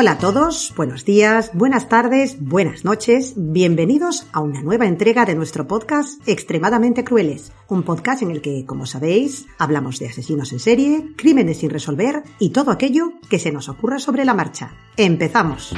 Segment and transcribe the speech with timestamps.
[0.00, 5.34] Hola a todos, buenos días, buenas tardes, buenas noches, bienvenidos a una nueva entrega de
[5.34, 10.60] nuestro podcast Extremadamente Crueles, un podcast en el que, como sabéis, hablamos de asesinos en
[10.60, 14.70] serie, crímenes sin resolver y todo aquello que se nos ocurra sobre la marcha.
[14.96, 15.74] ¡Empezamos!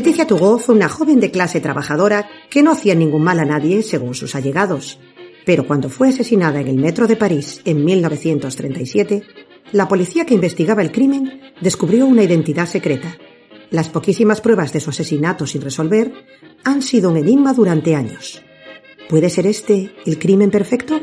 [0.00, 3.82] Leticia Tugó fue una joven de clase trabajadora que no hacía ningún mal a nadie
[3.82, 4.98] según sus allegados.
[5.44, 9.22] Pero cuando fue asesinada en el metro de París en 1937,
[9.72, 13.18] la policía que investigaba el crimen descubrió una identidad secreta.
[13.68, 16.14] Las poquísimas pruebas de su asesinato sin resolver
[16.64, 18.40] han sido un enigma durante años.
[19.06, 20.98] ¿Puede ser este el crimen perfecto?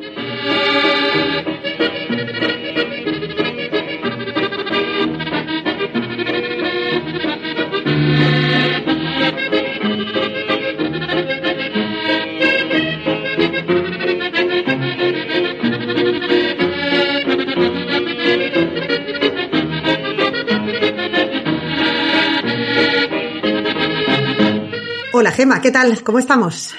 [25.37, 26.01] Gema, ¿qué tal?
[26.03, 26.73] ¿Cómo estamos?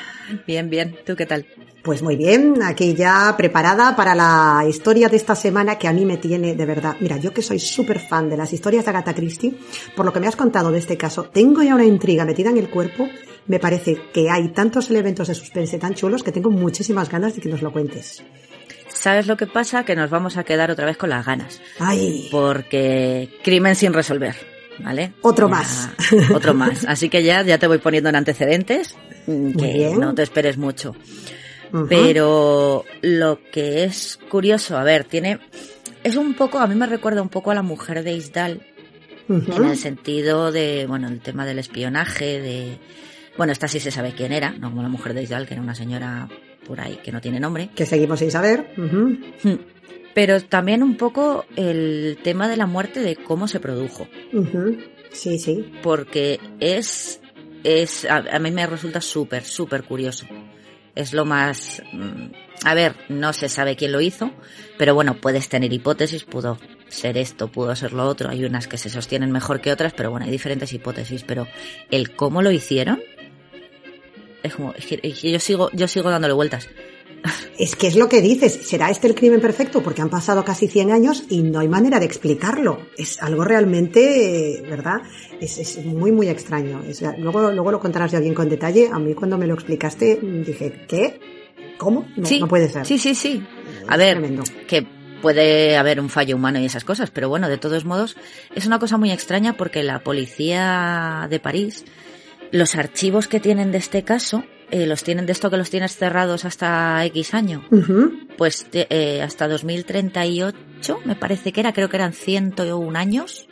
[0.44, 0.96] Bien, bien.
[1.06, 1.46] ¿Tú qué tal?
[1.84, 6.04] Pues muy bien, aquí ya preparada para la historia de esta semana que a mí
[6.04, 6.96] me tiene de verdad.
[6.98, 9.56] Mira, yo que soy súper fan de las historias de Agatha Christie,
[9.94, 12.58] por lo que me has contado de este caso, tengo ya una intriga metida en
[12.58, 13.08] el cuerpo.
[13.46, 17.40] Me parece que hay tantos elementos de suspense tan chulos que tengo muchísimas ganas de
[17.40, 18.25] que nos lo cuentes.
[18.88, 19.84] ¿Sabes lo que pasa?
[19.84, 21.62] Que nos vamos a quedar otra vez con las ganas.
[21.78, 22.26] ¡Ay!
[22.32, 24.34] Porque crimen sin resolver,
[24.80, 25.12] ¿vale?
[25.22, 25.90] Otro Ya- más.
[26.34, 26.84] Otro más.
[26.86, 28.96] Así que ya, ya te voy poniendo en antecedentes,
[29.26, 30.94] que no te esperes mucho.
[31.88, 35.38] Pero lo que es curioso, a ver, tiene...
[36.04, 38.62] Es un poco, a mí me recuerda un poco a la mujer de Isdal,
[39.28, 42.78] en el sentido de, bueno, el tema del espionaje, de...
[43.36, 45.62] Bueno, esta sí se sabe quién era, no como la mujer de Isdal, que era
[45.62, 46.28] una señora
[46.66, 47.70] por ahí que no tiene nombre.
[47.74, 48.72] Que seguimos sin saber.
[48.76, 49.14] Hmm.
[50.14, 54.08] Pero también un poco el tema de la muerte de cómo se produjo.
[55.12, 55.72] Sí, sí.
[55.82, 57.20] Porque es,
[57.64, 60.26] es, a, a mí me resulta súper, súper curioso.
[60.94, 62.26] Es lo más, mm,
[62.64, 64.32] a ver, no se sabe quién lo hizo,
[64.78, 66.58] pero bueno, puedes tener hipótesis, pudo
[66.88, 70.10] ser esto, pudo ser lo otro, hay unas que se sostienen mejor que otras, pero
[70.10, 71.46] bueno, hay diferentes hipótesis, pero
[71.90, 73.00] el cómo lo hicieron,
[74.42, 76.69] es como, es que, es que yo sigo, yo sigo dándole vueltas.
[77.58, 79.82] Es que es lo que dices, ¿será este el crimen perfecto?
[79.82, 82.78] Porque han pasado casi 100 años y no hay manera de explicarlo.
[82.96, 85.02] Es algo realmente, ¿verdad?
[85.40, 86.82] Es, es muy, muy extraño.
[86.86, 88.88] Es- luego, luego lo contarás ya bien con detalle.
[88.92, 91.20] A mí cuando me lo explicaste dije, ¿qué?
[91.78, 92.06] ¿Cómo?
[92.16, 92.84] No, sí, no puede ser.
[92.86, 93.42] Sí, sí, sí.
[93.86, 94.42] A Es ver, tremendo.
[94.66, 94.86] que
[95.22, 98.16] puede haber un fallo humano y esas cosas, pero bueno, de todos modos,
[98.54, 101.84] es una cosa muy extraña porque la policía de París,
[102.52, 105.96] los archivos que tienen de este caso, eh, los tienen de esto que los tienes
[105.96, 108.12] cerrados hasta X año, Ujú.
[108.36, 113.48] pues de- eh, hasta 2038, me parece que era, creo que eran 101 años,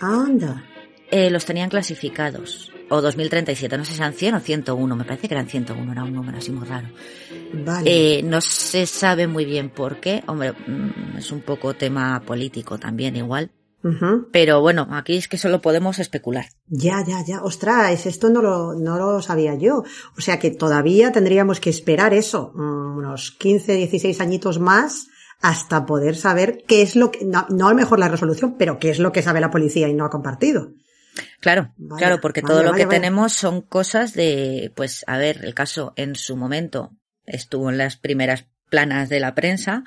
[0.00, 0.64] Anda.
[1.10, 2.70] eh, los tenían clasificados.
[2.88, 6.04] O 2037, no sé si eran 100 o 101, me parece que eran 101, era
[6.04, 6.88] un número así muy raro.
[7.54, 8.18] Vale.
[8.18, 10.22] Eh, no se sabe muy bien por qué.
[10.26, 13.50] Hombre, mm, es un poco tema político también igual.
[14.30, 16.46] Pero bueno, aquí es que solo podemos especular.
[16.68, 17.42] Ya, ya, ya.
[17.42, 19.82] Ostras, esto no lo, no lo sabía yo.
[20.16, 25.08] O sea que todavía tendríamos que esperar eso, mm, unos 15, 16 añitos más
[25.40, 28.78] hasta poder saber qué es lo que, no, no a lo mejor la resolución, pero
[28.78, 30.72] qué es lo que sabe la policía y no ha compartido.
[31.40, 35.44] Claro, Vaya, claro, porque vaya, todo lo que tenemos son cosas de, pues, a ver,
[35.44, 36.92] el caso en su momento
[37.26, 39.84] estuvo en las primeras planas de la prensa.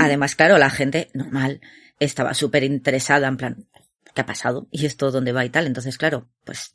[0.00, 1.60] Además, claro, la gente normal
[2.04, 3.66] estaba súper interesada en plan,
[4.14, 4.66] ¿qué ha pasado?
[4.70, 5.66] ¿Y esto dónde va y tal?
[5.66, 6.74] Entonces, claro, pues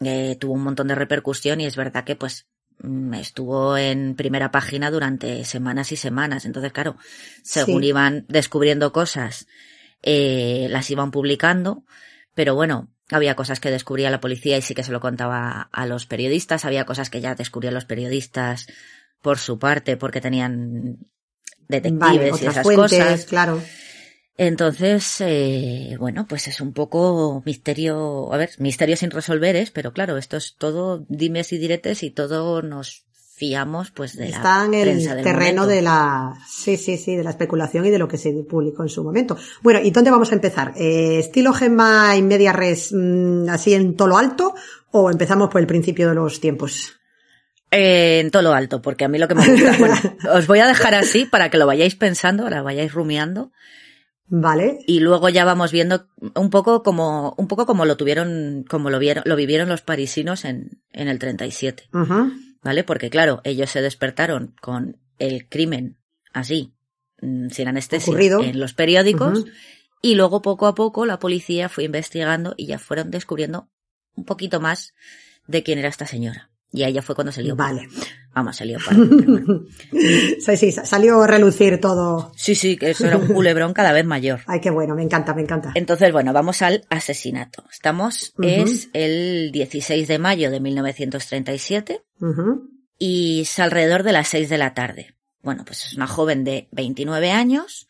[0.00, 2.46] eh, tuvo un montón de repercusión y es verdad que pues
[2.80, 6.44] mm, estuvo en primera página durante semanas y semanas.
[6.44, 6.96] Entonces, claro,
[7.42, 7.88] según Sí.
[7.88, 9.46] iban descubriendo cosas,
[10.02, 11.84] eh, las iban publicando,
[12.34, 15.86] pero bueno, había cosas que descubría la policía y sí que se lo contaba a
[15.86, 18.66] los periodistas, había cosas que ya descubrían los periodistas
[19.22, 20.98] por su parte, porque tenían
[21.68, 23.24] detectives Vale, y esas fuentes, cosas.
[23.24, 23.60] claro.
[24.40, 29.92] Entonces, eh, bueno, pues es un poco misterio, a ver, misterio sin resolver es, pero
[29.92, 33.02] claro, esto es todo dimes y diretes y todo nos
[33.34, 35.74] fiamos pues de Está en el prensa del terreno momento.
[35.74, 38.88] de la, sí, sí, sí, de la especulación y de lo que se publicó en
[38.88, 39.36] su momento.
[39.60, 40.72] Bueno, ¿y dónde vamos a empezar?
[40.76, 44.54] Eh, ¿Estilo Gemma en media res, mm, así en todo lo alto,
[44.92, 46.92] o empezamos por el principio de los tiempos?
[47.72, 49.96] Eh, en todo lo alto, porque a mí lo que me gusta, bueno,
[50.32, 53.50] os voy a dejar así para que lo vayáis pensando, ahora vayáis rumiando
[54.30, 54.78] Vale.
[54.86, 58.98] y luego ya vamos viendo un poco como, un poco como lo tuvieron, como lo
[58.98, 61.88] vieron, lo vivieron los parisinos en, en el 37.
[61.92, 62.32] Ujú.
[62.62, 62.84] ¿vale?
[62.84, 65.98] Porque claro, ellos se despertaron con el crimen
[66.32, 66.74] así,
[67.20, 68.42] mm, sin anestesia, Ocurrido.
[68.42, 69.46] en los periódicos,
[70.02, 73.68] y luego poco a poco la policía fue investigando y ya fueron descubriendo
[74.14, 74.94] un poquito más
[75.46, 76.50] de quién era esta señora.
[76.70, 77.56] Y ahí ya fue cuando se lió.
[77.56, 77.80] parda.
[77.80, 77.88] Vale.
[78.34, 78.78] Vamos, se lió.
[78.84, 79.64] parda, pero bueno.
[80.40, 82.32] Sí, sí, salió a relucir todo.
[82.36, 84.40] Sí, sí, que eso era un culebrón cada vez mayor.
[84.46, 85.72] Ay, qué bueno, me encanta, me encanta.
[85.74, 87.64] Entonces, bueno, vamos al asesinato.
[87.72, 92.68] Estamos, es el 16 de mayo de 1937 Ujú.
[92.98, 95.14] y es alrededor de las 6 de la tarde.
[95.42, 97.87] Bueno, pues es una joven de 29 años.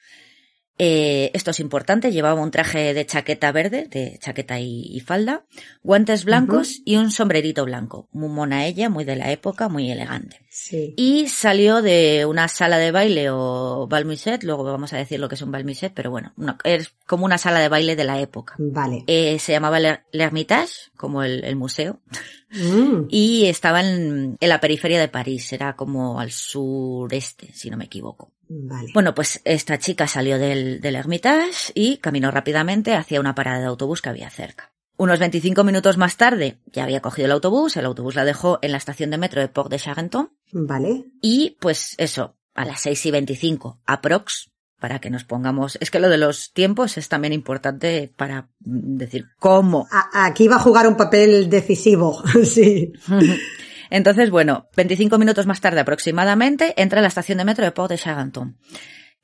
[0.78, 5.44] Eh, esto es importante, llevaba un traje de chaqueta verde, de chaqueta y, y falda,
[5.82, 8.08] guantes blancos y un sombrerito blanco.
[8.12, 10.40] Muy mona ella, muy de la época, muy elegante.
[10.50, 10.94] Sí.
[10.96, 15.34] Y salió de una sala de baile o balmuset, luego vamos a decir lo que
[15.34, 18.54] es un balmuset, pero bueno, no, es como una sala de baile de la época.
[18.58, 19.04] Vale.
[19.06, 22.00] Eh, se llamaba Le- l'Hermitage, como el, el museo,
[22.50, 23.08] Mm.
[23.10, 27.84] y estaba en, en la periferia de París, era como al sureste, si no me
[27.84, 28.32] equivoco.
[28.48, 28.90] Vale.
[28.94, 33.66] Bueno, pues esta chica salió del, del Hermitage y caminó rápidamente hacia una parada de
[33.66, 34.72] autobús que había cerca.
[34.96, 38.72] Unos 25 minutos más tarde ya había cogido el autobús, el autobús la dejó en
[38.72, 41.04] la estación de metro de Port de Charenton Vale.
[41.22, 46.00] y pues eso, a las 6 y 25, aprox, para que nos pongamos, es que
[46.00, 50.96] lo de los tiempos es también importante para decir cómo aquí va a jugar un
[50.96, 52.92] papel decisivo, sí.
[53.90, 57.90] Entonces, bueno, 25 minutos más tarde aproximadamente, entra en la estación de metro de Port
[57.90, 58.58] de Charenton,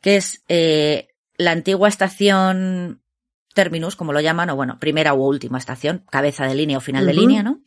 [0.00, 3.02] que es eh, la antigua estación
[3.54, 7.06] terminus, como lo llaman, o bueno, primera u última estación, cabeza de línea o final
[7.06, 7.62] de línea, ¿no?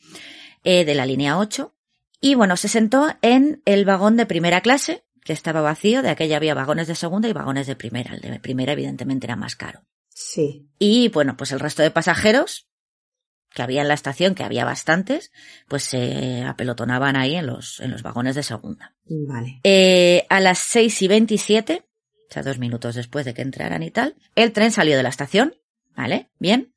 [0.63, 1.73] Eh, de la línea 8.
[2.19, 6.37] Y bueno, se sentó en el vagón de primera clase, que estaba vacío, de aquella
[6.37, 8.15] había vagones de segunda y vagones de primera.
[8.15, 9.83] El de primera evidentemente era más caro.
[10.09, 10.67] Sí.
[10.79, 12.66] Y bueno, pues el resto de pasajeros
[13.57, 15.31] que había en la estación, que había bastantes,
[15.67, 18.93] pues se apelotonaban ahí en los, en los vagones de segunda.
[19.07, 19.61] Vale.
[19.63, 21.83] Eh, a las seis y veintisiete,
[22.29, 25.09] o sea, dos minutos después de que entraran y tal, el tren salió de la
[25.09, 25.55] estación,
[25.95, 26.29] ¿vale?
[26.37, 26.71] Bien.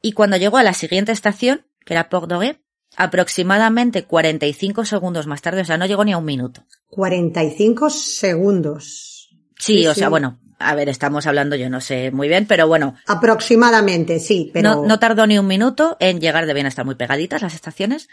[0.00, 2.58] Y cuando llegó a la siguiente estación, que era Port d'Oré,
[2.96, 6.64] aproximadamente 45 segundos más tarde, o sea, no llegó ni a un minuto.
[6.88, 9.13] 45 segundos.
[9.58, 12.66] Sí, Sí, o sea, bueno, a ver, estamos hablando, yo no sé muy bien, pero
[12.68, 14.74] bueno, Aproximadamente, sí, pero.
[14.74, 18.08] No, no tardó ni un minuto en llegar, debían estar muy pegaditas las estaciones.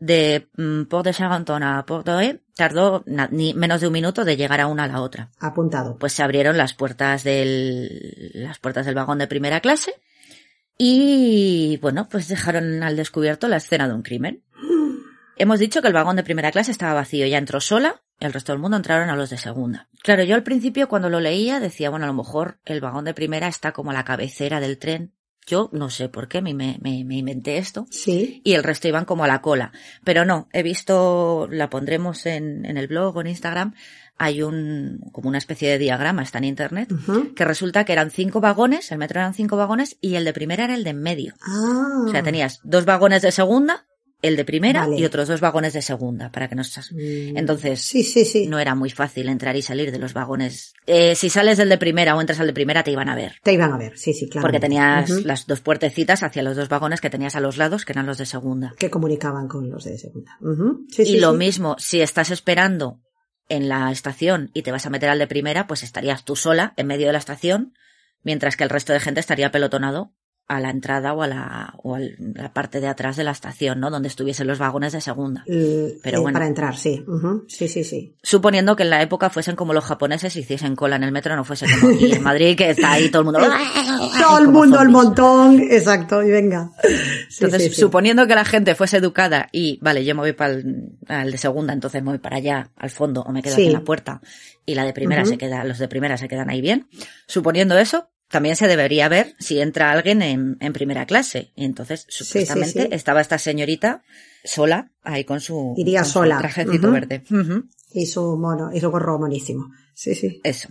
[0.00, 4.36] De mm, Port de Charenton a Port d'Oé tardó ni menos de un minuto de
[4.36, 5.30] llegar a una a la otra.
[5.38, 5.96] Apuntado.
[5.98, 9.94] Pues se abrieron las puertas del, las puertas del vagón de primera clase
[10.76, 14.42] y, bueno, pues dejaron al descubierto la escena de un crimen.
[15.36, 18.52] Hemos dicho que el vagón de primera clase estaba vacío, ya entró sola, el resto
[18.52, 19.88] del mundo entraron a los de segunda.
[20.02, 23.14] Claro, yo al principio cuando lo leía decía, bueno, a lo mejor el vagón de
[23.14, 25.12] primera está como a la cabecera del tren.
[25.46, 27.86] Yo no sé por qué me, me, me- inventé esto.
[27.90, 28.40] Sí.
[28.44, 29.72] Y el resto iban como a la cola.
[30.02, 33.74] Pero no, he visto, la pondremos en, en el blog o en Instagram,
[34.16, 36.88] hay un, como una especie de diagrama, está en internet,
[37.36, 40.64] que resulta que eran cinco vagones, el metro eran cinco vagones y el de primera
[40.64, 41.34] era el de en medio.
[41.46, 42.04] Ah.
[42.06, 43.86] O sea, tenías dos vagones de segunda,
[44.26, 44.96] el de primera Vale.
[44.98, 46.76] y otros dos vagones de segunda, para que nos...
[46.92, 48.46] Mm, Entonces, Sí, sí, sí.
[48.46, 50.72] no era muy fácil entrar y salir de los vagones.
[50.86, 53.34] Eh, si sales del de primera o entras al de primera te iban a ver.
[53.42, 54.42] Te iban a ver, sí, sí, claro.
[54.46, 57.92] Porque tenías las dos puertecitas hacia los dos vagones que tenías a los lados, que
[57.92, 58.74] eran los de segunda.
[58.78, 60.38] Que comunicaban con los de segunda.
[60.90, 61.38] Sí, y sí, lo sí.
[61.38, 63.00] mismo, si estás esperando
[63.48, 66.72] en la estación y te vas a meter al de primera, pues estarías tú sola
[66.76, 67.74] en medio de la estación,
[68.22, 70.12] mientras que el resto de gente estaría pelotonado
[70.46, 73.80] a la entrada o a la, o a la parte de atrás de la estación,
[73.80, 73.90] ¿no?
[73.90, 75.42] Donde estuviesen los vagones de segunda.
[75.46, 76.36] Eh, Pero eh, bueno.
[76.36, 77.02] Para entrar, sí.
[77.48, 78.14] Sí, sí, sí.
[78.22, 81.34] Suponiendo que en la época fuesen como los japoneses y hiciesen cola en el metro,
[81.34, 83.40] no fuese como aquí en Madrid, que está ahí todo el mundo.
[84.20, 85.04] Todo el mundo al zombies.
[85.04, 85.60] montón.
[85.70, 86.70] Exacto, y venga.
[87.28, 87.80] Sí, Entonces, sí, sí.
[87.80, 91.38] suponiendo que la gente fuese educada y, vale, yo me voy para el al de
[91.38, 94.20] segunda, entonces me voy para allá, al fondo, o me quedo aquí en la puerta,
[94.66, 96.86] y la de primera se queda, los de primera se quedan ahí bien.
[97.26, 101.52] Suponiendo eso, también se debería ver si entra alguien en, en primera clase.
[101.54, 102.88] Y entonces, sí, supuestamente, sí.
[102.90, 104.02] estaba esta señorita
[104.44, 107.22] sola, ahí con su, Iría con su trajecito verde.
[107.92, 109.70] Y su mono, y su gorro monísimo.
[109.94, 110.40] Sí, sí.
[110.42, 110.68] Eso.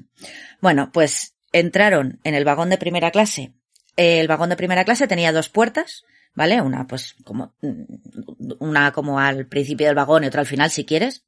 [0.62, 3.54] Bueno, pues entraron en el vagón de primera clase.
[3.96, 6.62] El vagón de primera clase tenía dos puertas, ¿vale?
[6.62, 10.84] Una, pues, como, mm, una como al principio del vagón y otra al final, si
[10.84, 11.24] quieres,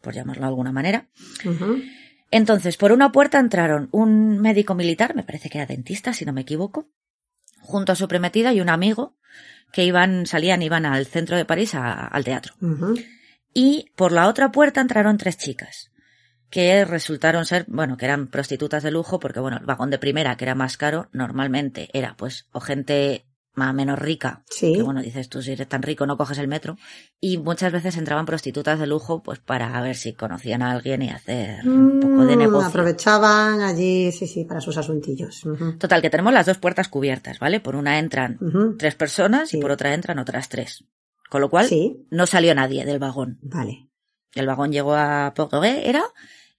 [0.00, 1.08] por llamarlo de alguna manera.
[2.30, 6.32] Entonces, por una puerta entraron un médico militar, me parece que era dentista, si no
[6.32, 6.88] me equivoco,
[7.60, 9.16] junto a su prometida y un amigo
[9.72, 12.54] que iban, salían, iban al centro de París a- al teatro.
[13.52, 15.90] Y por la otra puerta entraron tres chicas,
[16.50, 20.36] que resultaron ser, bueno, que eran prostitutas de lujo, porque bueno, el vagón de primera,
[20.36, 24.72] que era más caro, normalmente era pues, o gente más o menos rica, Sí.
[24.74, 26.76] que bueno, dices tú, si eres tan rico no coges el metro,
[27.20, 31.10] y muchas veces entraban prostitutas de lujo, pues para ver si conocían a alguien y
[31.10, 32.68] hacer un poco de Mm, negocio.
[32.68, 35.42] Aprovechaban allí, sí, sí, para sus asuntillos.
[35.78, 37.60] Total, que tenemos las dos puertas cubiertas, ¿vale?
[37.60, 38.38] Por una entran
[38.78, 39.58] tres personas Sí.
[39.58, 40.84] y por otra entran otras tres.
[41.28, 43.38] Con lo cual, Sí, no salió nadie del vagón.
[43.42, 43.88] vale.
[44.34, 46.02] El vagón llegó a Portugués, era,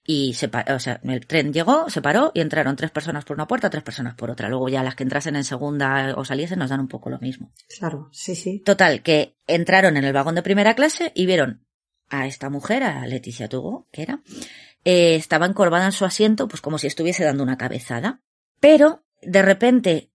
[0.04, 3.46] y se o sea, el tren llegó, se paró y entraron tres personas por una
[3.46, 4.48] puerta, tres personas por otra.
[4.48, 7.52] Luego ya las que entrasen en segunda o saliesen nos dan un poco lo mismo.
[7.78, 8.58] Claro, sí, sí.
[8.60, 11.64] Total, que entraron en el vagón de primera clase y vieron
[12.08, 14.22] a esta mujer, a Leticia Tugo, que era,
[14.84, 18.20] eh, estaba encorvada en su asiento, pues como si estuviese dando una cabezada.
[18.60, 20.11] Pero, de repente,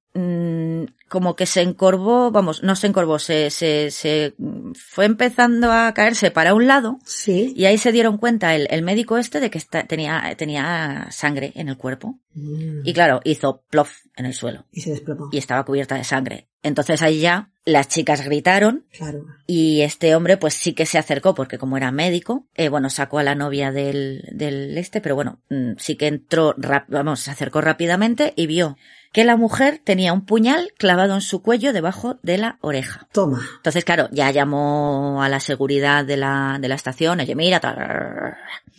[1.10, 4.34] como que se encorvó, vamos, no se encorvó, se, se, se
[4.76, 7.54] fue empezando a caerse para un lado Sí.
[7.56, 11.54] y ahí se dieron cuenta el, el médico este de que esta- tenía, tenía sangre
[11.56, 12.20] en el cuerpo.
[12.34, 12.82] Mm.
[12.86, 15.30] Y claro, hizo plof en el suelo Y se desplomó.
[15.32, 16.48] y estaba cubierta de sangre.
[16.62, 19.26] Entonces ahí ya las chicas gritaron Claro.
[19.46, 23.20] y este hombre pues sí que se acercó porque como era médico, eh, bueno, sacó
[23.20, 27.32] a la novia del, del este, pero bueno, mm, sí que entró, rap- vamos, se
[27.32, 28.78] acercó rápidamente y vio
[29.14, 33.08] que la mujer tenía un puñal clavado en su cuello debajo de la oreja.
[33.12, 33.42] Toma.
[33.58, 38.36] Entonces, claro, ya llamó a la seguridad de la, de la estación, oye, mira, tal.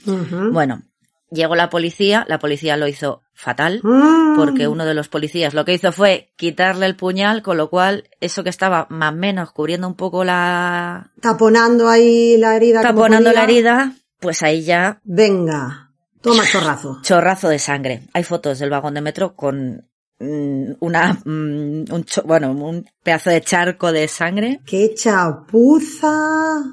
[0.06, 0.52] Ujú.
[0.52, 0.82] Bueno,
[1.30, 4.36] llegó la policía, la policía lo hizo fatal, Mm.
[4.36, 8.04] porque uno de los policías lo que hizo fue quitarle el puñal, con lo cual
[8.20, 11.10] eso que estaba más o menos cubriendo un poco la...
[11.20, 12.82] Taponando ahí la herida.
[12.82, 15.90] taponando la herida, pues ahí ya Venga.
[16.20, 16.98] Toma chorrazo.
[17.02, 18.02] chorrazo de sangre.
[18.12, 19.87] Hay fotos del vagón de metro con
[20.20, 24.60] una, mm, un, cho- bueno, un pedazo de charco de sangre.
[24.66, 26.64] ¡Qué chapuza!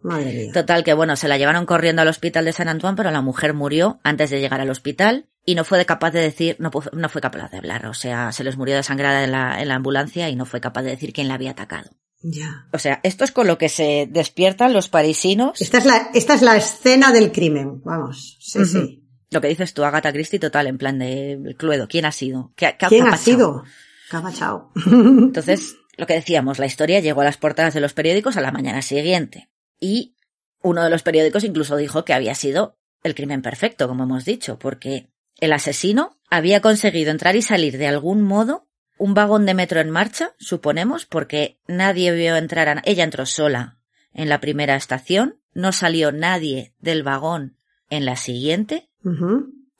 [0.00, 0.52] Madre mía.
[0.52, 3.52] Total que bueno, se la llevaron corriendo al hospital de San Antoine, pero la mujer
[3.54, 7.20] murió antes de llegar al hospital y no fue capaz de decir, no, no fue
[7.20, 10.36] capaz de hablar, o sea, se les murió desangrada en la, en la ambulancia y
[10.36, 11.90] no fue capaz de decir quién la había atacado.
[12.22, 12.66] Ya.
[12.72, 15.60] O sea, esto es con lo que se despiertan los parisinos.
[15.60, 17.80] Esta es la, esta es la escena del crimen.
[17.84, 18.36] Vamos.
[18.40, 19.07] Sí, sí.
[19.30, 21.88] Lo que dices tú, Agatha Christie, total, en plan de Cluedo.
[21.88, 22.52] ¿Quién ha sido?
[22.56, 23.64] ¿Qué, qué ¿Quién ha sido?
[24.10, 24.72] Cabachao.
[24.86, 28.52] Entonces, lo que decíamos, la historia llegó a las portadas de los periódicos a la
[28.52, 29.50] mañana siguiente.
[29.80, 30.14] Y
[30.62, 34.58] uno de los periódicos incluso dijo que había sido el crimen perfecto, como hemos dicho,
[34.58, 39.80] porque el asesino había conseguido entrar y salir de algún modo un vagón de metro
[39.80, 42.82] en marcha, suponemos, porque nadie vio entrar a...
[42.84, 43.78] Ella entró sola
[44.12, 47.56] en la primera estación, no salió nadie del vagón
[47.90, 48.87] en la siguiente,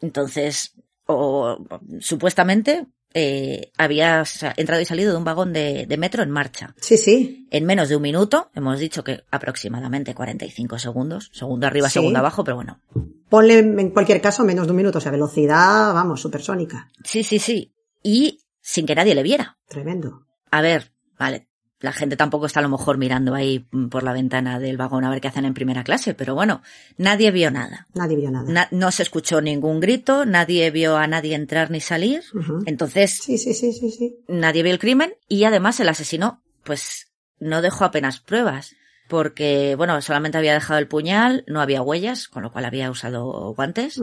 [0.00, 0.74] Entonces,
[1.06, 1.58] o,
[2.00, 6.74] supuestamente, eh, había sa- entrado y salido de un vagón de, de metro en marcha.
[6.80, 7.46] Sí, sí.
[7.50, 11.94] En menos de un minuto, hemos dicho que aproximadamente 45 segundos, segundo arriba, Sí.
[11.94, 12.80] segundo abajo, pero bueno.
[13.28, 14.98] Ponle en cualquier caso menos de un minuto.
[14.98, 16.90] O sea, velocidad, vamos, supersónica.
[17.04, 17.72] Sí, sí, sí.
[18.02, 19.58] Y sin que nadie le viera.
[19.68, 20.26] Tremendo.
[20.50, 21.47] A ver, vale,
[21.80, 25.04] la gente tampoco está a lo mejor mirando ahí mm, por la ventana del vagón
[25.04, 26.62] a ver qué hacen en primera clase, pero bueno,
[26.96, 27.86] nadie vio nada.
[27.94, 28.50] Nadie vio nada.
[28.50, 32.22] Na- no se escuchó ningún grito, nadie vio a nadie entrar ni salir.
[32.66, 34.16] Entonces, Sí, sí, sí, sí, sí.
[34.28, 37.08] nadie vio el crimen y además el asesino, pues,
[37.38, 38.74] no dejó apenas pruebas.
[39.08, 43.54] Porque, bueno, solamente había dejado el puñal, no había huellas, con lo cual había usado
[43.54, 43.98] guantes.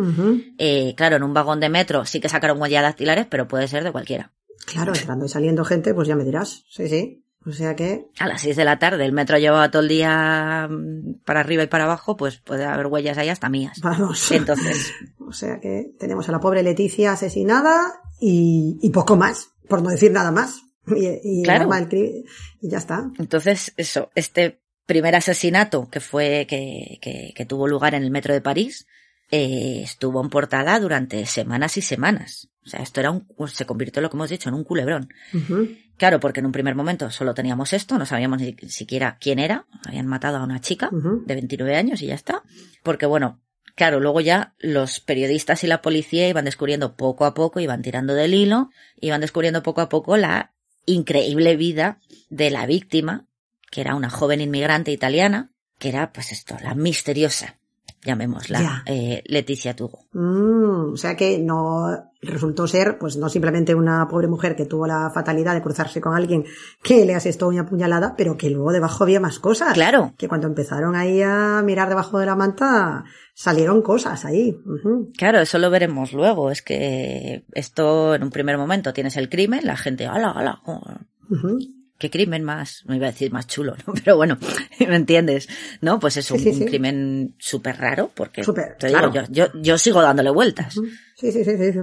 [0.57, 3.83] Eh, claro, en un vagón de metro sí que sacaron huellas dactilares, pero puede ser
[3.83, 4.31] de cualquiera.
[4.65, 6.63] Claro, entrando y saliendo gente, pues ya me dirás.
[6.69, 7.23] Sí, sí.
[7.47, 10.67] O sea que, A las 6 de la tarde, el metro llevaba todo el día
[10.69, 13.79] mm, para arriba y para abajo, pues puede haber huellas ahí hasta mías.
[13.81, 14.31] vamos.
[14.31, 14.91] Entonces,
[15.27, 17.81] O sea que tenemos a la pobre Leticia asesinada
[18.19, 20.61] y, y poco más, por no decir nada más.
[20.87, 21.63] Y, y Claro.
[21.63, 22.23] arma el cri-
[22.61, 23.09] y ya está.
[23.17, 28.33] Entonces, eso, este primer asesinato que fue, que, que, que tuvo lugar en el metro
[28.35, 28.85] de París,
[29.31, 32.49] eh, estuvo en portada durante semanas y semanas.
[32.63, 35.09] O sea, esto era un, se convirtió, lo que hemos dicho, en un culebrón.
[35.97, 39.65] Claro, porque en un primer momento solo teníamos esto, no sabíamos ni siquiera quién era,
[39.85, 42.43] habían matado a una chica de 29 años y ya está.
[42.83, 43.41] Porque bueno,
[43.75, 48.13] claro, luego ya los periodistas y la policía iban descubriendo poco a poco, iban tirando
[48.13, 50.53] del hilo, iban descubriendo poco a poco la
[50.85, 51.99] increíble vida
[52.29, 53.27] de la víctima,
[53.71, 57.57] que era una joven inmigrante italiana, que era pues esto, la misteriosa,
[58.05, 58.83] llamémosla, Ya.
[58.85, 59.99] eh, Leticia Tugo.
[60.13, 64.87] Mm, o sea que no resultó ser, pues no simplemente una pobre mujer que tuvo
[64.87, 66.43] la fatalidad de cruzarse con alguien
[66.81, 69.73] que le asestó una puñalada, pero que luego debajo había más cosas.
[69.73, 73.03] Claro, Que cuando empezaron ahí a mirar debajo de la manta,
[73.35, 74.57] salieron cosas ahí.
[75.17, 76.49] Claro, eso lo veremos luego.
[76.49, 80.81] Es que esto en un primer momento tienes el crimen, la gente, ala, ala, oh.
[81.97, 83.93] Qué crimen más, no iba a decir más chulo, ¿no?
[84.03, 84.37] Pero bueno,
[84.87, 85.47] ¿me entiendes?
[85.81, 85.99] ¿No?
[85.99, 86.65] Pues es Sí, un, sí, un sí.
[86.65, 89.13] crimen súper raro, porque Súper, te digo, claro.
[89.13, 90.73] yo, yo, yo sigo dándole vueltas.
[91.17, 91.79] Sí, sí, sí, sí.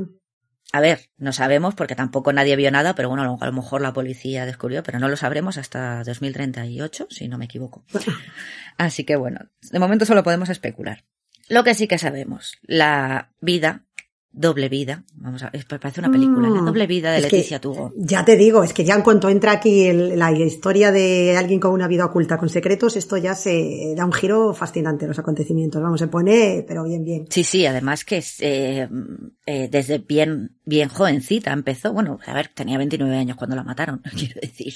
[0.75, 3.93] A ver, no sabemos porque tampoco nadie vio nada, pero bueno, a lo mejor la
[3.93, 7.85] policía descubrió, pero no lo sabremos hasta 2038, si no me equivoco.
[8.79, 9.41] Así que bueno,
[9.71, 11.05] de momento solo podemos especular.
[11.49, 13.85] Lo que sí que sabemos, la vida,
[14.35, 17.37] doble vida, vamos a, es- parece una película, la Mm, doble vida de es que-
[17.37, 17.93] Leticia Tugo.
[17.97, 21.61] Ya te digo, es que ya en cuanto entra aquí el- la historia de alguien
[21.61, 25.83] con una vida oculta con secretos, esto ya se da un giro fascinante los acontecimientos.
[25.83, 27.27] Vamos, se pone, pero bien, bien.
[27.29, 28.89] Sí, sí, además que es, eh,
[29.47, 34.01] eh, desde bien, bien jovencita empezó, bueno, a ver, tenía 29 años cuando la mataron,
[34.17, 34.75] quiero decir,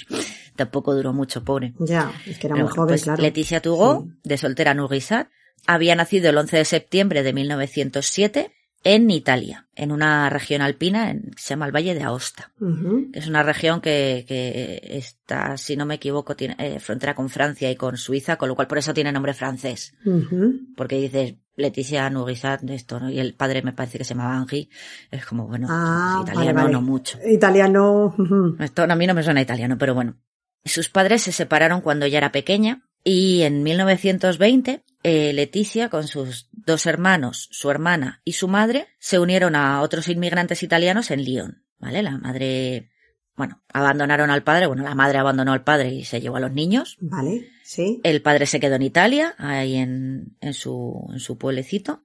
[0.55, 1.73] tampoco duró mucho, pobre.
[1.79, 3.23] Ya, es que era Pero muy bueno, joven, pues claro.
[3.23, 4.19] Leticia Tugó, Sí.
[4.25, 5.29] de soltera Nourrisat,
[5.67, 8.53] había nacido el 11 de septiembre de 1907
[8.85, 12.53] en Italia, en una región alpina en, que se llama el Valle de Aosta.
[13.13, 17.71] Es una región que, que está, si no me equivoco, tiene eh, frontera con Francia
[17.71, 19.95] y con Suiza, con lo cual por eso tiene nombre francés.
[20.77, 23.09] Porque dices Leticia de esto, ¿no?
[23.11, 24.69] Y el padre me parece que se llamaba Henri.
[25.11, 26.73] Es como, bueno, Ah, italiano vale, vale.
[26.73, 27.19] no mucho.
[27.27, 28.15] Italiano.
[28.17, 28.57] ujú.
[28.61, 30.17] Esto a mí no me suena italiano, pero bueno.
[30.65, 36.49] Sus padres se separaron cuando ella era pequeña y en 1920 eh, Leticia con sus
[36.51, 41.63] dos hermanos, su hermana y su madre se unieron a otros inmigrantes italianos en Lyon,
[41.79, 42.03] ¿vale?
[42.03, 42.91] La madre,
[43.37, 46.51] bueno, abandonaron al padre, bueno, la madre abandonó al padre y se llevó a los
[46.53, 46.97] niños.
[47.01, 48.01] Vale, sí.
[48.03, 52.03] El padre se quedó en Italia, ahí en, en su, en su pueblecito.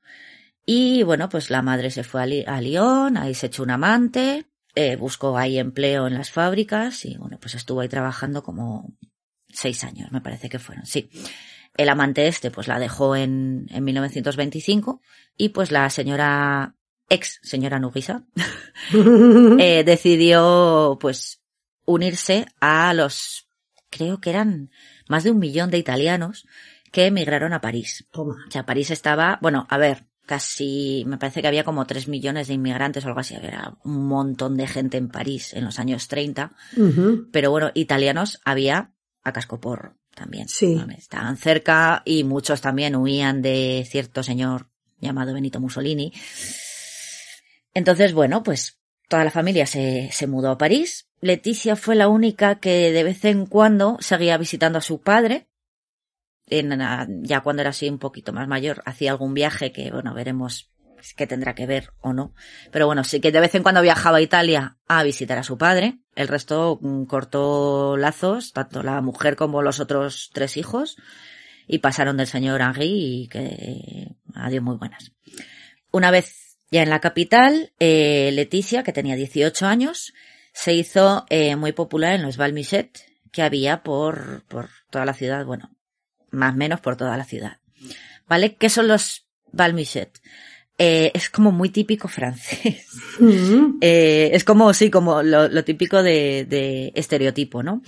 [0.63, 3.71] Y bueno, pues la madre se fue a, Li- a Lyon, ahí se echó un
[3.71, 4.45] amante,
[4.75, 8.93] eh, buscó ahí empleo en las fábricas y bueno, pues estuvo ahí trabajando como
[9.53, 11.09] seis años, me parece que fueron, sí.
[11.77, 15.01] El amante este pues la dejó en, en 1925
[15.37, 16.75] y pues la señora,
[17.09, 18.25] ex señora Nugisa,
[19.59, 21.41] eh, decidió pues
[21.85, 23.47] unirse a los,
[23.89, 24.71] creo que eran
[25.07, 26.45] más de un millón de italianos
[26.91, 28.05] que emigraron a París.
[28.11, 28.35] Toma.
[28.47, 32.47] O sea, París estaba, bueno, a ver, casi, me parece que había como tres millones
[32.47, 36.07] de inmigrantes o algo así, había un montón de gente en París en los años
[36.07, 37.27] 30, Ujú.
[37.31, 40.47] pero bueno, italianos había a cascoporro también.
[40.47, 40.79] Sí.
[40.97, 46.13] Estaban cerca y muchos también huían de cierto señor llamado Benito Mussolini.
[47.73, 51.07] Entonces, bueno, pues toda la familia se, se mudó a París.
[51.19, 55.47] Leticia fue la única que de vez en cuando seguía visitando a su padre.
[56.47, 56.77] En,
[57.23, 60.70] ya cuando era así un poquito más mayor, hacía algún viaje que, bueno, veremos
[61.15, 62.33] qué tendrá que ver o no.
[62.71, 65.57] Pero bueno, sí que de vez en cuando viajaba a Italia a visitar a su
[65.57, 65.99] padre.
[66.15, 70.97] El resto mm, cortó lazos, tanto la mujer como los otros tres hijos,
[71.67, 75.11] y pasaron del señor Henri y que adiós muy buenas.
[75.91, 80.13] Una vez ya en la capital, eh, Leticia, que tenía 18 años,
[80.53, 85.45] se hizo eh, muy popular en los Balmiset que había por, por toda la ciudad,
[85.45, 85.71] bueno,
[86.31, 87.59] más o menos por toda la ciudad.
[88.27, 88.55] ¿Vale?
[88.55, 90.21] ¿Qué son los Balmiset?
[90.83, 92.87] Eh, es como muy típico francés.
[93.81, 97.81] Eh, es como, sí, como lo, lo típico de, de estereotipo, ¿no?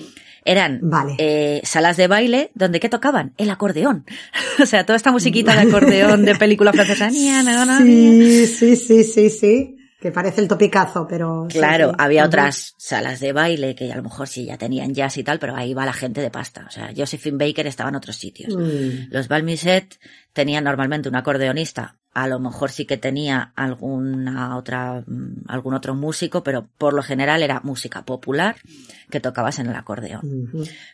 [0.46, 1.16] Eran Vale.
[1.18, 3.34] eh, salas de baile donde ¿qué tocaban?
[3.38, 4.06] El acordeón.
[4.62, 7.10] o sea, toda esta musiquita de acordeón de película francesa.
[7.10, 9.78] Sí, sí, sí, sí, sí.
[10.00, 11.48] Que parece el topicazo, pero.
[11.50, 11.96] Claro, sí.
[11.98, 15.40] había otras salas de baile que a lo mejor sí ya tenían jazz y tal,
[15.40, 16.66] pero ahí va la gente de pasta.
[16.68, 18.56] O sea, Josephine Baker estaba en otros sitios.
[18.56, 19.12] Mm.
[19.12, 19.98] Los Balmiset
[20.34, 21.98] tenían normalmente un acordeonista.
[22.14, 27.02] A lo mejor sí que tenía alguna otra, mm, algún otro músico, pero por lo
[27.02, 28.56] general era música popular
[29.10, 30.22] que tocabas en el acordeón.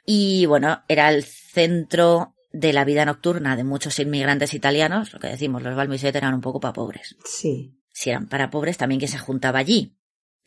[0.06, 5.14] Y bueno, era el centro de la vida nocturna de muchos inmigrantes italianos.
[5.14, 7.16] Lo que decimos, los Balmiset eran un poco para pobres.
[7.26, 7.76] Sí.
[7.92, 9.96] Si eran para pobres, también quien se juntaba allí.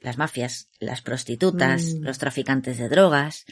[0.01, 2.03] las mafias, las prostitutas, Mm.
[2.03, 3.45] los traficantes de drogas,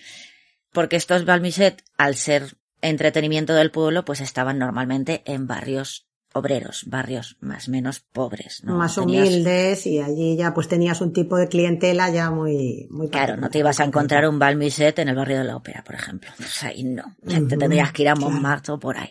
[0.73, 7.37] porque estos Balmiset, al ser entretenimiento del pueblo, pues estaban normalmente en barrios obreros, barrios
[7.41, 8.77] más o menos pobres, ¿no?
[8.77, 13.09] Más Tenías- humildes y allí ya pues tenías un tipo de clientela ya muy, muy
[13.09, 15.95] Claro, no te ibas a encontrar un Balmiset en el barrio de la ópera, por
[15.95, 16.31] ejemplo.
[16.37, 17.17] Pues ahí no.
[17.23, 18.15] Ya te tendrías que ir a.
[18.15, 19.11] Montmartre o por ahí.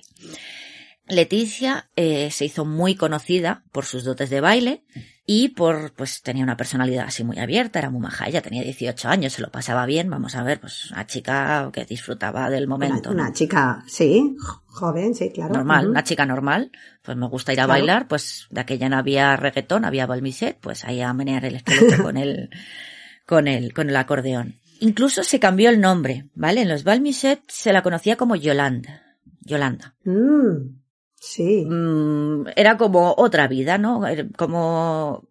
[1.09, 4.83] Leticia eh, se hizo muy conocida por sus dotes de baile
[5.25, 8.27] y por, pues tenía una personalidad así muy abierta, era muy maja.
[8.27, 11.85] Ella tenía 18 años, se lo pasaba bien, vamos a ver, pues una chica que
[11.85, 13.11] disfrutaba del momento.
[13.11, 15.53] una chica, sí, jo- joven, sí, claro.
[15.53, 16.71] normal, una chica normal,
[17.03, 17.79] pues me gusta ir a Claro.
[17.79, 22.01] bailar, pues de aquella no había reggaetón, había balmiset, pues ahí a menear el esqueleto
[22.03, 22.49] con el,
[23.27, 24.55] con el, con el acordeón.
[24.79, 26.61] Incluso se cambió el nombre, ¿vale?
[26.61, 29.03] En los balmiset se la conocía como Yolanda.
[29.41, 29.95] Yolanda.
[30.05, 30.78] Mm,
[31.19, 31.65] sí.
[31.65, 34.03] Mm, era como otra vida, ¿no?
[34.37, 35.27] Como,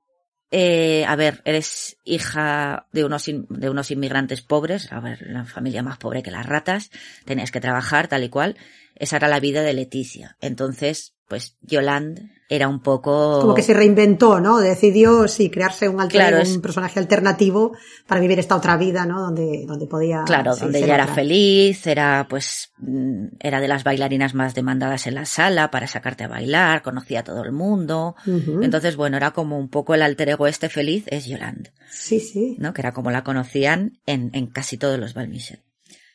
[0.51, 5.83] eh, a ver, eres hija de unos, de unos inmigrantes pobres, a ver, la familia
[5.83, 6.91] más pobre que las ratas,
[7.25, 8.57] tenías que trabajar tal y cual.
[8.95, 10.37] Esa era la vida de Leticia.
[10.41, 13.41] Entonces, pues Yolande era un poco...
[13.43, 14.59] Como que se reinventó, ¿no?
[14.59, 17.73] Decidió, sí, crearse un, alter Claro, es- un personaje alternativo
[18.07, 19.21] para vivir esta otra vida, ¿no?
[19.21, 20.23] Donde, donde podía.
[20.25, 21.15] Claro, sí, donde ella era otra.
[21.17, 26.25] feliz, era pues, mm, era de las bailarinas más demandadas en la sala para sacarte
[26.25, 28.17] a bailar, conocía a todo el mundo.
[28.27, 31.73] Entonces, bueno, era como un poco el alter ego este feliz es Yolande.
[31.91, 32.57] Sí, sí.
[32.59, 32.73] ¿no?
[32.73, 35.61] Que era como la conocían en, en casi todos los Balmiset.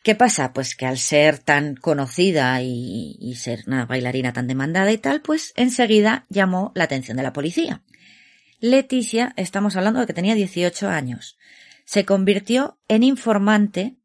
[0.04, 0.52] ¿Qué pasa?
[0.54, 5.22] Pues que al ser tan conocida y, y ser una bailarina tan demandada y tal,
[5.22, 7.82] pues enseguida llamó la atención de la policía.
[8.60, 11.38] Leticia, estamos hablando de que tenía 18 años,
[11.86, 13.96] se convirtió en informante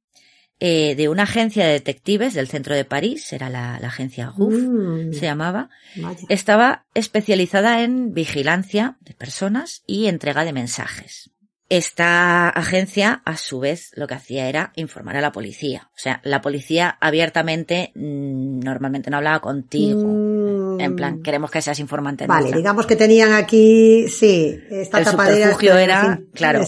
[0.61, 4.55] eh, de una agencia de detectives del centro de París, era la, la agencia GUF,
[4.55, 6.27] Mm, se llamaba, vaya.
[6.29, 11.31] estaba especializada en vigilancia de personas y entrega de mensajes.
[11.71, 15.89] Esta agencia, a su vez, lo que hacía era informar a la policía.
[15.91, 20.03] O sea, la policía abiertamente mm, normalmente no hablaba contigo.
[20.03, 22.57] Mm, En plan, queremos que seas informante Vale, nuestra.
[22.59, 25.35] digamos que tenían aquí, sí, esta El tapadera.
[25.37, 26.63] subterfugio era, claro.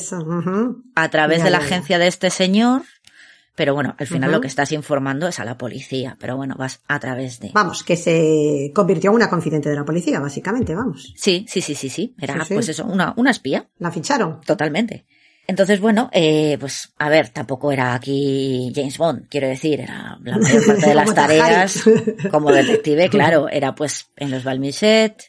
[0.96, 2.82] A través Ya, de la agencia de este señor,
[3.54, 6.80] pero bueno, al final lo que estás informando es a la policía, pero bueno, vas
[6.88, 7.50] a través de...
[7.52, 11.12] Vamos, que se convirtió en una confidente de la policía, básicamente, vamos.
[11.16, 12.14] Sí, sí, sí, sí, sí.
[12.18, 12.54] Era Sí, sí.
[12.54, 13.68] pues eso, una, una espía.
[13.78, 14.40] La ficharon.
[14.40, 15.04] Totalmente.
[15.46, 20.38] Entonces, bueno, eh, pues a ver, tampoco era aquí James Bond, quiero decir, era la
[20.38, 21.84] mayor parte de las tareas
[22.30, 25.24] como detective, claro, era pues en los Balmiset,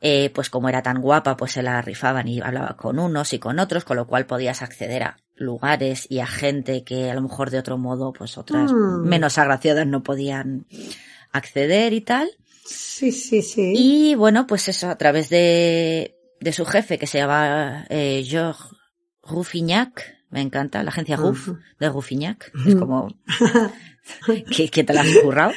[0.00, 3.38] eh, pues como era tan guapa, pues se la rifaban y hablaba con unos y
[3.38, 7.20] con otros, con lo cual podías acceder a lugares y a gente que a lo
[7.22, 9.06] mejor de otro modo, pues otras Mm.
[9.08, 10.66] menos agraciadas no podían
[11.32, 12.30] acceder y tal.
[12.64, 13.72] Sí, sí, sí.
[13.76, 18.66] Y bueno, pues eso, a través de, de su jefe que se llama eh, Georges
[19.22, 23.08] Ruffignac, me encanta, la agencia Ruff de Ruffignac, es como
[24.56, 25.52] que, que te la has currado.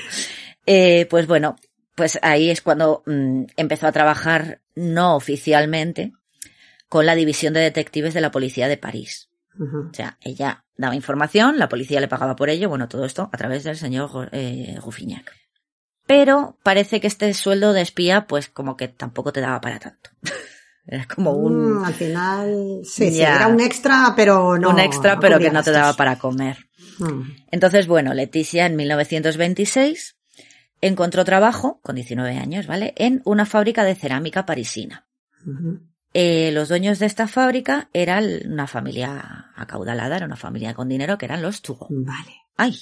[0.65, 1.56] Eh, pues bueno,
[1.95, 6.12] pues ahí es cuando mm, empezó a trabajar no oficialmente
[6.89, 9.30] con la división de detectives de la policía de París.
[9.60, 13.38] O sea, ella daba información, la policía le pagaba por ello, bueno, todo esto a
[13.38, 15.32] través del señor eh, Ruffignac.
[16.08, 20.10] Pero parece que este sueldo de espía, pues como que tampoco te daba para tanto.
[20.88, 24.70] Era como un, Mm, al final, sí, sí, era un extra, pero no.
[24.70, 26.58] un extra, pero que no te daba para comer.
[27.00, 27.22] Mm.
[27.50, 30.15] Entonces, bueno, Leticia en 1926
[30.82, 32.94] encontró trabajo, con 19 años, ¿vale?
[32.98, 35.08] En una fábrica de cerámica parisina.
[36.17, 41.17] Eh, los dueños de esta fábrica eran una familia acaudalada, era una familia con dinero,
[41.17, 41.88] que eran los Tugo.
[41.89, 42.32] Vale.
[42.56, 42.73] Ay,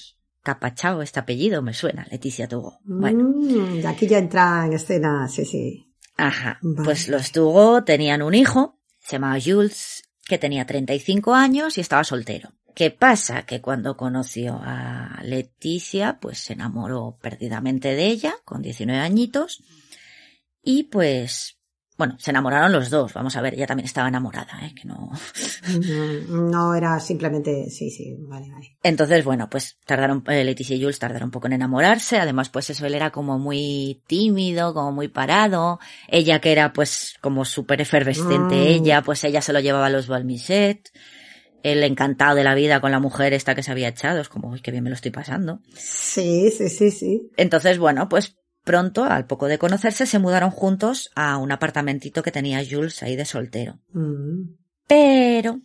[0.43, 2.79] Capachao, este apellido me suena, Leticia Tugo.
[2.83, 5.91] Bueno, Mm, aquí ya entra en escena, sí, sí.
[6.15, 6.59] ajá.
[6.61, 6.85] Vale.
[6.85, 12.03] Pues los Tugo tenían un hijo, se llamaba Jules, que tenía 35 años y estaba
[12.03, 12.51] soltero.
[12.75, 13.47] ¿Qué pasa?
[13.47, 19.63] Que cuando conoció a Leticia, pues se enamoró perdidamente de ella, con 19 añitos,
[20.61, 21.57] y pues,
[21.97, 24.73] bueno, se enamoraron los dos, vamos a ver, ella también estaba enamorada, ¿eh?
[24.73, 25.11] Que no...
[25.67, 28.75] Mm, No era simplemente, sí, sí, vale, vale.
[28.83, 32.69] Entonces, bueno, pues tardaron, eh, Leticia y Jules tardaron un poco en enamorarse, además pues
[32.69, 37.81] eso, él era como muy tímido, como muy parado, ella que era pues como súper
[37.81, 38.67] efervescente, Mm.
[38.67, 40.91] ella, pues ella se lo llevaba a los Balmiset,
[41.63, 44.49] él encantado de la vida con la mujer esta que se había echado, es como,
[44.49, 45.59] uy, qué bien me lo estoy pasando.
[45.75, 47.31] Sí, sí, sí, sí.
[47.37, 52.31] Entonces, bueno, pues pronto, al poco de conocerse, se mudaron juntos a un apartamentito que
[52.31, 53.79] tenía Jules ahí de soltero.
[53.91, 54.55] Mm.
[54.87, 55.61] Pero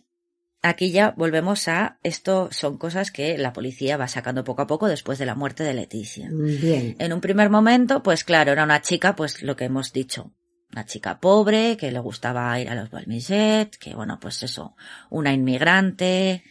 [0.61, 4.87] aquí ya volvemos a esto son cosas que la policía va sacando poco a poco
[4.87, 6.29] después de la muerte de Leticia.
[6.31, 6.95] Bien.
[6.99, 10.33] En un primer momento, pues claro, era una chica, pues lo que hemos dicho,
[10.71, 14.75] una chica pobre que le gustaba ir a los Balmiset, que bueno, pues eso,
[15.09, 16.43] una inmigrante,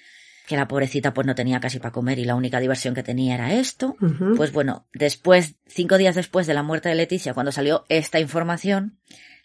[0.48, 3.34] que la pobrecita pues no tenía casi para comer y la única diversión que tenía
[3.34, 3.96] era esto.
[4.34, 8.98] Pues bueno, después, cinco días después de la muerte de Leticia, cuando salió esta información,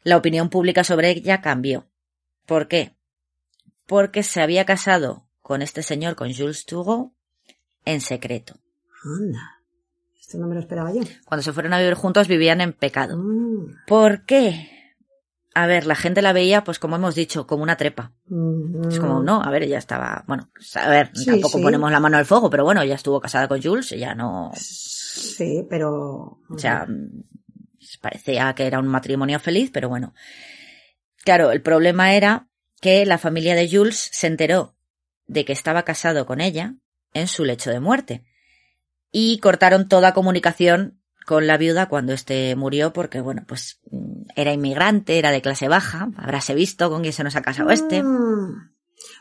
[0.04, 1.88] la opinión pública sobre ella cambió.
[2.46, 2.96] ¿Por qué?
[3.86, 7.12] Porque se había casado con este señor, con Jules Turgot,
[7.84, 8.56] en secreto.
[9.04, 9.60] Anda.
[10.18, 11.02] Esto no me lo esperaba yo.
[11.26, 13.18] Cuando se fueron a vivir juntos vivían en pecado.
[13.18, 13.76] Mm.
[13.88, 14.73] ¿Por qué?
[15.56, 18.12] A ver, la gente la veía, pues como hemos dicho, como una trepa.
[18.28, 18.88] Mm.
[18.90, 21.64] Es como, no, a ver, ella estaba, bueno, pues, a ver, Sí, tampoco sí.
[21.64, 25.66] ponemos la mano al fuego, pero bueno, ella estuvo casada con Jules, ella no, Sí,
[25.70, 26.40] pero...
[26.50, 27.24] o sea, mm,
[28.02, 30.14] parecía que era un matrimonio feliz, pero bueno.
[31.24, 32.48] Claro, el problema era
[32.82, 34.76] que la familia de Jules se enteró
[35.28, 36.76] de que estaba casado con ella
[37.14, 38.26] en su lecho de muerte
[39.12, 44.54] y cortaron toda comunicación con la viuda cuando éste murió porque, bueno, pues mm, era
[44.54, 48.04] inmigrante, era de clase baja, habráse visto con quién se nos ha casado este.
[48.04, 48.74] Mm.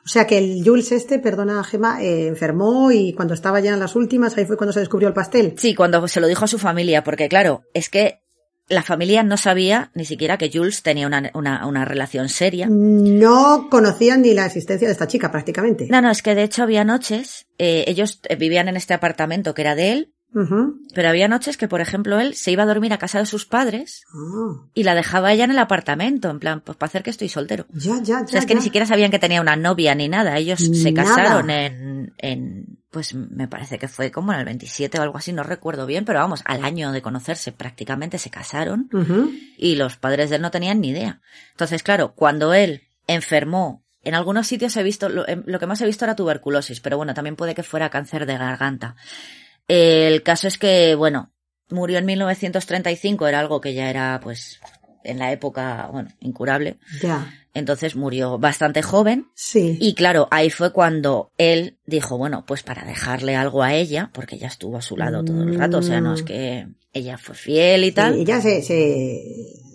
[0.05, 3.81] O sea que el Jules este, perdona Gema, eh, enfermó y cuando estaba ya en
[3.81, 5.55] las últimas, ahí fue cuando se descubrió el pastel.
[5.57, 8.23] Sí, cuando se lo dijo a su familia, porque claro, es que
[8.69, 12.69] la familia no sabía ni siquiera que Jules tenía una, una, una relación seria.
[12.69, 15.87] No conocían ni la existencia de esta chica prácticamente.
[15.91, 19.55] No, no, es que de hecho había noches, eh, ellos eh, vivían en este apartamento
[19.55, 20.13] que era de él,
[20.95, 23.45] Pero había noches que, por ejemplo, él se iba a dormir a casa de sus
[23.47, 27.11] padres Ah, y la dejaba ella en el apartamento, en plan, pues para hacer que
[27.11, 27.67] estoy soltero.
[27.73, 28.21] ya, ya, ya.
[28.25, 28.59] O sea, es que ya.
[28.61, 30.37] ni siquiera sabían que tenía una novia ni nada.
[30.39, 31.07] Ellos se Nada.
[31.09, 35.33] casaron en, en, pues me parece que fue como en el 27 o algo así,
[35.33, 38.89] no recuerdo bien, pero vamos, al año de conocerse prácticamente se casaron
[39.59, 41.21] y los padres de él no tenían ni idea.
[41.53, 45.81] Entonces, claro, cuando él enfermó, en algunos sitios he visto, lo, em, lo que más
[45.81, 48.97] he visto era tuberculosis, pero bueno, también puede que fuera cáncer de garganta.
[49.69, 51.33] El caso es que, bueno,
[51.71, 54.61] murió en 1935, era algo que ya era, pues,
[55.05, 56.79] en la época, bueno, incurable.
[57.03, 57.33] Ya.
[57.55, 59.27] Entonces murió bastante joven.
[59.35, 59.77] Sí.
[59.81, 64.37] Y claro, ahí fue cuando él dijo, bueno, pues para dejarle algo a ella, porque
[64.37, 67.35] ella estuvo a su lado todo el rato, o sea, no es que ella fue
[67.35, 68.15] fiel y Sí, tal.
[68.15, 69.23] ella se, se,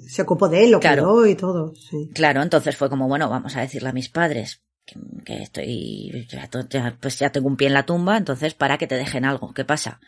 [0.07, 1.03] se ocupó de él, lo Claro.
[1.03, 1.73] cuidó y todo.
[1.75, 2.09] Sí.
[2.15, 6.97] Claro, entonces fue como, bueno, vamos a decirle a mis padres que, que estoy, ya,
[6.99, 9.53] pues ya tengo un pie en la tumba, entonces para que te dejen algo.
[9.53, 9.99] ¿Qué pasa?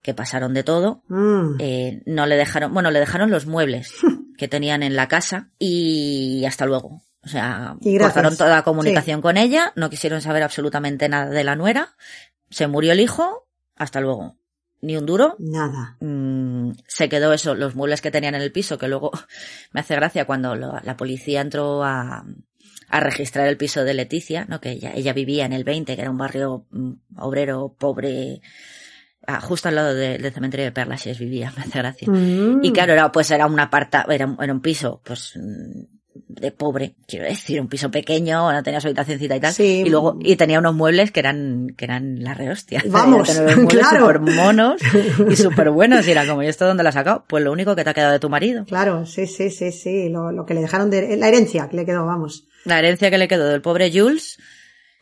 [0.00, 1.56] Que pasaron de todo, Mm.
[1.58, 3.92] eh, no le dejaron, bueno, le dejaron los muebles
[4.38, 7.02] que tenían en la casa y hasta luego.
[7.24, 11.94] O sea, cortaron toda comunicación con ella, no quisieron saber absolutamente nada de la nuera,
[12.50, 14.36] se murió el hijo, hasta luego.
[14.80, 15.96] Ni un duro, Nada.
[16.00, 19.12] Mm, se quedó eso, los muebles que tenían en el piso, que luego
[19.72, 22.24] me hace gracia cuando lo- la policía entró a,
[22.92, 24.60] a registrar el piso de Leticia, ¿no?
[24.60, 28.42] Que ella, ella vivía en el 20, que era un barrio mm, obrero, pobre,
[29.26, 32.08] ah, justo al lado de- del cementerio de Perlaches vivía, me hace gracia.
[32.10, 32.60] Mm.
[32.62, 35.84] Y claro, era, pues era un aparta, era, un- era un piso, pues, mm,
[36.28, 39.52] de pobre, quiero decir, un piso pequeño, no tenía su habitacioncita y tal.
[39.54, 39.82] Sí.
[39.86, 42.82] Y luego, y tenía unos muebles que eran, que eran la rehostia.
[42.90, 43.30] Vamos,
[43.68, 44.00] claro.
[44.00, 44.80] súper monos
[45.30, 46.06] y súper buenos.
[46.06, 47.24] Y era como, ¿y esto dónde lo has sacado?
[47.28, 48.66] Pues lo único que te ha quedado de tu marido.
[48.66, 50.10] Claro, sí, sí, sí, sí.
[50.10, 51.16] Lo, lo que le dejaron de...
[51.16, 52.46] La herencia que le quedó, vamos.
[52.64, 54.38] La herencia que le quedó del pobre Jules.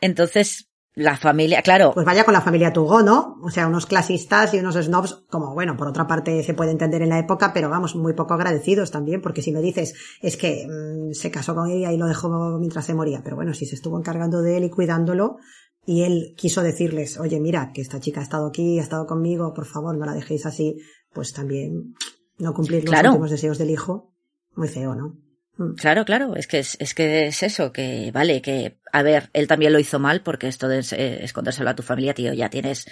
[0.01, 3.37] Entonces, la familia, claro, Pues vaya con la familia Turgot, ¿no?
[3.43, 7.01] O sea, unos clasistas y unos snobs, como bueno, por otra parte se puede entender
[7.01, 10.67] en la época, pero vamos, muy poco agradecidos también, porque si me dices, es que
[10.67, 13.75] mm, se casó con ella y lo dejó mientras se moría, pero bueno, si se
[13.75, 15.37] estuvo encargando de él y cuidándolo,
[15.85, 19.53] y él quiso decirles, oye, mira, que esta chica ha estado aquí, ha estado conmigo,
[19.53, 20.75] por favor, no la dejéis así,
[21.13, 21.95] pues también
[22.37, 23.09] no cumplir los Claro.
[23.11, 24.13] últimos deseos del hijo,
[24.55, 25.15] muy feo, ¿no?
[25.57, 25.73] Mm.
[25.75, 29.47] Claro, claro, es que es, es que es eso, que vale, que, a ver, él
[29.47, 32.87] también lo hizo mal porque esto de eh, escondérselo a tu familia, tío, ya tienes,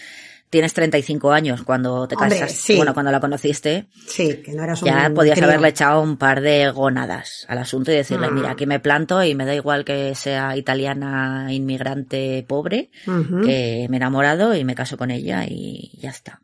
[0.49, 2.75] tienes 35 años cuando te Hombre, casas, sí.
[2.75, 5.47] bueno, cuando la conociste, Sí, que no eras ya un podías crío.
[5.47, 8.31] haberle echado un par de gonadas al asunto y decirle, Ah.
[8.31, 13.95] mira, aquí me planto y me da igual que sea italiana, inmigrante, pobre, que me
[13.95, 16.41] he enamorado y me caso con ella y ya está.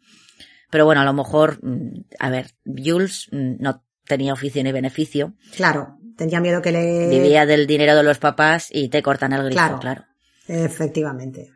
[0.71, 5.34] Pero bueno, a lo mejor, mm, a ver, Jules mm, no tenía oficio ni beneficio,
[5.56, 7.10] Claro, tenía miedo que le...
[7.10, 9.80] vivía del dinero de los papás y te cortan el grifo, Claro.
[9.80, 10.06] claro.
[10.47, 11.51] Efectivamente.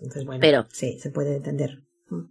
[0.00, 1.82] Entonces, bueno, Pero- sí, se puede entender.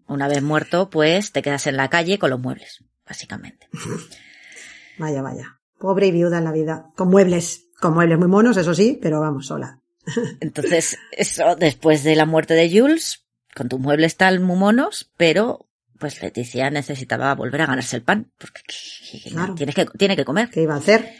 [0.08, 3.68] Una vez muerto, pues te quedas en la calle con los muebles, básicamente.
[4.98, 5.60] Vaya, vaya.
[5.80, 6.92] Pobre y viuda en la vida.
[6.96, 7.66] Con muebles.
[7.80, 9.80] Con muebles muy monos, eso sí, pero vamos, sola.
[10.40, 15.68] Entonces, eso, después de la muerte de Jules, con tus muebles tal muy monos, pero
[15.98, 18.62] pues Leticia necesitaba volver a ganarse el pan, porque
[19.32, 19.56] Claro.
[19.56, 20.50] tienes que, tiene que comer.
[20.50, 21.14] ¿Qué iba a hacer?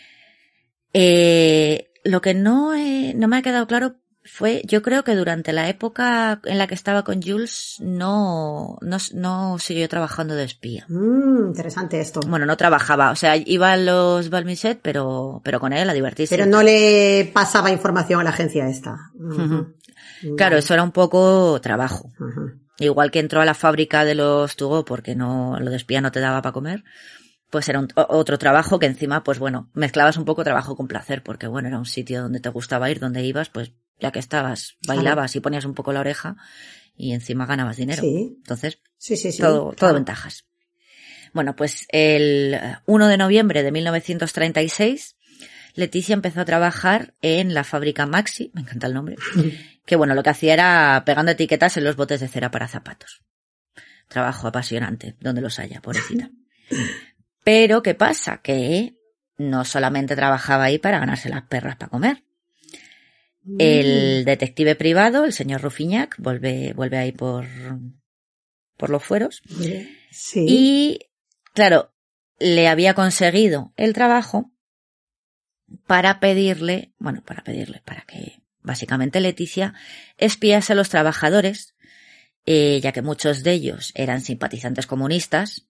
[0.94, 5.52] Eh, lo que no, eh, no me ha quedado claro fue, yo creo que durante
[5.52, 10.86] la época en la que estaba con Jules no, no, no siguió trabajando de espía.
[10.90, 12.20] Mm, interesante esto.
[12.28, 16.36] Bueno, no trabajaba, o sea, iba a los Balmiset, pero, pero con él a divertirse.
[16.36, 19.12] Pero no le pasaba información a la agencia esta.
[20.38, 22.12] Claro, eso era un poco trabajo.
[22.78, 26.12] Igual que entró a la fábrica de los Tugo porque no, lo de espía no
[26.12, 26.84] te daba para comer,
[27.52, 31.22] pues era un- otro trabajo que encima, pues bueno, mezclabas un poco trabajo con placer,
[31.22, 34.78] porque bueno, era un sitio donde te gustaba ir, donde ibas, pues ya que estabas,
[34.88, 36.36] bailabas y ponías un poco la oreja
[36.96, 38.02] y encima ganabas dinero.
[38.02, 38.34] Sí.
[38.38, 39.42] Entonces, Sí, sí, sí.
[39.42, 39.94] todo, todo claro.
[39.96, 40.46] ventajas.
[41.34, 45.16] Bueno, pues el 1 de noviembre de 1936,
[45.76, 49.16] Leticia empezó a trabajar en la fábrica Maxi, me encanta el nombre,
[49.86, 53.22] que bueno, lo que hacía era pegando etiquetas en los botes de cera para zapatos.
[54.08, 56.30] Trabajo apasionante, donde los haya, pobrecita.
[57.44, 58.42] Pero, ¿qué pasa?
[58.42, 58.96] Que
[59.38, 62.24] no solamente trabajaba ahí para ganarse las perras para comer.
[63.44, 63.56] Mm.
[63.60, 67.46] El detective privado, el señor Rufiñac, vuelve, vuelve ahí por,
[68.78, 69.42] por los fueros.
[70.12, 70.46] Sí.
[70.48, 71.00] Y,
[71.54, 71.94] claro,
[72.40, 74.52] le había conseguido el trabajo
[75.88, 79.74] para pedirle, bueno, para pedirle, para que básicamente Leticia
[80.18, 81.76] espiase a los trabajadores,
[82.46, 85.68] eh, ya que muchos de ellos eran simpatizantes comunistas,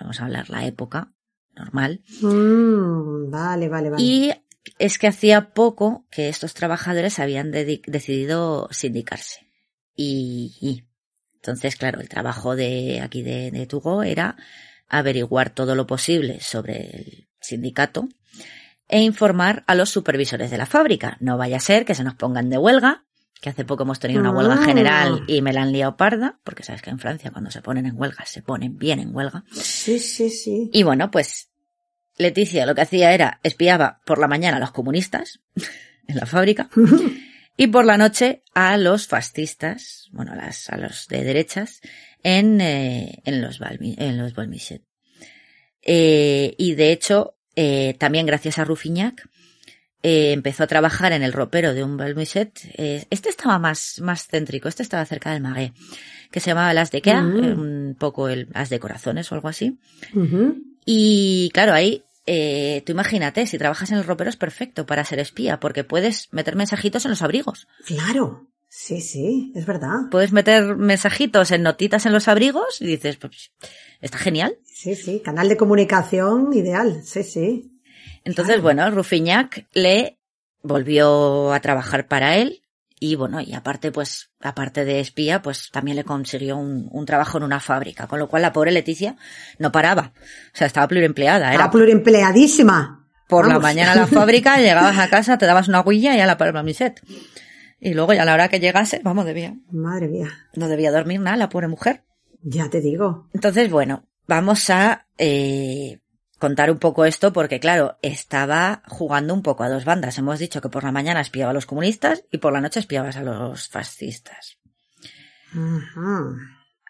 [0.00, 1.12] vamos a hablar la época
[1.54, 4.02] normal, Mm, vale, vale, vale.
[4.02, 4.32] y
[4.78, 9.46] es que hacía poco que estos trabajadores habían decidido sindicarse.
[9.94, 10.84] Y, y
[11.34, 14.36] entonces, claro, el trabajo de aquí de, de Tugo era
[14.88, 18.08] averiguar todo lo posible sobre el sindicato
[18.88, 21.16] e informar a los supervisores de la fábrica.
[21.20, 23.04] No vaya a ser que se nos pongan de huelga,
[23.42, 24.64] que hace poco hemos tenido una huelga Ah.
[24.64, 27.86] general y me la han liado parda, porque sabes que en Francia cuando se ponen
[27.86, 29.44] en huelga se ponen bien en huelga.
[29.52, 30.70] Sí, sí, sí.
[30.72, 31.50] Y bueno, pues
[32.16, 35.40] Leticia lo que hacía era espiaba por la mañana a los comunistas
[36.06, 36.70] en la fábrica
[37.56, 41.80] y por la noche a los fascistas, bueno, a, las, a los de derechas
[42.22, 44.84] en, eh, en los Balmi, en los Balmichet.
[45.82, 49.28] Eh, y de hecho, eh, también gracias a Rufiñac,
[50.02, 52.58] eh, empezó a trabajar en el ropero de un Balmichet.
[52.76, 55.72] Eh, este estaba más, más céntrico, este estaba cerca del Magué,
[56.30, 57.44] que se llamaba Las de Kea, Mm.
[57.44, 59.78] eh, un poco el As de Corazones o algo así.
[60.84, 65.18] Y claro, ahí, eh, tú imagínate, si trabajas en el ropero es perfecto para ser
[65.20, 67.68] espía, porque puedes meter mensajitos en los abrigos.
[67.86, 68.48] Claro.
[68.74, 70.08] Sí, sí, es verdad.
[70.10, 73.52] Puedes meter mensajitos en notitas en los abrigos y dices, pues,
[74.00, 74.56] está genial.
[74.64, 77.02] Sí, sí, canal de comunicación ideal.
[77.04, 77.71] Sí, sí.
[78.24, 78.62] Entonces, Claro.
[78.62, 80.18] bueno, Rufiñac le
[80.62, 82.62] volvió a trabajar para él
[83.00, 87.36] y bueno, y aparte, pues, aparte de espía, pues también le consiguió un, un trabajo
[87.38, 89.16] en una fábrica, con lo cual la pobre Leticia
[89.58, 90.12] no paraba.
[90.54, 91.46] O sea, estaba pluriempleada.
[91.48, 93.08] Era Era pluriempleadísima.
[93.28, 96.26] por la mañana a la fábrica, llegabas a casa, te dabas una huilla y a
[96.26, 97.00] la palma miset.
[97.80, 100.28] Y luego ya a la hora que llegase, vamos, debía, Madre mía.
[100.54, 102.04] no debía dormir nada la pobre mujer.
[102.44, 103.28] Ya te digo.
[103.32, 105.98] Entonces, bueno, vamos a eh,
[106.42, 110.18] contar un poco esto porque, claro, estaba jugando un poco a dos bandas.
[110.18, 113.16] Hemos dicho que por la mañana espiaba a los comunistas y por la noche espiabas
[113.16, 114.58] a los fascistas.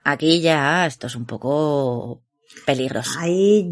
[0.05, 2.23] Aquí ya esto es un poco
[2.65, 3.11] peligroso.
[3.19, 3.71] Ahí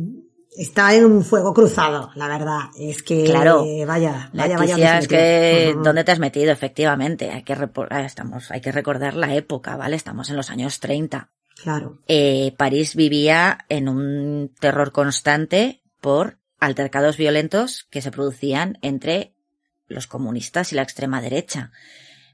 [0.55, 2.59] está en un fuego cruzado, la verdad.
[2.79, 3.64] Es que, Claro.
[3.87, 3.87] vaya,
[4.35, 4.59] vaya, vaya.
[4.59, 5.75] Leticia, es que.
[5.83, 6.53] ¿dónde te has metido?
[6.53, 9.97] Efectivamente, hay que, ah, estamos, hay que recordar la época, ¿vale?
[9.97, 11.31] Estamos en los años 30.
[11.62, 11.99] Claro.
[12.09, 19.35] Eh, París vivía en un terror constante por altercados violentos que se producían entre
[19.87, 21.73] los comunistas y la extrema derecha.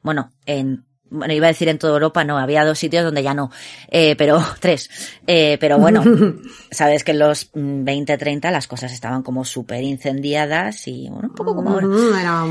[0.03, 3.35] Bueno, en, bueno, iba a decir en toda Europa, no, había dos sitios donde ya
[3.35, 3.51] no,
[3.89, 4.91] eh, pero tres.
[5.27, 6.03] Eh, pero bueno,
[6.71, 11.29] sabes que en los mm, 20, 30 las cosas estaban como súper incendiadas y bueno,
[11.29, 11.87] un poco como ahora.
[12.21, 12.45] Era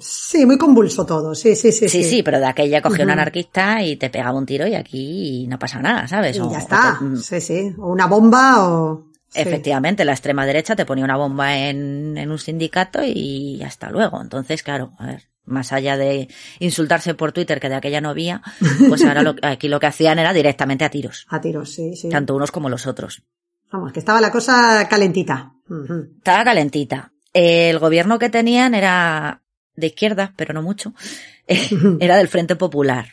[0.00, 1.34] Sí, muy convulso todo.
[1.34, 1.88] Sí, sí, sí.
[1.88, 5.46] Sí, sí, pero de aquella cogió un anarquista y te pegaba un tiro y aquí
[5.48, 6.36] no pasa nada, ¿sabes?
[6.36, 6.96] Y ya o está.
[6.98, 7.74] te- mm, Sí, sí.
[7.78, 9.06] O una bomba o...
[9.28, 9.40] sí.
[9.40, 14.20] Efectivamente, la extrema derecha te ponía una bomba en, en un sindicato y hasta luego.
[14.20, 16.28] Entonces, claro, a ver, más allá de
[16.58, 18.42] insultarse por Twitter, que de aquella no había,
[18.88, 22.08] pues ahora lo, aquí lo que hacían era directamente a tiros, A tiros, sí, sí.
[22.08, 23.22] tanto unos como los otros.
[23.70, 25.52] Vamos, que estaba la cosa calentita.
[26.18, 27.12] Estaba calentita.
[27.32, 29.42] El gobierno que tenían era
[29.74, 30.94] de izquierda, pero no mucho.
[32.00, 33.08] era del Frente Popular.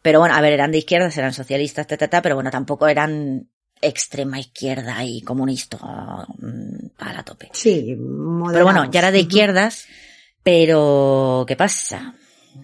[0.00, 2.86] Pero bueno, a ver, eran de izquierdas, eran socialistas, ta, ta, ta, pero bueno, tampoco
[2.86, 3.48] eran
[3.80, 5.78] extrema izquierda y comunista
[6.38, 7.50] mm, a la tope.
[7.52, 7.96] Sí,
[8.52, 9.86] Pero bueno, ya era de izquierdas,
[10.46, 12.14] pero ¿qué pasa?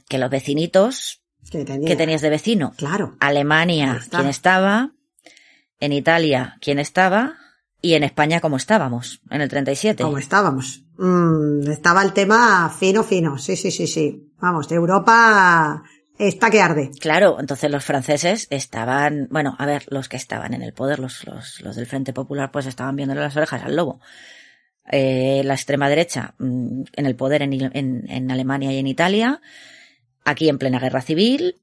[0.08, 1.88] Que los vecinitos, Que tenía.
[1.88, 2.74] ¿qué tenías de vecino?
[2.76, 3.16] Claro.
[3.18, 4.00] Alemania.
[4.08, 4.92] ¿quién estaba?
[5.80, 7.34] En Italia, ¿quién estaba?
[7.80, 9.20] ¿Y en España cómo estábamos?
[9.30, 10.04] En el 37.
[10.04, 10.84] ¿Cómo estábamos?
[10.96, 13.36] Mm, estaba el tema fino, fino.
[13.36, 14.30] Sí, sí, sí, sí.
[14.40, 15.82] Vamos, Europa
[16.16, 16.92] está que arde.
[17.00, 21.26] Claro, entonces los franceses estaban, bueno, a ver, los que estaban en el poder, los,
[21.26, 23.98] los, los del Frente Popular, pues estaban viéndole las orejas al lobo.
[24.94, 29.40] Eh, la extrema derecha mm, en el poder en, en, en Alemania y en Italia,
[30.22, 31.62] aquí en plena guerra civil.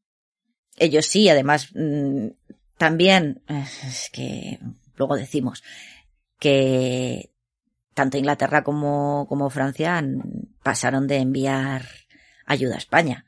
[0.77, 2.29] Ellos sí, además, mm,
[2.79, 4.57] también, eh, es que
[4.95, 5.63] luego decimos
[6.39, 7.29] que
[7.93, 10.03] tanto Inglaterra como, como Francia
[10.63, 11.85] pasaron de enviar
[12.47, 13.25] ayuda a España.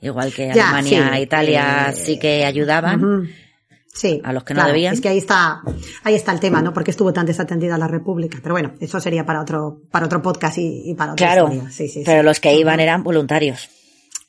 [0.00, 3.28] Igual que Ya, Alemania sí, e Italia eh, sí que ayudaban.
[3.94, 4.20] Sí.
[4.24, 4.92] a los que no claro, debían.
[4.94, 5.62] Es que ahí está,
[6.02, 6.72] ahí está el tema, ¿no?
[6.72, 8.38] Porque estuvo tan desatendida la República.
[8.42, 11.70] Pero bueno, eso sería para otro, para otro podcast y, y para otra Claro, historia.
[11.70, 12.02] Sí, sí, sí.
[12.04, 13.70] pero los que iban eran voluntarios.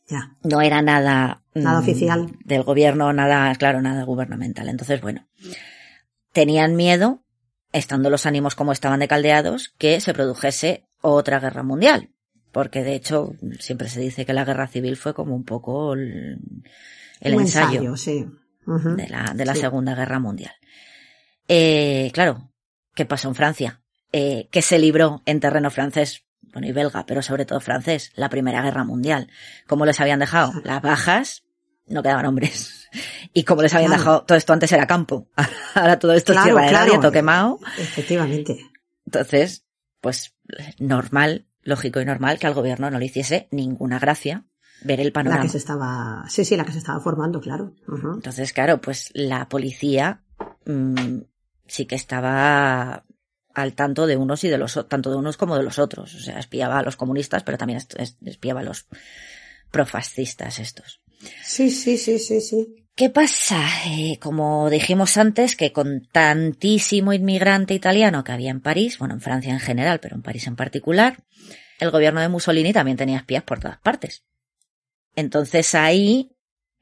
[0.08, 0.38] Ya.
[0.44, 1.42] No era nada...
[1.56, 2.32] Nada mm, oficial.
[2.44, 4.70] Del gobierno, nada, claro, nada gubernamental.
[4.70, 5.28] Entonces, bueno,
[6.32, 7.24] tenían miedo,
[7.72, 12.12] estando los ánimos como estaban decaldeados, que se produjese otra guerra mundial.
[12.52, 16.40] Porque de hecho, siempre se dice que la guerra civil fue como un poco el,
[17.20, 18.26] el Un ensayo, sí.
[18.66, 19.62] De la, de la Sí.
[19.62, 20.54] Segunda Guerra Mundial.
[21.48, 22.52] Eh, claro,
[22.96, 23.82] ¿qué pasó en Francia?
[24.12, 28.30] Eh, que se libró en terreno francés, bueno, y belga, pero sobre todo francés, la
[28.30, 29.30] Primera Guerra Mundial.
[29.68, 30.54] ¿Cómo les habían dejado?
[30.64, 31.44] Las bajas,
[31.88, 32.82] no quedaban hombres.
[33.34, 34.02] Y como les habían Claro.
[34.02, 35.28] dejado, todo esto antes era campo.
[35.76, 37.02] Ahora todo esto Claro, es tierra de claro.
[37.02, 37.60] nadie, quemado.
[37.78, 38.58] Efectivamente.
[39.06, 39.66] Entonces,
[40.00, 40.34] pues
[40.80, 44.46] normal, lógico y normal que al gobierno no le hiciese ninguna gracia
[44.82, 45.44] ver el La panorama.
[45.44, 47.74] que se estaba, sí, sí, la que se estaba formando, claro.
[47.88, 50.22] Entonces, claro, pues la policía
[50.66, 51.20] mm,
[51.68, 53.06] sí que estaba
[53.54, 56.14] al tanto de unos y de los tanto de unos como de los otros.
[56.14, 57.82] O sea, espiaba a los comunistas, pero también
[58.26, 58.88] espiaba a los
[59.72, 61.02] profascistas estos.
[61.44, 62.86] Sí, sí, sí, sí, sí.
[62.96, 63.62] ¿Qué pasa?
[63.88, 69.22] Eh, como dijimos antes, que con tantísimo inmigrante italiano que había en París, bueno, en
[69.22, 71.24] Francia en general, pero en París en particular,
[71.80, 74.24] el gobierno de Mussolini también tenía espías por todas partes.
[75.16, 76.32] Entonces ahí,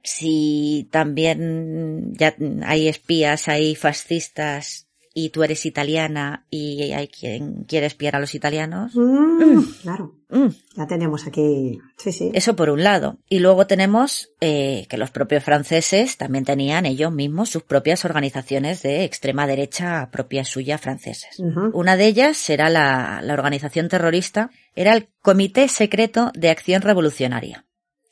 [0.03, 7.85] si también ya hay espías, hay fascistas y tú eres italiana y hay quien quiere
[7.85, 10.15] espiar a los italianos, Mm, Claro.
[10.29, 12.31] mm, Ya tenemos aquí, sí, sí.
[12.33, 13.19] eso por un lado.
[13.29, 18.81] Y luego tenemos eh, que los propios franceses también tenían ellos mismos sus propias organizaciones
[18.81, 21.39] de extrema derecha propias suyas franceses.
[21.73, 27.65] Una de ellas era la, la organización terrorista, era el Comité Secreto de Acción Revolucionaria,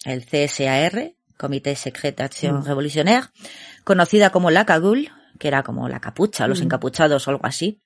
[0.05, 2.65] el CSAR, Comité Secret d'Action Mm.
[2.65, 3.27] Revolutionnaire,
[3.83, 6.63] conocida como la Cagoule, que era como la capucha, los Mm.
[6.63, 7.81] encapuchados o algo así,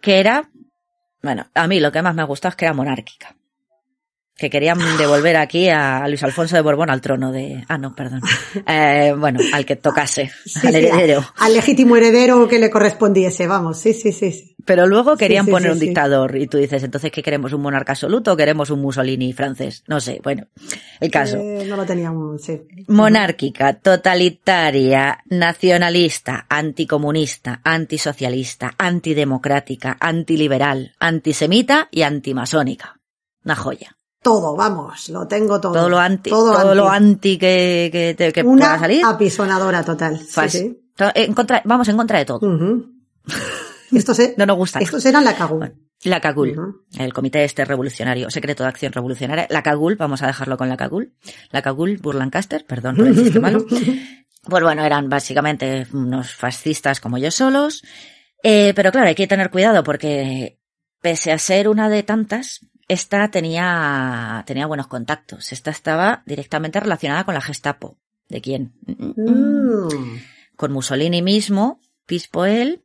[0.00, 0.50] que era,
[1.22, 3.34] bueno, a mí lo que más me gustó es que era monárquica.
[4.38, 8.20] Que querían devolver aquí a Luis Alfonso de Borbón al trono de, ah, no, perdón.
[8.66, 11.24] Eh, bueno, al que tocase, Sí, al heredero.
[11.38, 14.30] al legítimo heredero que le correspondiese, vamos, sí, sí, sí.
[14.30, 14.54] sí.
[14.64, 17.52] Pero luego querían sí, poner un dictador y tú dices, entonces, ¿qué queremos?
[17.52, 19.82] ¿Un monarca absoluto o queremos un Mussolini francés?
[19.88, 20.46] No sé, bueno,
[21.00, 21.36] el caso.
[21.38, 22.60] Eh, no lo teníamos, sí.
[22.86, 33.00] Monárquica, totalitaria, nacionalista, anticomunista, antisocialista, antidemocrática, antiliberal, antisemita y antimasónica.
[33.44, 33.97] Una joya.
[34.22, 35.72] Todo, vamos, lo tengo todo.
[35.74, 37.38] Todo lo anti, Todo todo, lo anti.
[37.38, 39.04] que, que, te- que Una pueda salir.
[39.04, 40.18] apisonadora total.
[40.18, 40.80] Sí, fas- sí.
[41.14, 42.40] en contra- vamos en contra de todo.
[43.92, 44.80] Estos, e- No nos gusta.
[44.80, 45.32] estos eran la.
[45.46, 45.72] Bueno,
[46.04, 49.46] La CAGUL, el Comité Este Revolucionario, Secreto de Acción Revolucionaria.
[49.50, 51.14] La CAGUL, vamos a dejarlo con la CAGUL.
[51.50, 53.64] La CAGUL Burlancaster, perdón por el chiste malo.
[54.44, 57.82] Pues bueno, eran básicamente unos fascistas como yo solos.
[58.42, 60.58] Eh, pero claro, hay que tener cuidado porque
[61.02, 65.52] pese a ser una de tantas, esta tenía, tenía buenos contactos.
[65.52, 67.98] Esta estaba directamente relacionada con la Gestapo.
[68.28, 68.72] ¿De quién?
[68.86, 70.18] Mm.
[70.56, 72.82] Con Mussolini mismo, Pispo él,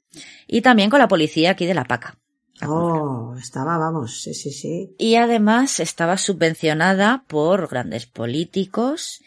[0.47, 2.17] y también con la policía aquí de La Paca.
[2.65, 4.95] Oh, estaba, vamos, sí, sí, sí.
[4.97, 9.21] Y además estaba subvencionada por grandes políticos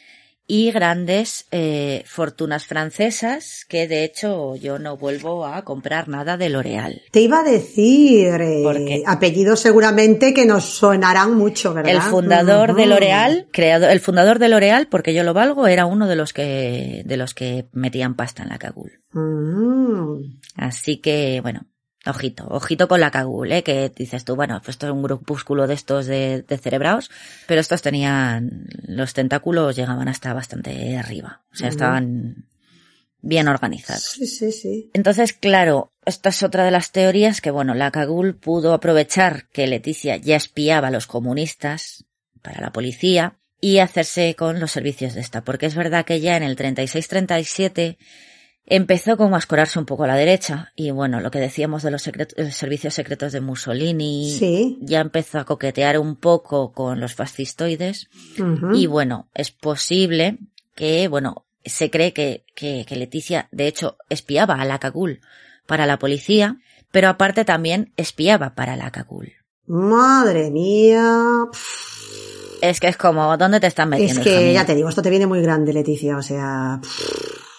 [0.47, 6.49] y grandes eh, fortunas francesas, que de hecho yo no vuelvo a comprar nada de
[6.49, 7.03] L'Oréal.
[7.11, 11.93] Te iba a decir eh, apellidos seguramente que nos sonarán mucho, ¿verdad?
[11.93, 12.91] El fundador de Ujú.
[12.91, 17.03] L'Oréal, creado, el fundador de L'Oréal, porque yo lo valgo, era uno de los que,
[17.05, 18.93] de los que metían pasta en la cagul.
[19.13, 20.39] Mm.
[20.57, 21.67] Así que, bueno,
[22.07, 23.63] ojito, ojito con la cagul, ¿eh?
[23.63, 27.11] que dices tú, bueno, pues esto es un grupúsculo de estos de, de cerebraos,
[27.47, 32.47] pero estos tenían, los tentáculos llegaban hasta bastante arriba, o sea, estaban
[33.21, 34.03] bien organizados.
[34.03, 34.91] Sí, sí, sí.
[34.95, 39.67] Entonces, claro, esta es otra de las teorías que, bueno, la Cagul pudo aprovechar que
[39.67, 42.05] Leticia ya espiaba a los comunistas
[42.43, 46.37] para la policía y hacerse con los servicios de esta, porque es verdad que ya
[46.37, 47.97] en el 36-37
[48.67, 51.93] empezó como a escorarse un poco a la derecha y bueno, lo que decíamos de
[51.93, 54.79] los servicios secretos de Mussolini sí.
[54.81, 58.09] ya empezó a coquetear un poco con los fascistoides
[58.75, 60.39] y bueno, es posible
[60.75, 65.21] que, bueno, se cree que, que, que Leticia de hecho espiaba a la Cagul
[65.67, 66.59] para la policía,
[66.91, 69.33] pero aparte también espiaba para la Cagul.
[69.67, 71.47] Madre mía.
[72.63, 74.21] Es que es como, ¿dónde te están metiendo?
[74.21, 76.81] Es que ya te digo, esto te viene muy grande, Leticia, o sea...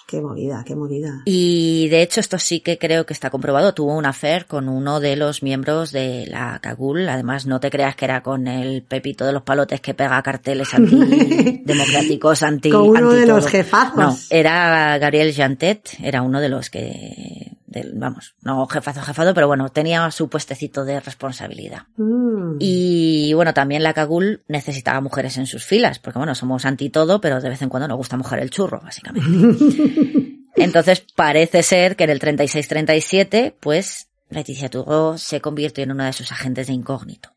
[0.07, 1.21] Qué movida, qué movida.
[1.25, 3.73] Y de hecho esto sí que creo que está comprobado.
[3.73, 7.09] Tuvo un affair con uno de los miembros de la Cagul.
[7.09, 10.73] Además, no te creas que era con el pepito de los palotes que pega carteles
[10.73, 12.69] antidemocráticos, anti...
[12.69, 13.97] Con uno anti de los jefazos.
[13.97, 17.56] No, era Gabriel Jantet, era uno de los que...
[17.67, 21.83] Del, vamos, no jefazo, jefado, pero bueno, tenía su puestecito de responsabilidad.
[21.97, 22.55] Mm.
[22.59, 27.19] Y bueno, también la Cagul necesitaba mujeres en sus filas, porque bueno, somos anti todo,
[27.19, 29.29] pero de vez en cuando nos gusta mojar el churro, básicamente.
[30.55, 36.13] Entonces parece ser que en el 36-37, pues Leticia Turgot se convirtió en una de
[36.13, 37.31] sus agentes de incógnito.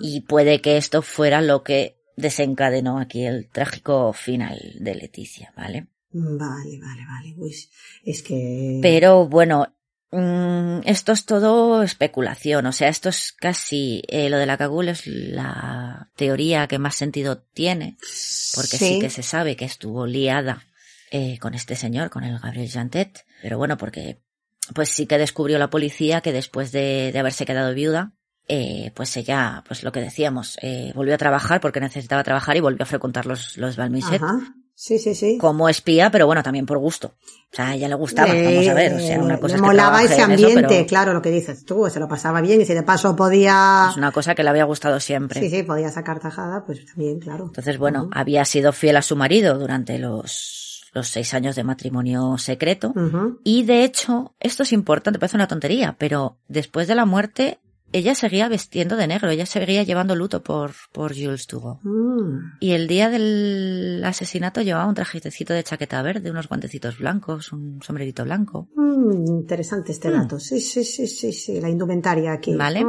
[0.00, 5.86] Y puede que esto fuera lo que desencadenó aquí el trágico final de Leticia, ¿vale?
[6.14, 7.34] Vale, vale, vale.
[7.36, 7.70] Pues
[8.04, 8.78] es que.
[8.80, 9.74] Pero bueno,
[10.12, 12.66] mmm, esto es todo especulación.
[12.66, 14.02] O sea, esto es casi.
[14.06, 17.96] Eh, lo de la Cagul es la teoría que más sentido tiene.
[18.54, 20.62] Porque sí, sí que se sabe que estuvo liada
[21.10, 23.26] eh, con este señor, con el Gabriel Jantet.
[23.42, 24.20] Pero bueno, porque.
[24.72, 28.14] Pues sí que descubrió la policía que después de, de haberse quedado viuda,
[28.48, 32.60] eh, pues ella, pues lo que decíamos, eh, volvió a trabajar porque necesitaba trabajar y
[32.60, 34.22] volvió a frecuentar los, los Balmiset.
[34.22, 34.54] Ajá.
[34.76, 35.38] Sí, sí, sí.
[35.38, 37.14] Como espía, pero bueno, también por gusto.
[37.52, 38.94] O sea, a ella le gustaba, eh, vamos a ver.
[38.94, 41.30] O sea, una cosa le es molaba que ese ambiente, eso, pero claro, lo que
[41.30, 43.86] dices tú, se lo pasaba bien y si de paso podía.
[43.90, 45.40] Es una cosa que le había gustado siempre.
[45.40, 47.44] Sí, sí, podía sacar tajada, pues también, claro.
[47.44, 48.12] Entonces, bueno, uh -huh.
[48.14, 52.92] había sido fiel a su marido durante los, los seis años de matrimonio secreto.
[52.96, 53.38] Uh -huh.
[53.44, 57.60] Y de hecho, esto es importante, parece una tontería, pero después de la muerte,
[57.94, 61.78] ella seguía vestiendo de negro, ella seguía llevando luto por, por Jules Turgot.
[61.84, 62.56] Mm.
[62.58, 67.80] Y el día del asesinato llevaba un trajecito de chaqueta verde, unos guantecitos blancos, un
[67.82, 68.68] sombrerito blanco.
[68.74, 70.36] Mm, interesante este dato.
[70.36, 70.40] Mm.
[70.40, 72.56] Sí, sí, sí, sí, sí, la indumentaria aquí.
[72.56, 72.84] Vale.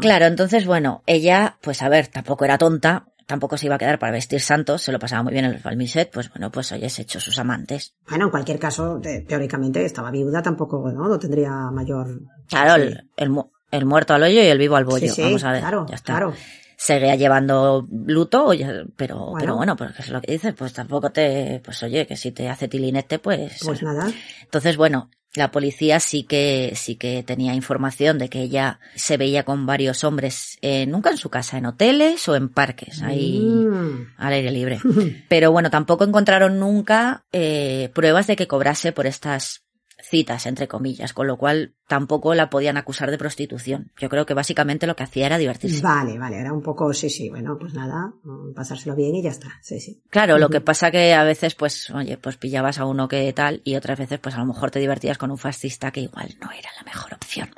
[0.00, 3.98] Claro, entonces, bueno, ella, pues a ver, tampoco era tonta, tampoco se iba a quedar
[3.98, 6.88] para vestir santos, se lo pasaba muy bien en el Balmiset, pues bueno, pues oye,
[6.88, 7.94] se echó sus amantes.
[8.08, 11.08] Bueno, en cualquier caso, teóricamente estaba viuda, tampoco, ¿no?
[11.08, 12.22] No tendría mayor...
[12.48, 12.88] Claro, sí.
[12.88, 13.30] el, el,
[13.76, 15.06] el muerto al hoyo y el vivo al bollo.
[15.08, 15.60] Sí, sí, Vamos a ver.
[15.60, 16.12] Claro, ya está.
[16.14, 16.34] claro.
[16.78, 18.50] Seguía llevando luto,
[18.96, 19.36] pero Bueno.
[19.40, 22.48] pero bueno, pues es lo que dices, pues tampoco te, pues oye, que si te
[22.50, 23.60] hace tilinete, pues.
[23.64, 24.12] Pues nada.
[24.42, 29.42] Entonces, bueno, la policía sí que, sí que tenía información de que ella se veía
[29.44, 34.08] con varios hombres, eh, nunca en su casa, en hoteles o en parques, ahí Mm.
[34.18, 34.78] al aire libre.
[35.30, 39.62] Pero bueno, tampoco encontraron nunca eh, pruebas de que cobrase por estas
[40.08, 43.92] citas, entre comillas, con lo cual tampoco la podían acusar de prostitución.
[43.98, 45.82] Yo creo que básicamente lo que hacía era divertirse.
[45.82, 48.12] Vale, vale, era un poco, sí, sí, bueno, pues nada,
[48.54, 50.02] pasárselo bien y ya está, sí, sí.
[50.10, 50.40] Claro, uh -huh.
[50.40, 53.74] lo que pasa que a veces, pues, oye, pues pillabas a uno que tal y
[53.74, 56.70] otras veces, pues a lo mejor te divertías con un fascista que igual no era
[56.76, 57.50] la mejor opción.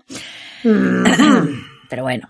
[0.64, 1.04] Mm.
[1.90, 2.28] Pero bueno,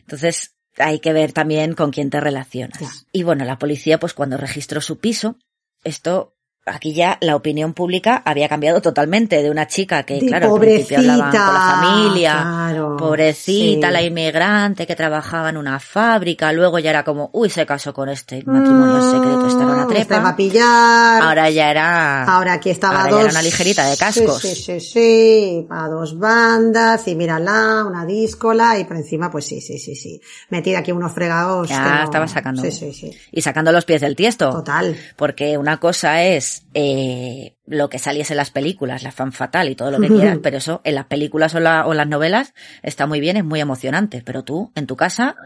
[0.00, 2.80] entonces hay que ver también con quién te relacionas.
[2.80, 2.90] Ya.
[3.12, 5.38] Y bueno, la policía, pues cuando registró su piso,
[5.84, 6.33] esto
[6.66, 10.50] aquí ya la opinión pública había cambiado totalmente de una chica que, De claro, al
[10.52, 13.92] pobrecita, principio hablaban con la familia, claro, pobrecita, sí.
[13.92, 18.08] la inmigrante que trabajaba en una fábrica, luego ya era como, uy, se casó con
[18.08, 20.36] este matrimonio Mm, secreto, esta era una Te va a trepa.
[20.36, 21.22] pillar.
[21.22, 23.22] Ahora ya era, Ahora aquí estaba ahora ya dos.
[23.24, 24.40] era una ligerita de cascos.
[24.42, 29.44] Sí, sí, sí, sí, a dos bandas, y mírala, una díscola, y por encima, pues
[29.46, 30.20] sí, sí, sí, sí.
[30.50, 31.68] Metida aquí unos fregados.
[31.68, 32.62] Ya no- estaba sacando.
[32.62, 33.10] Sí, sí, sí.
[33.32, 34.50] Y sacando los pies del tiesto.
[34.50, 34.96] Total.
[35.16, 39.74] Porque una cosa es eh, lo que saliese en las películas, la fan fatal y
[39.74, 43.06] todo lo que quieras, pero eso en las películas o, la, o las novelas está
[43.06, 44.22] muy bien, es muy emocionante.
[44.24, 45.36] Pero tú, en tu casa,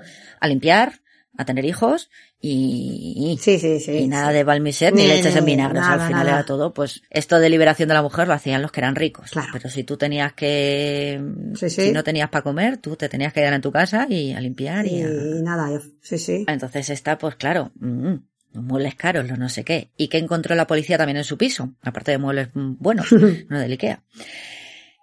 [0.40, 1.00] a limpiar,
[1.36, 3.92] a tener hijos y, Sí, sí, sí.
[3.92, 5.78] y nada de balmiset ni Ni- leches en vinagre.
[5.78, 6.38] O sea, nada, al final nada.
[6.38, 9.30] era todo, pues esto de liberación de la mujer lo hacían los que eran ricos.
[9.30, 9.48] Claro.
[9.52, 11.20] Pero si tú tenías que,
[11.54, 14.40] si no tenías para comer, tú te tenías que quedar en tu casa y a
[14.40, 15.08] limpiar y, Y a...
[15.42, 16.44] nada, yo- sí, sí.
[16.48, 18.14] Entonces está, pues claro, mm,
[18.52, 19.90] muebles caros, los no sé qué.
[19.96, 21.74] ¿Y qué encontró la policía también en su piso?
[21.82, 23.12] Aparte de muebles mm, buenos,
[23.48, 24.02] no del Ikea.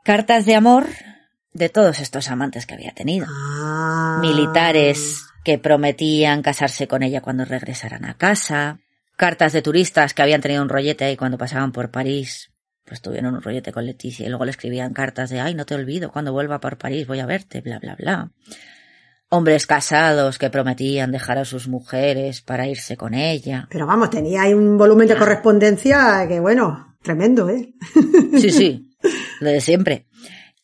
[0.04, 0.88] Cartas de amor
[1.54, 3.28] de todos estos amantes que había tenido.
[3.30, 4.20] Ah.
[4.22, 8.80] Militares que prometían casarse con ella cuando regresaran a casa.
[9.16, 12.52] Cartas de turistas que habían tenido un rollete ahí cuando pasaban por París.
[12.84, 15.74] Pues tuvieron un rollete con Leticia y luego le escribían cartas de, ay, no te
[15.74, 18.32] olvido, cuando vuelva por París voy a verte, bla, bla, bla.
[19.30, 23.68] Hombres casados que prometían dejar a sus mujeres para irse con ella.
[23.72, 26.98] Pero vamos, tenía ahí un volumen de correspondencia que bueno.
[27.02, 27.74] Tremendo, ¿eh?
[28.40, 28.96] Sí, sí,
[29.40, 30.08] lo de siempre.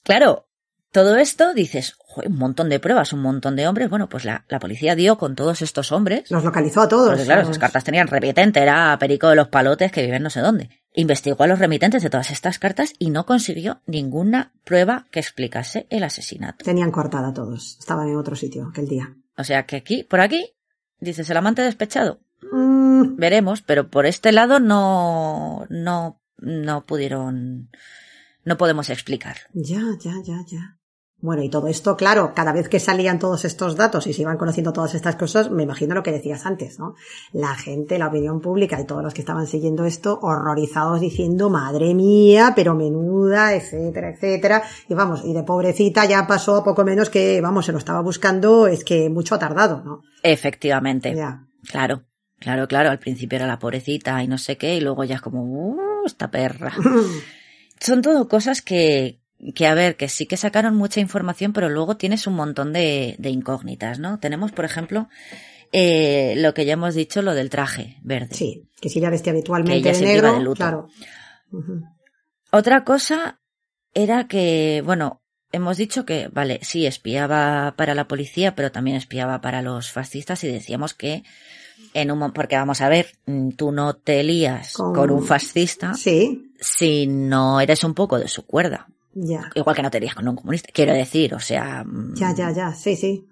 [0.03, 0.47] Claro,
[0.91, 1.95] todo esto dices,
[2.25, 3.89] un montón de pruebas, un montón de hombres.
[3.89, 6.29] Bueno, pues la, la policía dio con todos estos hombres.
[6.29, 7.09] Los localizó a todos.
[7.09, 10.29] Porque claro, esas cartas tenían remitente, era Perico de los Palotes que vive en no
[10.29, 10.80] sé dónde.
[10.93, 15.87] Investigó a los remitentes de todas estas cartas y no consiguió ninguna prueba que explicase
[15.89, 16.65] el asesinato.
[16.65, 17.77] Tenían cortada a todos.
[17.79, 19.15] Estaban en otro sitio aquel día.
[19.37, 20.53] O sea que aquí, por aquí,
[20.99, 22.19] dices el amante despechado.
[22.51, 27.69] Mm, Veremos, pero por este lado no, no, no pudieron,
[28.43, 29.37] no podemos explicar.
[29.53, 30.77] ya, ya, ya, ya.
[31.21, 34.37] Bueno, y todo esto, claro, cada vez que salían todos estos datos y se iban
[34.37, 36.95] conociendo todas estas cosas, me imagino lo que decías antes, ¿no?
[37.31, 41.93] La gente, la opinión pública y todos los que estaban siguiendo esto, horrorizados diciendo, madre
[41.93, 44.63] mía, pero menuda, etcétera, etcétera.
[44.89, 48.01] Y vamos, y de pobrecita ya pasó a poco menos que, vamos, se lo estaba
[48.01, 50.01] buscando, es que mucho ha tardado, ¿no?
[50.23, 51.13] Efectivamente.
[51.15, 51.45] Ya.
[51.69, 52.03] Claro,
[52.39, 52.89] claro, claro.
[52.89, 56.05] Al principio era la pobrecita y no sé qué, y luego ya es como, uh,
[56.05, 56.73] esta perra.
[57.79, 59.20] Son todo cosas que,
[59.55, 63.15] que a ver, que sí que sacaron mucha información, pero luego tienes un montón de,
[63.17, 64.19] de incógnitas, ¿no?
[64.19, 65.09] Tenemos, por ejemplo,
[65.71, 68.35] eh, lo que ya hemos dicho, lo del traje verde.
[68.35, 70.55] Sí, que si ya vestía habitualmente Que ella de negro, de luto.
[70.57, 70.87] claro.
[72.51, 73.39] Otra cosa
[73.93, 75.21] era que, bueno,
[75.51, 80.43] hemos dicho que, vale, sí, espiaba para la policía, pero también espiaba para los fascistas
[80.43, 81.23] y decíamos que
[81.93, 85.93] en un porque vamos a ver, mm, tú no te lías Con- con un fascista
[85.93, 88.87] Sí, si no eres un poco de su cuerda.
[89.13, 89.49] Ya.
[89.55, 90.69] Igual que no te lías con un comunista.
[90.73, 93.27] Quiero decir, o sea, mm, Ya, ya, ya, sí, sí.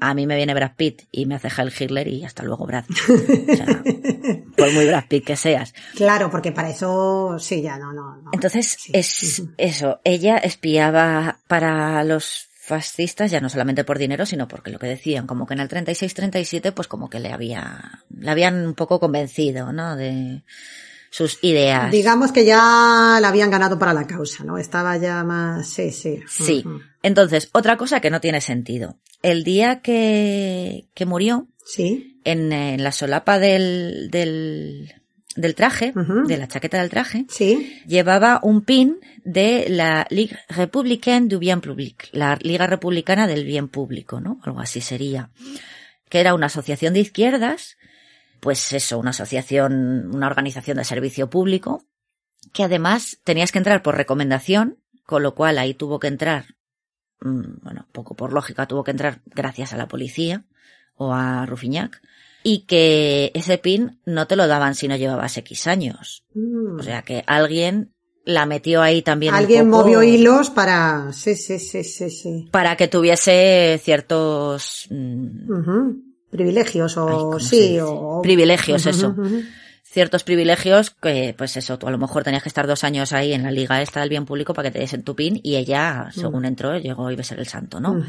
[0.00, 2.84] A mí me viene Brad Pitt y me hace Heil Hitler y hasta luego Brad.
[2.88, 3.66] O sea,
[4.56, 5.74] por muy Brad Pitt que seas.
[5.96, 8.16] Claro, porque para eso, sí, ya, no, no.
[8.16, 8.30] no.
[8.32, 8.92] Entonces, Sí.
[8.94, 14.78] es eso, ella espiaba para los fascistas ya no solamente por dinero, sino porque lo
[14.78, 18.74] que decían, como que en el 36-37, pues como que le había, le habían un
[18.74, 19.96] poco convencido, ¿no?
[19.96, 20.42] De
[21.16, 21.92] sus ideas.
[21.92, 24.58] Digamos que ya la habían ganado para la causa, ¿no?
[24.58, 26.18] Estaba ya más, sí, sí.
[26.28, 26.64] Sí.
[27.04, 28.98] Entonces, otra cosa que no tiene sentido.
[29.22, 32.18] El día que, que murió, Sí.
[32.24, 34.92] en, en la solapa del, del,
[35.36, 35.92] del traje,
[36.26, 37.80] de la chaqueta del traje, Sí.
[37.86, 43.68] llevaba un pin de la Ligue Républicaine du Bien Public, la Liga Republicana del Bien
[43.68, 44.40] Público, ¿no?
[44.42, 45.30] Algo así sería.
[46.08, 47.76] Que era una asociación de izquierdas,
[48.44, 51.82] pues eso, una asociación, una organización de servicio público,
[52.52, 54.76] que además tenías que entrar por recomendación,
[55.06, 56.44] con lo cual ahí tuvo que entrar,
[57.22, 60.44] mm, bueno, poco por lógica, tuvo que entrar gracias a la policía
[60.94, 62.02] o a Rufiñac,
[62.42, 66.26] y que ese pin no te lo daban si no llevabas X años.
[66.34, 66.80] Mm.
[66.80, 67.94] O sea que alguien
[68.26, 69.32] la metió ahí también.
[69.32, 72.48] un Alguien poco movió hilos para, sí, sí, sí, sí, sí.
[72.50, 76.13] Para que tuviese ciertos mm.
[76.34, 78.20] Privilegios o, ¿cómo se sí, o.
[78.20, 79.14] privilegios, eso.
[79.84, 83.32] Ciertos privilegios que, pues eso, tú a lo mejor tenías que estar dos años ahí
[83.32, 86.08] en la liga esta del bien público para que te diesen tu pin y ella,
[86.12, 88.04] según entró, llegó y iba a ser el santo, ¿no?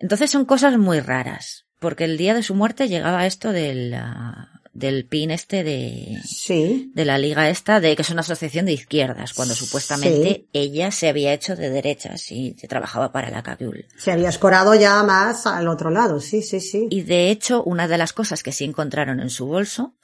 [0.00, 1.66] Entonces son cosas muy raras.
[1.78, 6.90] Porque el día de su muerte llegaba esto del, ah, del pin este de, Sí.
[6.94, 10.48] de la liga esta de que es una asociación de izquierdas, cuando supuestamente Sí.
[10.52, 13.86] ella se había hecho de derechas y trabajaba para la CACUL.
[13.96, 16.86] Se había escorado ya más al otro lado, sí, sí, sí.
[16.90, 19.94] Y de hecho, una de las cosas que sí encontraron en su bolso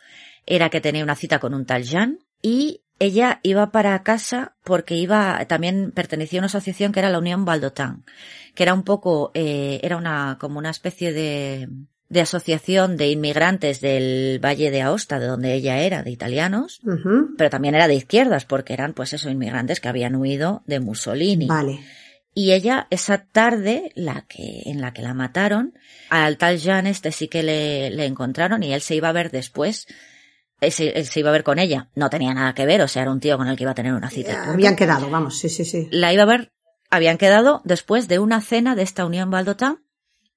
[0.46, 4.94] era que tenía una cita con un tal Jean y ella iba para casa porque
[4.94, 8.04] iba, también pertenecía a una asociación que era la Unión Baldotán,
[8.54, 11.68] que era un poco, eh, era una, como una especie de,
[12.08, 16.80] de asociación de inmigrantes del Valle de Aosta, de donde ella era, de italianos,
[17.36, 21.46] pero también era de izquierdas, porque eran pues esos inmigrantes que habían huido de Mussolini.
[21.46, 21.80] Vale.
[22.34, 25.74] Y ella, esa tarde, la que, en la que la mataron,
[26.10, 29.30] al tal Jean este sí que le, le encontraron y él se iba a ver
[29.30, 29.86] después.
[30.60, 31.90] Él se, él se iba a ver con ella.
[31.94, 33.76] No tenía nada que ver, o sea, era un tío con el que iba a
[33.76, 34.50] tener una cita.
[34.50, 35.88] Habían quedado, vamos, sí, sí, sí.
[35.92, 36.52] La iba a ver,
[36.90, 39.78] habían quedado después de una cena de esta Unión Baldotá,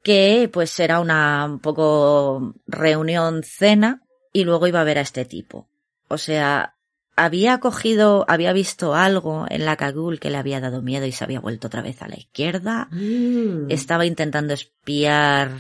[0.07, 4.01] que pues era una un poco reunión cena
[4.31, 5.67] y luego iba a ver a este tipo.
[6.07, 6.75] O sea,
[7.17, 11.25] había cogido, había visto algo en la Cagul que le había dado miedo y se
[11.25, 12.87] había vuelto otra vez a la izquierda.
[12.91, 13.69] Mm.
[13.69, 15.51] Estaba intentando espiar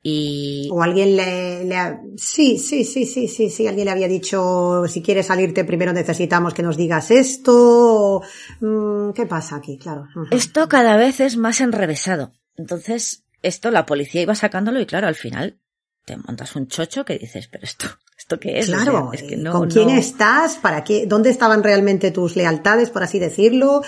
[0.00, 4.06] y O alguien le, le ha- sí, sí, sí, sí, sí, sí, alguien le había
[4.08, 8.22] dicho, si quieres salirte primero necesitamos que nos digas esto, o,
[8.60, 9.76] mm, ¿qué pasa aquí?
[9.78, 10.06] Claro.
[10.30, 12.30] Esto cada vez es más enrevesado.
[12.56, 15.58] Entonces, esto la policía iba sacándolo y claro, al final
[16.04, 17.86] te montas un chocho que dices, pero esto,
[18.18, 18.68] ¿esto qué es?
[18.68, 20.56] O sea, Claro, es que eh, no, ¿con quién no- estás?
[20.56, 21.06] ¿Para qué?
[21.06, 23.82] ¿Dónde estaban realmente tus lealtades, por así decirlo?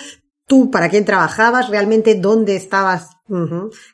[0.47, 1.69] ¿Tú para quién trabajabas?
[1.69, 3.09] ¿Realmente dónde estabas.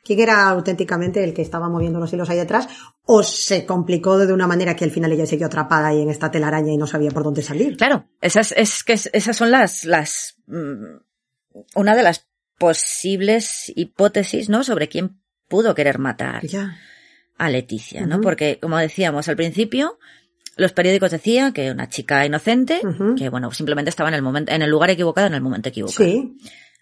[0.04, 2.68] ¿Quién era auténticamente el que estaba moviendo los hilos ahí detrás?
[3.06, 6.30] ¿O se complicó de una manera que al final ella siguió atrapada ahí en esta
[6.30, 7.78] telaraña y no sabía por dónde salir?
[7.78, 10.84] Claro, esas, es que es- esas son las, las, mm,
[11.76, 14.62] una de las posibles hipótesis, ¿no?
[14.64, 15.21] Sobre quién
[15.52, 16.78] pudo querer matar Ya.
[17.38, 18.20] a Leticia, ¿no?
[18.20, 19.98] Porque, como decíamos al principio,
[20.56, 22.80] los periódicos decían que una chica inocente,
[23.16, 26.04] que bueno, simplemente estaba en el momento, en el lugar equivocado, en el momento equivocado.
[26.08, 26.36] Sí.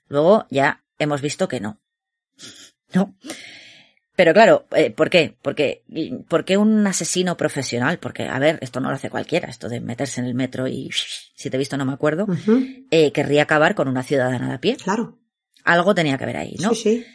[0.09, 1.79] Luego ya hemos visto que no.
[2.95, 3.15] No.
[4.17, 5.37] Pero claro, eh, ¿por qué?
[5.41, 5.83] Porque,
[6.29, 7.99] ¿por qué un asesino profesional?
[7.99, 10.91] Porque, a ver, esto no lo hace cualquiera, esto de meterse en el metro y
[10.93, 12.27] si te he visto no me acuerdo,
[12.91, 14.77] eh, querría acabar con una ciudadana de a pie.
[14.77, 15.19] Claro.
[15.65, 16.75] Algo tenía que ver ahí, ¿no?
[16.75, 17.07] Sí, sí.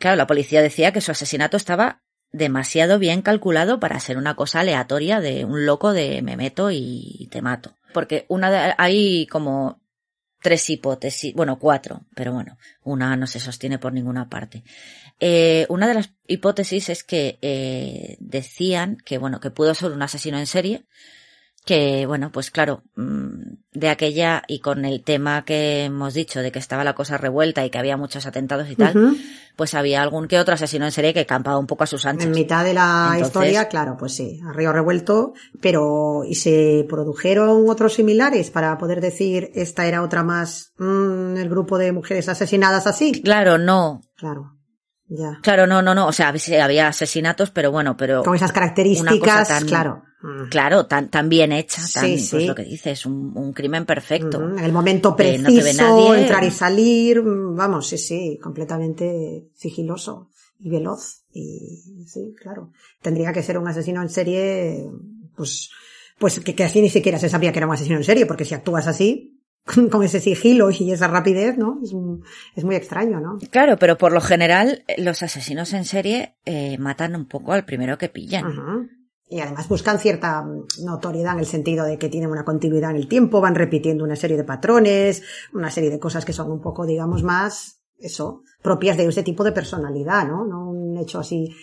[0.00, 4.60] Claro, la policía decía que su asesinato estaba demasiado bien calculado para ser una cosa
[4.60, 7.76] aleatoria de un loco de me meto y te mato.
[7.92, 9.78] Porque una de, hay como
[10.40, 14.64] tres hipótesis, bueno, cuatro, pero bueno, una no se sostiene por ninguna parte.
[15.18, 20.00] Eh, una de las hipótesis es que eh, decían que, bueno, que pudo ser un
[20.00, 20.86] asesino en serie,
[21.64, 23.42] que, bueno, pues claro, mm,
[23.72, 27.64] de aquella y con el tema que hemos dicho de que estaba la cosa revuelta
[27.64, 29.16] y que había muchos atentados y tal,
[29.56, 32.26] pues había algún que otro asesino en serie que campaba un poco a sus anchas.
[32.26, 36.86] En mitad de la Entonces- historia, claro, pues sí, a río revuelto, pero ¿y se
[36.88, 42.28] produjeron otros similares para poder decir esta era otra más mm, el grupo de mujeres
[42.30, 43.20] asesinadas así?
[43.22, 44.00] Claro, no.
[44.16, 44.56] Claro,
[45.08, 45.38] ya.
[45.42, 46.06] Claro, no, no, no.
[46.06, 46.28] O sea,
[46.62, 50.02] había asesinatos, pero bueno, pero Con esas características, tan- claro.
[50.50, 54.42] Claro, tan, tan bien hecha, tan, Sí, pues lo que dices, un, un crimen perfecto.
[54.50, 56.20] En el momento no preciso, nadie.
[56.20, 61.22] entrar y salir, vamos, sí, sí, completamente sigiloso y veloz.
[61.32, 62.70] Y sí, claro.
[63.00, 64.84] Tendría que ser un asesino en serie,
[65.36, 65.70] pues,
[66.18, 68.44] pues que, que así ni siquiera se sabía que era un asesino en serie, porque
[68.44, 69.40] si actúas así,
[69.90, 71.80] con ese sigilo y esa rapidez, ¿no?
[71.82, 72.22] Es, un-
[72.56, 73.38] es muy extraño, ¿no?
[73.50, 77.64] Claro, pero por lo general, eh, los asesinos en serie eh, matan un poco al
[77.64, 78.90] primero que pillan.
[79.30, 82.96] Y además buscan cierta mm, notoriedad en el sentido de que tienen una continuidad en
[82.96, 85.22] el tiempo, van repitiendo una serie de patrones,
[85.54, 89.44] una serie de cosas que son un poco, digamos, más, eso, propias de ese tipo
[89.44, 90.44] de personalidad, ¿no?
[90.44, 91.54] No un hecho así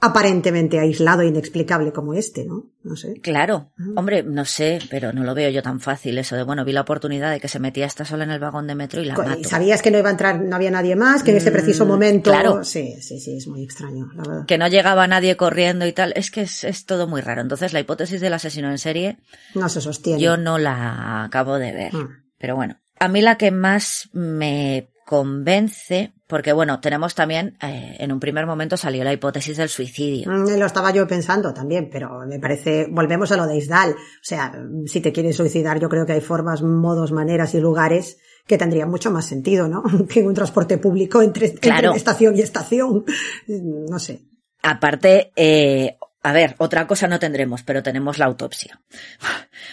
[0.00, 2.66] aparentemente aislado e inexplicable como este, ¿no?
[2.84, 3.20] No sé.
[3.20, 3.94] Claro, Ujú.
[3.96, 6.82] hombre, no sé, pero no lo veo yo tan fácil eso de, bueno, vi la
[6.82, 9.48] oportunidad de que se metía esta sola en el vagón de metro y la mato.
[9.48, 11.84] Sabías que no iba a entrar, no había nadie más, que en ese Mm, preciso
[11.86, 12.30] momento.
[12.30, 12.64] claro.
[12.64, 14.46] Sí, sí, sí, es muy extraño, la verdad.
[14.46, 17.40] Que no llegaba nadie corriendo y tal, es que es, es todo muy raro.
[17.42, 19.18] Entonces, la hipótesis del asesino en serie,
[19.54, 20.20] No se sostiene.
[20.22, 21.94] yo no la acabo de ver.
[21.94, 22.08] Mm.
[22.38, 28.12] Pero bueno, a mí la que más me convence, porque bueno, tenemos también, eh, en
[28.12, 30.30] un primer momento salió la hipótesis del suicidio.
[30.30, 33.92] Mm, Lo estaba yo pensando también, pero me parece, volvemos a lo de Isdal.
[33.92, 34.52] O sea,
[34.86, 38.90] si te quieres suicidar, yo creo que hay formas, modos, maneras y lugares que tendrían
[38.90, 39.82] mucho más sentido, ¿no?
[40.08, 43.04] Que un transporte público entre, entre estación y estación.
[43.46, 44.20] No sé.
[44.62, 48.80] Aparte, eh, a ver, otra cosa no tendremos, pero tenemos la autopsia.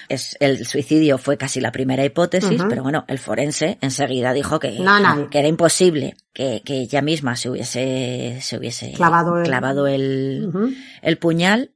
[0.09, 4.79] Es, el suicidio fue casi la primera hipótesis, pero bueno, el forense enseguida dijo que,
[4.79, 5.29] No, no.
[5.29, 10.45] que era imposible que, que ella misma se hubiese, se hubiese Clavado el- clavado el,
[10.49, 10.69] Ujú.
[11.01, 11.71] el puñal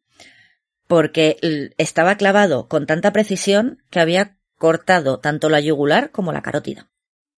[0.88, 6.89] porque estaba clavado con tanta precisión que había cortado tanto la yugular como la carótida.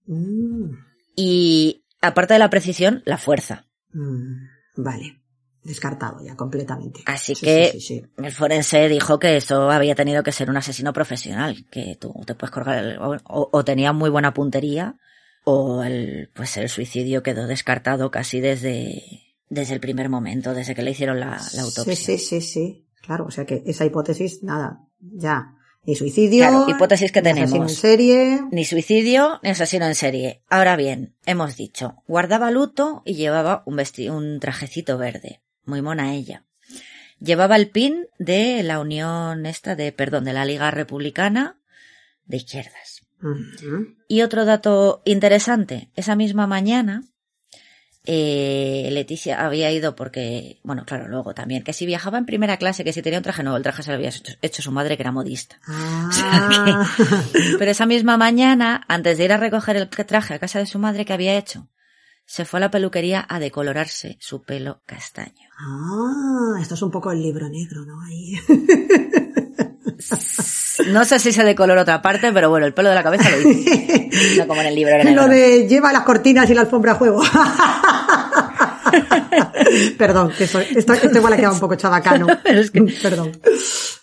[0.06, 0.72] Mm,
[1.16, 3.66] Y aparte de la precisión, la fuerza.
[3.94, 4.34] mm,
[4.78, 5.21] vale.
[5.64, 7.02] Descartado ya completamente.
[7.06, 10.92] Así Sí, que sí, el forense dijo que eso había tenido que ser un asesino
[10.92, 14.96] profesional, que tú te puedes colgar, el- o, tenía muy buena puntería,
[15.44, 19.04] o el, pues el suicidio quedó descartado casi desde,
[19.50, 21.96] desde el primer momento, desde que le hicieron la, la autopsia.
[21.96, 22.88] Sí, sí, sí, sí.
[23.02, 25.56] Claro, o sea que esa hipótesis, nada, ya.
[25.84, 26.48] Ni suicidio.
[26.48, 27.72] Claro, hipótesis que ni asesino tenemos.
[27.72, 28.42] en serie.
[28.52, 30.44] Ni suicidio, ni asesino en serie.
[30.48, 35.42] Ahora bien, hemos dicho, guardaba luto y llevaba un vesti un trajecito verde.
[35.66, 36.44] Muy mona ella.
[37.20, 41.60] Llevaba el pin de la Unión esta de, perdón, de la Liga Republicana
[42.26, 43.02] de Izquierdas.
[44.08, 47.04] Y otro dato interesante, esa misma mañana,
[48.04, 52.84] eh, Leticia había ido porque, bueno, claro, luego también, que si viajaba en primera clase,
[52.84, 54.98] que si tenía un traje nuevo, el traje se lo había hecho, hecho su madre,
[54.98, 55.60] que era modista.
[55.68, 56.90] Ah.
[57.60, 60.80] Pero esa misma mañana, antes de ir a recoger el traje a casa de su
[60.80, 61.70] madre que había hecho,
[62.26, 65.51] se fue a la peluquería a decolorarse su pelo castaño.
[65.64, 68.02] Ah, esto es un poco el libro negro, ¿no?
[68.02, 68.36] Ahí.
[70.88, 73.38] No sé si se decoloró otra parte, pero bueno, el pelo de la cabeza lo
[73.50, 73.70] hizo.
[74.40, 75.14] No como en el libro negro.
[75.24, 77.22] Lo de lleva las cortinas y la alfombra a juego.
[79.98, 82.28] Perdón, que esto, esto, esto igual ha quedado un poco chabacano.
[82.46, 83.32] Es que- Perdón.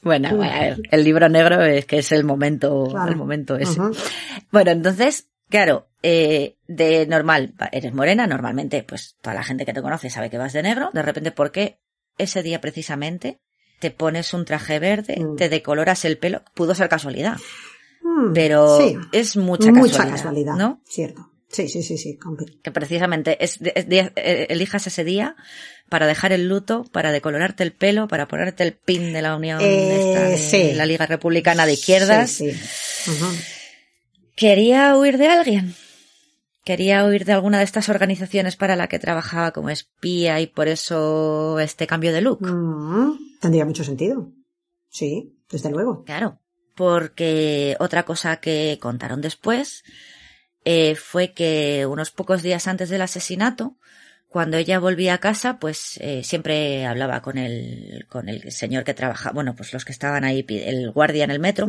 [0.03, 3.11] Bueno, a ver, el libro negro es que es el momento, Claro.
[3.11, 3.81] el momento ese.
[4.53, 9.83] Bueno, entonces, Claro, eh, de normal, eres morena, normalmente, pues toda la gente que te
[9.83, 10.91] conoce sabe que vas de negro.
[10.93, 11.79] De repente, ¿por qué
[12.19, 13.41] ese día precisamente
[13.81, 15.37] te pones un traje verde, Mm.
[15.37, 16.43] te decoloras el pelo?
[16.55, 17.37] Pudo ser casualidad,
[18.03, 20.81] Mm, pero sí, es mucha, mucha casualidad, casualidad, ¿no?
[20.87, 21.31] Cierto.
[21.51, 22.19] Sí, sí, sí, sí.
[22.63, 25.35] Que precisamente es, es día- eh, elijas ese día
[25.89, 29.63] para dejar el luto, para decolorarte el pelo, para ponerte el pin de la Unión
[29.63, 30.73] Eh, esta de sí.
[30.75, 32.31] la Liga Republicana de Izquierdas.
[32.33, 33.11] Sí, sí.
[34.39, 35.75] Quería huir de alguien.
[36.65, 40.69] Quería huir de alguna de estas organizaciones para la que trabajaba como espía y por
[40.69, 42.47] eso este cambio de look.
[42.47, 44.31] Mm, Tendría mucho sentido.
[44.91, 46.05] Sí, desde luego.
[46.05, 46.39] Claro,
[46.77, 49.83] porque otra cosa que contaron después
[50.65, 53.77] eh, fue que unos pocos días antes del asesinato,
[54.29, 58.95] cuando ella volvía a casa, pues eh, siempre hablaba con el, con el señor que
[58.95, 61.67] trabajaba, bueno, pues los que estaban ahí, el guardia en el metro.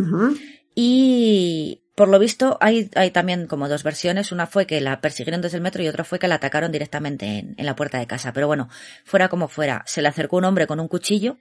[0.81, 4.31] Y por lo visto hay, hay también como dos versiones.
[4.31, 7.25] Una fue que la persiguieron desde el metro y otra fue que la atacaron directamente
[7.39, 8.31] en, en la puerta de casa.
[8.31, 8.69] Pero bueno,
[9.03, 11.37] fuera como fuera, se le acercó un hombre con un cuchillo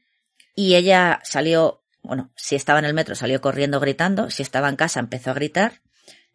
[0.57, 4.75] y ella salió, bueno, si estaba en el metro salió corriendo gritando, si estaba en
[4.75, 5.81] casa empezó a gritar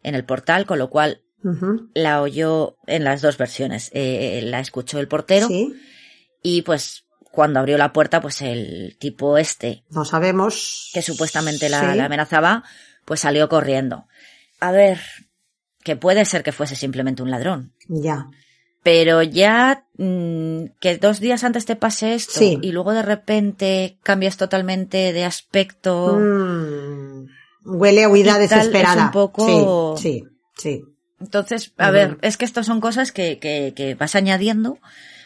[0.02, 1.20] en el portal, con lo cual
[1.92, 3.90] la oyó en las dos versiones.
[3.92, 5.74] Eh, la escuchó el portero Sí,
[6.42, 10.90] y pues cuando abrió la puerta, pues el tipo este no sabemos.
[10.94, 11.98] que supuestamente la, Sí.
[11.98, 12.64] la amenazaba,
[13.04, 14.06] pues salió corriendo.
[14.60, 15.00] A ver,
[15.82, 17.72] que puede ser que fuese simplemente un ladrón.
[17.88, 18.26] Ya.
[18.82, 22.58] Pero ya mm, que dos días antes te pase esto Sí.
[22.62, 26.18] y luego de repente cambias totalmente de aspecto.
[26.20, 27.26] Mm,
[27.64, 28.94] Huele a huida desesperada.
[28.94, 30.28] es un poco- Sí, sí,
[30.58, 30.84] sí.
[31.20, 34.78] Entonces, a ver, es que estas son cosas que, que, que vas añadiendo,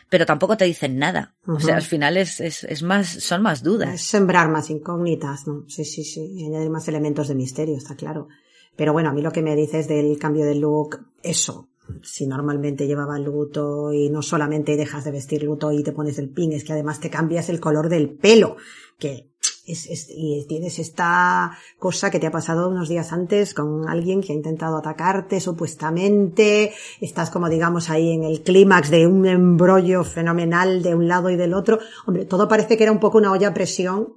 [0.08, 1.34] pero tampoco te dicen nada.
[1.46, 4.00] O sea, al final es, es, es más, son más Es dudas.
[4.00, 5.64] sembrar más incógnitas, ¿no?
[5.68, 6.32] Sí, sí, sí.
[6.34, 8.28] Y añadir más elementos de misterio, está claro.
[8.76, 11.68] Pero bueno, a mí lo que me dices del cambio de look, eso.
[12.02, 16.28] Si normalmente llevaba luto y no solamente dejas de vestir luto y te pones el
[16.28, 18.56] pin, es que además te cambias el color del pelo,
[18.98, 19.27] que
[19.68, 24.20] es, es- y tienes esta cosa que te ha pasado unos días antes con alguien
[24.20, 30.04] que ha intentado atacarte supuestamente, estás como digamos ahí en el clímax de un embrollo
[30.04, 31.78] fenomenal de un lado y del otro.
[32.06, 34.14] Hombre, todo parece que era un poco una olla a presión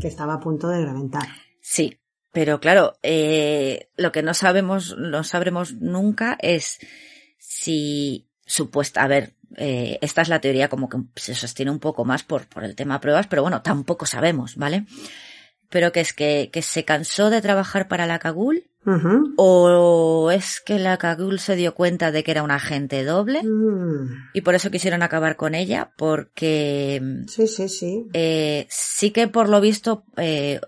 [0.00, 1.26] que estaba a punto de reventar.
[1.60, 1.98] Sí,
[2.32, 6.78] pero claro, eh, lo que no sabemos, no sabremos nunca es
[7.38, 12.04] si supuesta, a ver, eh, esta es la teoría como que se sostiene un poco
[12.04, 14.86] más por, por el tema pruebas, pero bueno, tampoco sabemos, ¿vale?
[15.70, 18.64] Pero que es que, que se cansó de trabajar para la Cagul,
[19.36, 24.30] o es que la Cagul se dio cuenta de que era un agente doble, Mm,
[24.34, 28.06] y por eso quisieron acabar con ella, porque Sí, sí, sí.
[28.12, 30.60] eh, sí que por lo visto eh,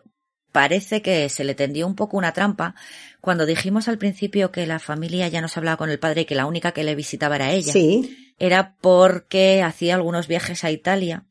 [0.52, 2.74] parece que se le tendió un poco una trampa
[3.20, 6.24] cuando dijimos al principio que la familia ya no se hablaba con el padre y
[6.24, 7.72] que la única que le visitaba era ella.
[7.72, 8.25] Sí.
[8.38, 11.24] Era porque hacía algunos viajes a Italia,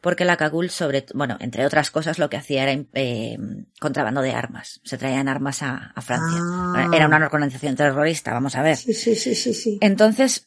[0.00, 3.38] porque la Cagul, sobre, bueno, entre otras cosas, lo que hacía era eh,
[3.80, 4.80] contrabando de armas.
[4.84, 6.38] Se traían armas a, a Francia.
[6.40, 6.90] Ah.
[6.92, 8.76] Era una organización terrorista, vamos a ver.
[8.76, 9.78] Sí, sí, sí, sí, sí.
[9.80, 10.44] Entonces,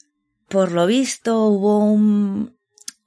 [0.47, 2.57] por lo visto, hubo un...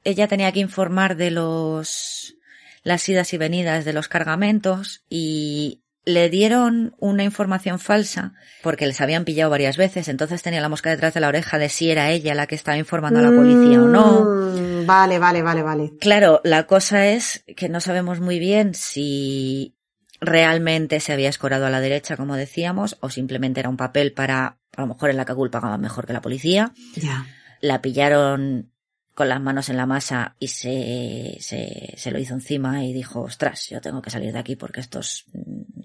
[0.05, 2.35] Ella tenía que informar de los...
[2.83, 8.33] las idas y venidas de los cargamentos y le dieron una información falsa
[8.63, 11.69] porque les habían pillado varias veces, entonces tenía la mosca detrás de la oreja de
[11.69, 14.25] si era ella la que estaba informando a la policía o no.
[14.25, 15.93] Mm, Vale, vale, vale, vale.
[16.01, 19.77] Claro, la cosa es que no sabemos muy bien si
[20.19, 24.57] realmente se había escorado a la derecha, como decíamos, o simplemente era un papel para,
[24.77, 26.73] a lo mejor en la Cagul pagaba mejor que la policía.
[26.97, 27.27] Ya.
[27.61, 28.71] La pillaron
[29.19, 33.23] con las manos en la masa y se, se, se lo hizo encima y dijo,
[33.23, 35.25] ostras, yo tengo que salir de aquí porque estos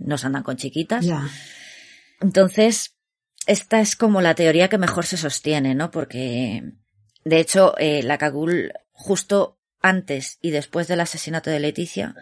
[0.03, 1.05] no se andan con chiquitas.
[1.05, 1.27] Ya.
[2.21, 2.95] Entonces,
[3.45, 5.91] esta es como la teoría que mejor se sostiene, ¿no?
[5.91, 6.73] Porque,
[7.25, 12.15] de hecho, eh, la Cagul, justo antes y después del asesinato de Leticia,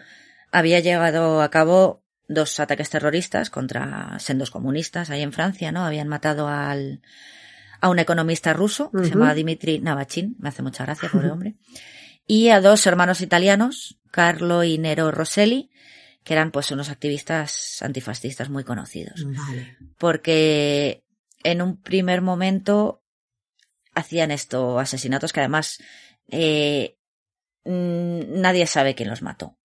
[0.50, 5.84] había llevado a cabo dos ataques terroristas contra sendos comunistas ahí en Francia, ¿no?
[5.84, 7.02] Habían matado al,
[7.80, 11.56] a un economista ruso que se llamaba Dimitri Navachin, me hace mucha gracia, pobre hombre,
[12.26, 15.70] y a dos hermanos italianos, Carlo y Nero Rosselli,
[16.24, 19.76] que eran pues unos activistas antifascistas muy conocidos Vale.
[19.98, 21.04] porque
[21.44, 23.02] en un primer momento
[23.94, 25.78] hacían esto, asesinatos que además
[26.28, 26.96] eh,
[27.64, 29.58] nadie sabe quién los mató.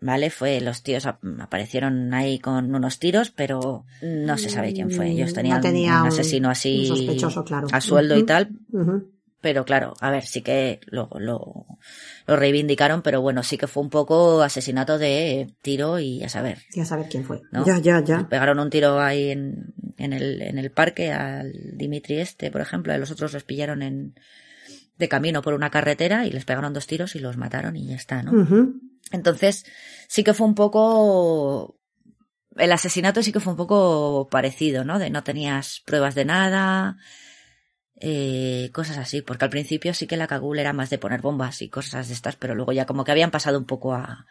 [0.00, 0.30] ¿Vale?
[0.30, 5.10] Fue, los tíos ap- aparecieron ahí con unos tiros, pero no se sabe quién fue.
[5.10, 7.66] Ellos Mm, tenían no tenía un asesino así un sospechoso, claro.
[7.72, 8.50] a sueldo y tal.
[9.40, 11.66] Pero claro, a ver, sí que lo, lo,
[12.26, 16.58] lo reivindicaron, pero bueno, sí que fue un poco asesinato de tiro y a saber.
[16.74, 17.42] Ya saber quién fue.
[17.52, 17.64] ¿no?
[17.64, 18.28] Ya, ya, ya.
[18.28, 22.92] Pegaron un tiro ahí en, en el, en el parque al Dimitri este, por ejemplo,
[22.92, 24.14] a los otros los pillaron en,
[24.98, 27.94] de camino por una carretera y les pegaron dos tiros y los mataron y ya
[27.94, 28.32] está, ¿no?
[29.12, 29.64] Entonces,
[30.08, 31.76] sí que fue un poco.
[32.56, 34.98] El asesinato sí que fue un poco parecido, ¿no?
[34.98, 36.96] De no tenías pruebas de nada,
[38.00, 41.62] eh, cosas así, porque al principio sí que la Cagul era más de poner bombas
[41.62, 44.26] y cosas de estas, pero luego ya como que habían pasado un poco a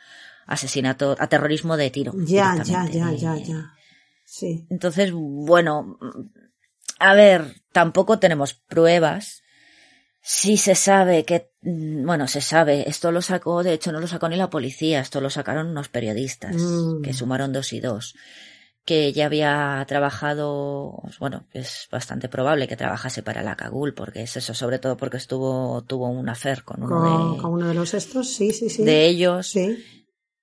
[0.45, 2.13] asesinato, a terrorismo de tiro.
[2.25, 3.73] Ya, ya, ya, ya, ya.
[4.23, 4.65] Sí.
[4.69, 5.97] Entonces, bueno,
[6.99, 9.43] a ver, tampoco tenemos pruebas.
[10.21, 14.07] Sí se sabe que, mm, bueno, se sabe, esto lo sacó, de hecho no lo
[14.07, 17.01] sacó ni la policía, esto lo sacaron unos periodistas, Mm.
[17.01, 18.15] que sumaron dos y dos,
[18.87, 24.37] que ya había trabajado, bueno, es bastante probable que trabajase para la Cagul, porque es
[24.37, 27.73] eso, sobre todo porque estuvo, tuvo un affair con uno Con, de, con uno de
[27.73, 28.83] los estos, sí, sí, sí.
[28.83, 29.83] de ellos, Sí.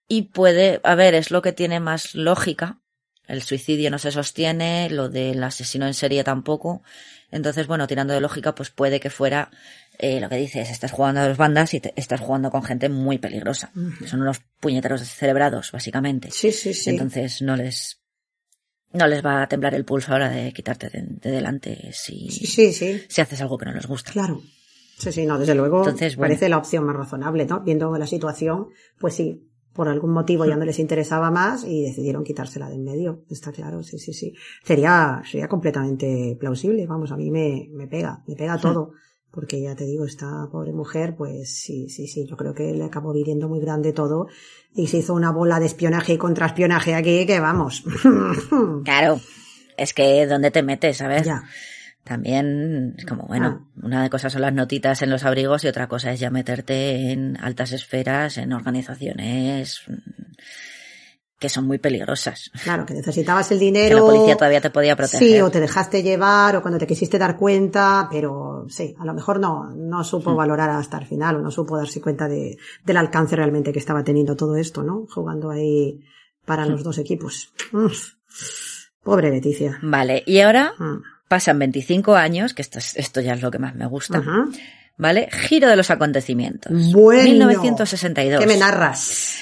[0.07, 2.81] y puede, a ver, es lo que tiene más lógica.
[3.27, 6.83] El suicidio no se sostiene, lo del asesino en serie tampoco.
[7.31, 9.51] Entonces, bueno, tirando de lógica, pues puede que fuera
[9.99, 12.91] eh, lo que dices, estás jugando a dos bandas y te- estás jugando con gente
[12.91, 13.73] muy peligrosa.
[14.07, 16.31] Son unos puñeteros celebrados, básicamente.
[16.31, 16.91] Sí, sí, sí.
[16.91, 18.03] Entonces no les
[18.95, 22.47] no les va a temblar el pulso ahora de quitarte de, de delante si, Sí,
[22.47, 23.03] sí, sí.
[23.09, 24.13] si haces algo que no les gusta.
[24.13, 24.41] Claro.
[24.97, 26.31] Sí, sí, no, desde luego Entonces, bueno.
[26.31, 27.61] parece la opción más razonable, ¿no?
[27.61, 28.69] Viendo la situación,
[28.99, 32.85] pues sí, por algún motivo ya no les interesaba más y decidieron quitársela de en
[32.85, 33.25] medio.
[33.29, 34.33] Está claro, sí, sí, sí.
[34.63, 38.93] Sería, sería completamente plausible, vamos, a mí me, me pega, me pega todo.
[39.35, 42.85] Porque ya te digo, esta pobre mujer, pues sí, sí, sí, yo creo que le
[42.85, 44.29] acabó viviendo muy grande todo
[44.75, 47.85] y se hizo una bola de espionaje y contraespionaje aquí que vamos.
[48.85, 49.21] Claro,
[49.77, 51.03] es que ¿dónde te metes?
[51.03, 51.25] A ver.
[51.25, 51.43] ya.
[52.05, 55.89] También es como, bueno, una de cosas son las notitas en los abrigos y otra
[55.89, 59.81] cosa es ya meterte en altas esferas, en organizaciones
[61.39, 62.51] que son muy peligrosas.
[62.63, 63.97] Claro, que necesitabas el Que dinero.
[63.99, 65.19] la policía todavía te podía proteger.
[65.29, 69.13] Sí, o te dejaste llevar, o cuando te quisiste dar cuenta, pero sí, a lo
[69.15, 70.37] mejor no, no supo Hmm.
[70.37, 74.03] valorar hasta el final, o no supo darse cuenta de, del alcance realmente que estaba
[74.05, 75.07] teniendo todo esto, ¿no?
[75.11, 76.01] Jugando ahí
[76.47, 77.53] para los dos equipos.
[77.73, 78.13] Uf.
[79.03, 79.79] Pobre Leticia.
[79.83, 81.03] Vale, y ahora Mm.
[81.29, 84.45] pasan 25 años, que esto, es- esto ya es lo que más me gusta, Ajá.
[84.97, 85.29] ¿vale?
[85.31, 86.93] Giro de los acontecimientos.
[86.93, 87.25] Bueno.
[87.49, 88.41] 1962.
[88.41, 89.41] ¿Qué me narras?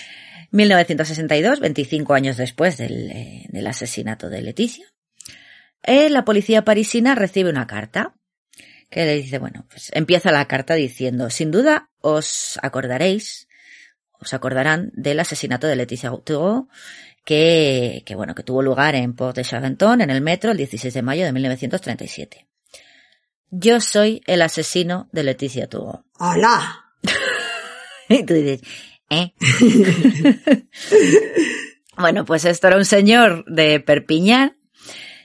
[0.53, 4.87] 1962, 25 años después del, eh, del asesinato de Leticia,
[5.83, 8.15] eh, la policía parisina recibe una carta
[8.89, 13.49] que le dice, bueno, pues empieza la carta diciendo, sin duda os acordaréis,
[14.21, 16.65] os acordarán del asesinato de Leticia Gautier,
[17.25, 20.93] que, que bueno, que tuvo lugar en Port de Charenton, en el metro, el 16
[20.93, 22.47] de mayo de 1937.
[23.51, 26.05] Yo soy el asesino de Leticia Tugo.
[26.19, 26.87] ¡Hola!
[28.09, 28.61] Y tú dices,
[29.13, 29.35] ¿eh?
[31.97, 34.57] bueno, pues esto era un señor de Perpiñán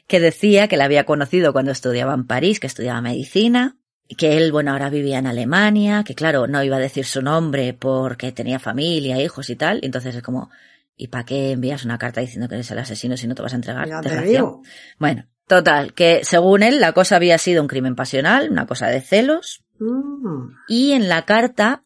[0.07, 3.77] que decía que la había conocido cuando estudiaba en París, que estudiaba medicina,
[4.17, 7.73] que él, bueno, ahora vivía en Alemania, que claro, no iba a decir su nombre
[7.73, 10.49] porque tenía familia, hijos y tal, y entonces es como,
[10.95, 13.53] ¿y para qué envías una carta diciendo que eres el asesino si no te vas
[13.53, 13.87] a entregar?
[13.87, 14.61] Ya te digo.
[14.97, 19.01] Bueno, total, que según él la cosa había sido un crimen pasional, una cosa de
[19.01, 21.83] celos, Mm, y en la carta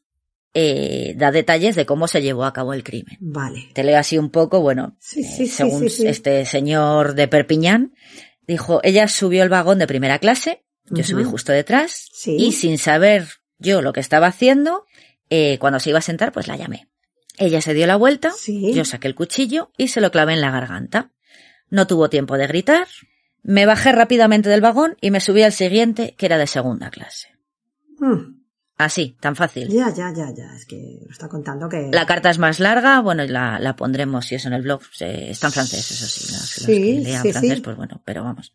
[0.53, 3.17] eh, da detalles de cómo se llevó a cabo el crimen.
[3.19, 3.69] vale.
[3.73, 7.93] Te leo así un poco, bueno, Sí, eh, sí, según sí, este señor de Perpiñán,
[8.47, 13.27] dijo, ella subió el vagón de primera clase, yo subí justo detrás, y sin saber
[13.59, 14.85] yo lo que estaba haciendo,
[15.29, 16.89] eh, cuando se iba a sentar, pues la llamé.
[17.37, 20.51] Ella se dio la vuelta, yo saqué el cuchillo y se lo clavé en la
[20.51, 21.11] garganta.
[21.69, 22.87] No tuvo tiempo de gritar,
[23.41, 27.29] me bajé rápidamente del vagón y me subí al siguiente, que era de segunda clase.
[27.99, 28.40] Mm,
[28.83, 29.67] Así, tan fácil.
[29.69, 30.55] Ya, ya, ya, ya.
[30.55, 31.89] Es que lo está contando que...
[31.91, 34.81] La carta es más larga, bueno, y la, la pondremos si eso en el blog.
[34.99, 36.31] está en francés, eso sí.
[36.31, 37.61] Los, los Sí, que lean sí, francés, sí.
[37.61, 38.53] pues bueno, pero vamos.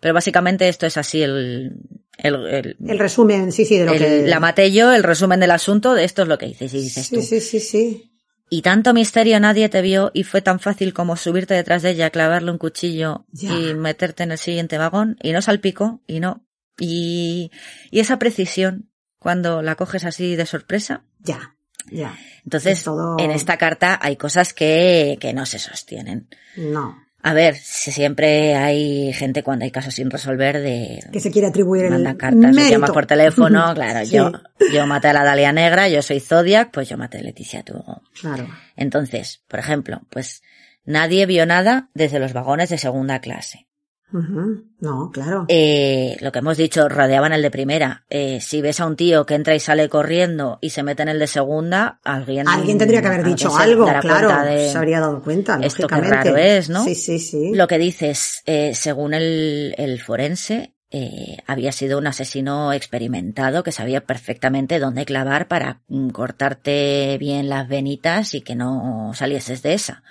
[0.00, 1.72] Pero básicamente esto es así el,
[2.18, 4.26] el, el- El resumen, sí, sí, de lo el- que...
[4.26, 7.06] la maté yo, el resumen del asunto, de esto es lo que dices y dices
[7.06, 7.22] Sí, tú.
[7.22, 8.12] sí, sí, sí.
[8.50, 12.10] Y tanto misterio nadie te vio y fue tan fácil como subirte detrás de ella,
[12.10, 13.52] clavarle un cuchillo Ya.
[13.58, 16.46] y meterte en el siguiente vagón y no salpicó y no.
[16.78, 17.50] Y,
[17.90, 18.90] y esa precisión
[19.26, 21.56] cuando la coges así de sorpresa, Ya,
[21.90, 22.16] ya.
[22.44, 26.28] Entonces, todo- en esta carta hay cosas que, que no se sostienen.
[26.56, 26.96] No.
[27.24, 31.48] A ver, si siempre hay gente cuando hay casos sin resolver de Que se quiere
[31.48, 32.70] atribuir el manda cartas, se mérito.
[32.70, 34.30] llama por teléfono, claro, Sí, yo,
[34.72, 38.02] yo maté a la Dalia Negra, yo soy Zodiac, pues yo maté a Leticia Tugo.
[38.20, 38.46] Claro.
[38.76, 40.42] Entonces, por ejemplo, pues
[40.84, 43.65] nadie vio nada desde los vagones de segunda clase.
[44.12, 45.46] No, claro.
[45.48, 48.04] Eh, lo que hemos dicho, rodeaban el de primera.
[48.08, 51.08] Eh, si ves a un tío que entra y sale corriendo y se mete en
[51.08, 52.48] el de segunda, alguien...
[52.48, 54.44] Alguien tendría que haber dicho algo, claro.
[54.44, 56.30] de Se habría dado cuenta, Esto lógicamente.
[56.30, 56.84] raro es, ¿no?
[56.84, 57.52] Sí, sí, sí.
[57.54, 63.72] Lo que dices, eh, según el, el forense, eh, había sido un asesino experimentado que
[63.72, 69.74] sabía perfectamente dónde clavar para mm, cortarte bien las venitas y que no salieses de
[69.74, 70.04] esa.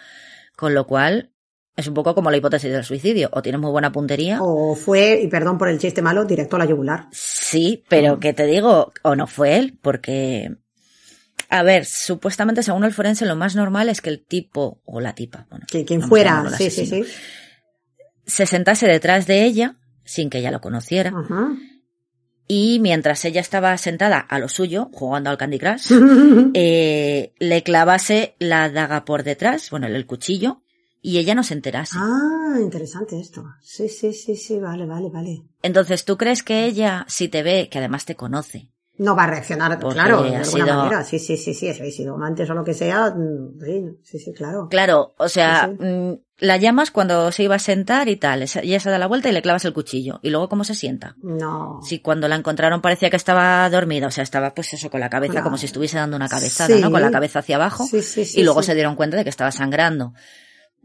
[0.57, 1.31] Con lo cual,
[1.75, 3.29] es un poco como la hipótesis del suicidio.
[3.33, 4.39] O tienes muy buena puntería.
[4.41, 7.07] O fue, y perdón por el chiste malo, directo a la yugular.
[7.11, 10.55] Sí, pero que te digo, o no fue él, porque,
[11.49, 15.15] a ver, supuestamente según el forense lo más normal es que el tipo o la
[15.15, 17.11] tipa, bueno, Que quien fuera, sí, sí, asesino, sí.
[18.25, 21.49] se sentase detrás de ella sin que ella lo conociera Ajá.
[22.47, 25.91] y mientras ella estaba sentada a lo suyo jugando al Candy Crush,
[26.53, 30.61] eh, le clavase la daga por detrás, bueno, el cuchillo
[31.07, 31.95] y ella no se enterase.
[31.99, 33.43] Ah, interesante esto.
[33.61, 35.43] Sí, sí, sí, sí, vale, vale, vale.
[35.61, 39.27] Entonces, ¿tú crees que ella, si te ve, que además te conoce, No va a
[39.27, 41.03] reaccionar, Porque claro, de alguna sido- manera.
[41.03, 44.33] Sí, sí, sí, sí, si sido amantes o lo que sea, mm, sí, sí, sí,
[44.33, 44.69] claro.
[44.69, 45.85] Claro, o sea, Sí, sí.
[45.85, 49.27] mm, la llamas cuando se iba a sentar y tal, ella se da la vuelta
[49.27, 50.21] y le clavas el cuchillo.
[50.23, 51.17] ¿Y luego cómo se sienta?
[51.21, 51.81] No.
[51.83, 55.09] Si cuando la encontraron parecía que estaba dormida, o sea, estaba pues eso, con la
[55.09, 55.43] cabeza Claro.
[55.43, 56.81] como si estuviese dando una cabezada, Sí.
[56.81, 56.89] ¿no?
[56.89, 57.85] Con la cabeza hacia abajo.
[57.85, 58.67] Sí, sí, sí, y luego sí.
[58.67, 60.13] se dieron cuenta de que estaba sangrando.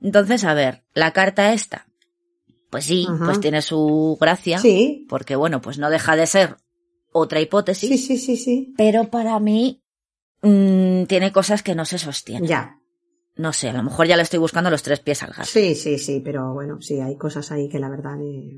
[0.02, 1.86] Entonces, a ver, la carta esta,
[2.70, 3.24] pues sí, Ajá.
[3.26, 6.56] pues tiene su gracia, Sí, porque bueno, pues no deja de ser
[7.12, 8.74] otra hipótesis, sí, sí, sí, sí.
[8.76, 9.82] pero para mí
[10.42, 12.48] mm, tiene cosas que no se sostienen.
[12.48, 12.76] Ya.
[13.36, 15.44] No sé, a lo mejor ya le estoy buscando los tres pies al gato.
[15.44, 18.56] Sí, sí, sí, pero bueno, sí, hay cosas ahí que la verdad eh,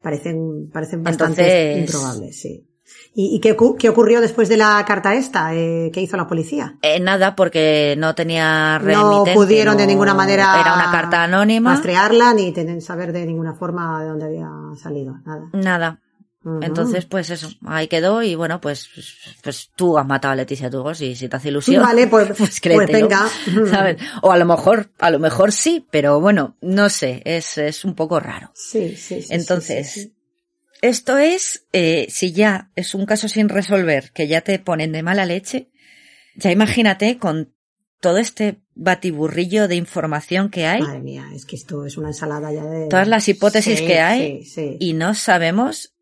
[0.00, 2.68] parecen, parecen bastante Entonces- improbables, sí.
[3.14, 5.54] ¿Y, y qué, qué ocurrió después de la carta esta?
[5.54, 6.76] Eh, ¿Qué hizo la policía?
[6.82, 11.72] Eh, nada, porque no tenía No pudieron de ninguna manera Era una carta anónima.
[11.72, 15.48] rastrearla ni tener, saber de ninguna forma de dónde había salido, nada.
[15.52, 15.98] Nada.
[16.60, 18.88] Entonces, pues eso, ahí quedó y bueno, pues,
[19.44, 21.82] pues tú has matado a Leticia Tugos y si te hace ilusión.
[21.82, 23.28] Vale, pues, pues pues venga.
[23.70, 23.98] ¿sabes?
[24.22, 27.94] O a lo mejor, a lo mejor sí, pero bueno, no sé, es, es un
[27.94, 28.50] poco raro.
[28.54, 29.28] Sí, sí, sí.
[29.30, 30.14] Entonces, sí, sí,
[30.82, 35.02] esto es, eh, si ya es un caso sin resolver, que ya te ponen de
[35.02, 35.70] mala leche,
[36.36, 37.54] ya imagínate con
[38.00, 42.52] todo este batiburrillo de información que hay Madre mía, es que esto es una ensalada
[42.52, 42.88] ya de...
[42.88, 44.76] Todas las hipótesis Sí, que hay Sí, sí.
[44.80, 45.94] y no sabemos.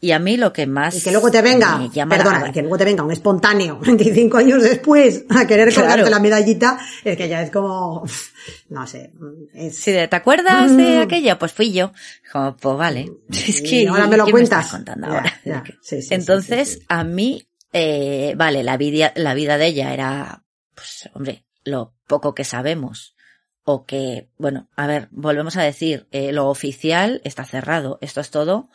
[0.00, 0.94] Y a mí lo que más.
[0.96, 4.62] Y que luego te venga, la- perdona, que luego te venga un espontáneo 25 años
[4.62, 5.88] después a querer Claro.
[5.88, 8.04] colgarte la medallita, es que ya es como,
[8.68, 9.12] no sé,
[9.54, 11.02] es, Sí, ¿te acuerdas de Mm.
[11.02, 11.38] aquella?
[11.38, 11.92] Pues fui yo.
[12.32, 13.10] Como, pues vale.
[13.28, 13.82] Es que.
[13.82, 14.70] y ahora me lo ¿qué cuentas.
[14.70, 15.32] contando ahora?
[15.44, 16.84] ya, sí, sí, sí, Entonces, sí.
[16.88, 20.44] a mí, eh, vale, la vida, la vida de ella era,
[20.76, 23.16] pues, hombre, lo poco que sabemos.
[23.64, 27.98] O que, bueno, a ver, volvemos a decir, eh, lo oficial está cerrado.
[28.00, 28.70] Esto es todo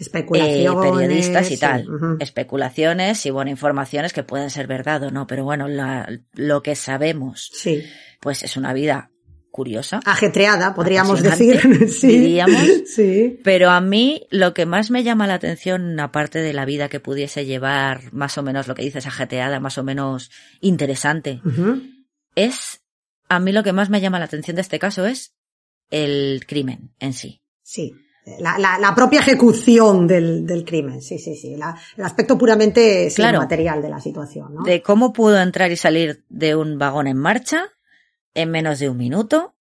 [0.00, 1.86] eh, especulaciones, periodistas y sí, tal,
[2.20, 6.74] especulaciones y bueno, informaciones que pueden ser verdad o no, pero bueno, la- lo que
[6.74, 7.82] sabemos, Sí,
[8.20, 9.10] pues es una vida
[9.50, 12.62] curiosa, ajetreada, podríamos decir, sí, diríamos.
[12.86, 16.88] sí, pero a mí lo que más me llama la atención, aparte de la vida
[16.88, 20.30] que pudiese llevar, más o menos lo que dices, ajetreada, más o menos
[20.60, 21.40] interesante,
[22.36, 22.80] es,
[23.28, 25.34] a mí lo que más me llama la atención de este caso es
[25.90, 27.42] el crimen en sí.
[27.62, 27.92] sí.
[28.38, 31.56] La, la, la propia ejecución del, del crimen, sí, sí, sí.
[31.56, 33.38] La- el aspecto puramente Claro.
[33.38, 34.62] material de la situación, ¿no?
[34.62, 37.64] de cómo pudo entrar y salir de un vagón en marcha
[38.34, 39.54] en menos de un minuto.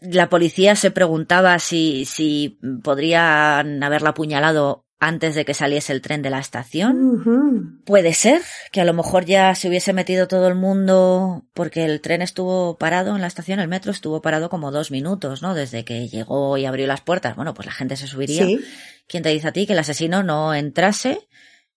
[0.00, 6.22] La policía se preguntaba si, si podrían haberla apuñalado antes de que saliese el tren
[6.22, 7.82] de la estación.
[7.84, 8.42] Puede ser
[8.72, 12.76] que a lo mejor ya se hubiese metido todo el mundo porque el tren estuvo
[12.78, 15.54] parado en la estación, el metro estuvo parado como dos minutos, ¿no?
[15.54, 17.36] Desde que llegó y abrió las puertas.
[17.36, 18.44] Bueno, pues la gente se subiría.
[18.44, 18.60] Sí,
[19.06, 21.28] ¿Quién te dice a ti que el asesino no entrase?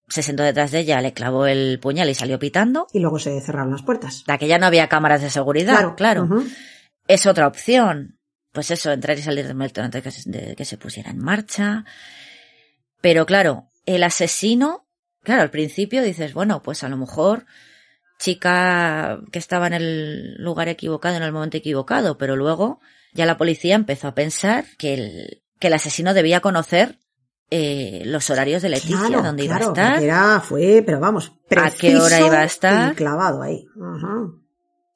[0.09, 2.87] Se sentó detrás de ella, le clavó el puñal y salió pitando.
[2.91, 4.23] y luego se cerraron las puertas.
[4.27, 6.23] De aquella no había cámaras de seguridad, claro.
[6.23, 6.43] ujú.
[7.07, 8.17] Es otra opción.
[8.51, 11.85] Pues eso, entrar y salir del metro antes que, de que se pusiera en marcha.
[13.01, 14.85] Pero claro, el asesino,
[15.23, 17.45] claro, al principio dices, bueno, pues a lo mejor
[18.19, 22.79] chica que estaba en el lugar equivocado en el momento equivocado, pero luego
[23.13, 26.99] ya la policía empezó a pensar que el, que el asesino debía conocer
[27.49, 30.03] eh, los horarios de Leticia, Claro, dónde claro, iba a estar.
[30.03, 32.95] Era, fue, pero vamos, ¿A qué hora iba a estar?
[32.95, 33.67] clavado ahí.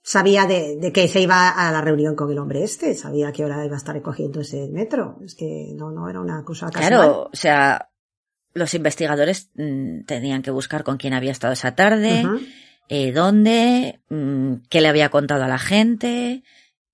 [0.03, 3.31] Sabía de, de que se iba a la reunión con el hombre este, sabía a
[3.31, 5.17] qué hora iba a estar recogiendo ese metro.
[5.25, 6.87] Es que no, no era una cosa casual.
[6.87, 7.89] Claro, o sea,
[8.55, 12.23] los investigadores mm, tenían que buscar con quién había estado esa tarde,
[12.89, 16.41] eh, dónde, mm, qué le había contado a la gente,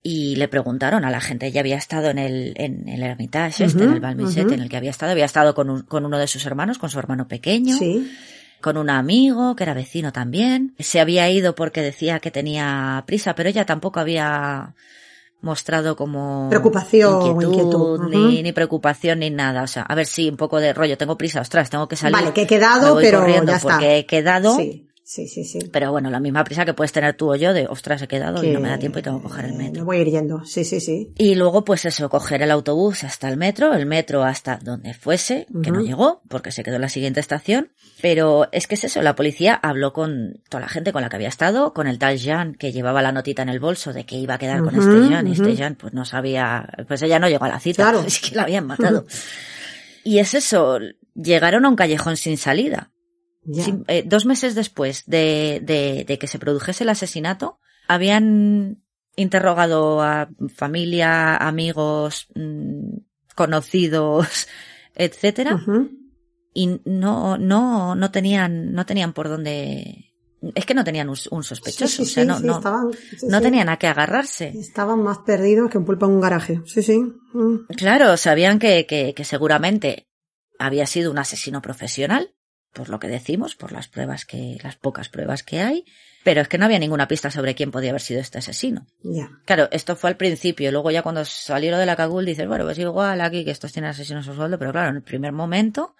[0.02, 3.84] y le preguntaron a la gente, ella había estado en el, en el Hermitage, este,
[3.84, 6.26] en el Balmiset, en el que había estado, había estado con, un- con uno de
[6.26, 8.10] sus hermanos, con su hermano pequeño, Sí.
[8.60, 10.74] con un amigo que era vecino también.
[10.80, 14.74] Se había ido porque decía que tenía prisa, pero ella tampoco había
[15.42, 18.42] mostrado como Preocupación inquietud, inquietud, ni, ujú.
[18.42, 19.62] ni preocupación ni nada.
[19.62, 22.14] O sea, a ver si un poco de rollo, tengo prisa, ostras, tengo que salir.
[22.16, 23.58] Vale, que he quedado, pero ya está.
[23.60, 24.56] porque he quedado.
[24.56, 25.58] Sí, sí, sí, sí.
[25.72, 28.42] Pero bueno, la misma prisa que puedes tener tú o yo de, ostras, he quedado
[28.42, 29.84] y no me da tiempo y tengo que coger el Me metro.
[29.84, 30.44] voy a ir yendo.
[30.44, 31.12] Sí, sí, sí.
[31.18, 35.46] Y luego, pues eso, coger el autobús hasta el metro, el metro hasta donde fuese,
[35.62, 37.70] que no llegó, porque se quedó en la siguiente estación.
[38.00, 41.16] Pero es que es eso, la policía habló con toda la gente con la que
[41.16, 44.16] había estado, con el tal Jean, que llevaba la notita en el bolso de que
[44.16, 45.54] iba a quedar con este Jean, y este.
[45.54, 48.00] Jean, pues no sabía, pues ella no llegó a la cita, Claro.
[48.06, 49.06] es que la habían matado.
[50.04, 50.78] y es eso,
[51.14, 52.90] llegaron a un callejón sin salida.
[53.88, 57.58] Eh, dos meses después de, de- de que se produjese el asesinato,
[57.88, 58.82] habían
[59.16, 62.98] interrogado a familia, amigos, mm,
[63.34, 64.48] conocidos,
[64.94, 65.60] etcétera,
[66.54, 70.12] y no, no, no tenían, no tenían por dónde,
[70.54, 72.90] es que no tenían un, un sospechoso, Sí, sí, o sea, sí, no, no, estaban,
[73.28, 74.48] no tenían a qué agarrarse.
[74.54, 76.60] Estaban más perdidos que un pulpo en un garaje.
[76.66, 76.98] Sí, sí.
[77.32, 77.66] Mm.
[77.76, 80.08] Claro, sabían que, que, que seguramente
[80.58, 82.34] había sido un asesino profesional,
[82.72, 85.84] por lo que decimos, por las pruebas que, las pocas pruebas que hay,
[86.24, 88.86] pero es que no había ninguna pista sobre quién podía haber sido este asesino.
[89.02, 89.30] Ya.
[89.44, 92.78] Claro, esto fue al principio, luego ya cuando salieron de la Cagul dices, bueno, pues
[92.78, 95.94] igual aquí que estos tienen asesinos a sueldo, pero claro, en el primer momento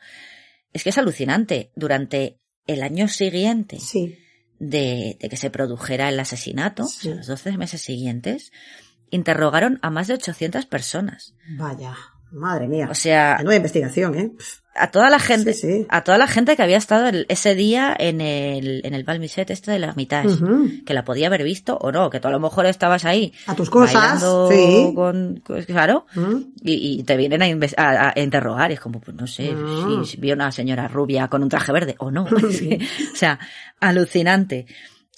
[0.72, 1.70] es que es alucinante.
[1.76, 4.16] Durante el año siguiente Sí.
[4.58, 7.08] de, de que se produjera el asesinato, Sí.
[7.08, 8.52] o sea, los 12 meses siguientes,
[9.10, 11.34] interrogaron a más de 800 personas.
[11.58, 11.94] Vaya.
[12.30, 12.88] Madre mía.
[12.90, 14.32] O sea, Nueva investigación, ¿eh?
[14.74, 15.86] A toda la gente, Sí, sí.
[15.90, 19.50] a toda la gente que había estado el- ese día en el, en el Balmiset
[19.50, 20.68] este de la Hermitage, Ujú.
[20.86, 23.32] que la podía haber visto o no, que tú a lo mejor estabas ahí.
[23.46, 24.20] A tus cosas,
[24.50, 24.92] sí.
[24.94, 26.06] con, con- claro,
[26.62, 27.46] y, y te vienen a,
[27.82, 29.52] a- a interrogar y es como, pues no sé,
[30.04, 32.24] si, si vi una señora rubia con un traje verde o no.
[33.12, 33.38] O sea,
[33.80, 34.66] alucinante.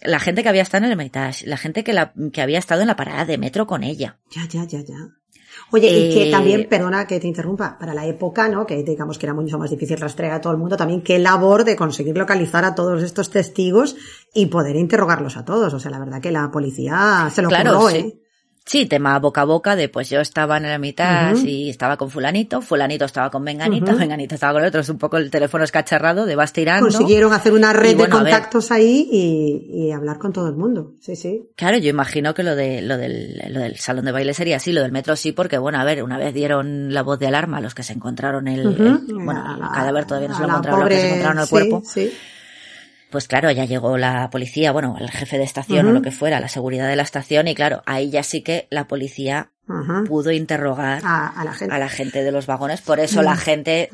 [0.02, 2.80] La gente que había estado en el Hermitage, la gente que, la, que había estado
[2.82, 4.18] en la parada de metro con ella.
[4.30, 4.96] Ya, ya, ya, ya.
[5.70, 8.66] Oye, y que Eh, también, perdona que te interrumpa, para la época, ¿no?
[8.66, 11.64] Que digamos que era mucho más difícil rastrear a todo el mundo, también qué labor
[11.64, 13.96] de conseguir localizar a todos estos testigos
[14.32, 15.74] y poder interrogarlos a todos.
[15.74, 17.96] O sea, la verdad que la policía se lo Claro, curró, sí.
[17.96, 18.20] ¿eh?
[18.66, 21.46] Sí, tema boca a boca de pues yo estaba en el Hermitage Ujú.
[21.46, 23.44] y estaba con fulanito, fulanito estaba con Ujú.
[23.98, 26.88] menganita estaba con el otro, es un poco el teléfono escacharrado de vas tirando.
[26.88, 30.94] Consiguieron hacer una red bueno, de contactos ahí y, y hablar con todo el mundo.
[31.02, 31.50] Sí, sí.
[31.56, 34.72] Claro, yo imagino que lo de lo del, lo del salón de baile sería así,
[34.72, 37.58] lo del metro sí, porque bueno, a ver, una vez dieron la voz de alarma
[37.58, 38.74] a los que se encontraron el, el-
[39.14, 41.44] bueno, el la- cadáver todavía no se lo la encontraron, los que se encontraron el
[41.44, 41.82] sí, cuerpo.
[41.84, 42.12] Sí.
[43.14, 46.40] Pues claro, ya llegó la policía, bueno, el jefe de estación o lo que fuera,
[46.40, 49.50] la seguridad de la estación y claro, ahí ya sí que la policía
[50.08, 51.72] pudo interrogar A, a la gente.
[51.72, 53.88] a la gente de los vagones, por eso la gente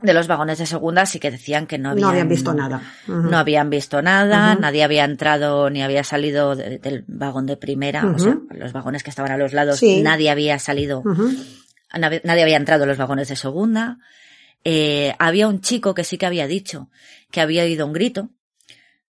[0.00, 2.80] de los vagones de segunda sí que decían que no habían, No habían visto nada.
[3.06, 8.06] No habían visto nada, nadie había entrado ni había salido de- del vagón de primera,
[8.06, 10.00] o sea, los vagones que estaban a los lados, Sí.
[10.02, 11.02] nadie había salido,
[11.92, 13.98] nadie había entrado en los vagones de segunda.
[14.64, 16.88] Eh, había un chico que sí que había dicho
[17.30, 18.30] que había oído un grito,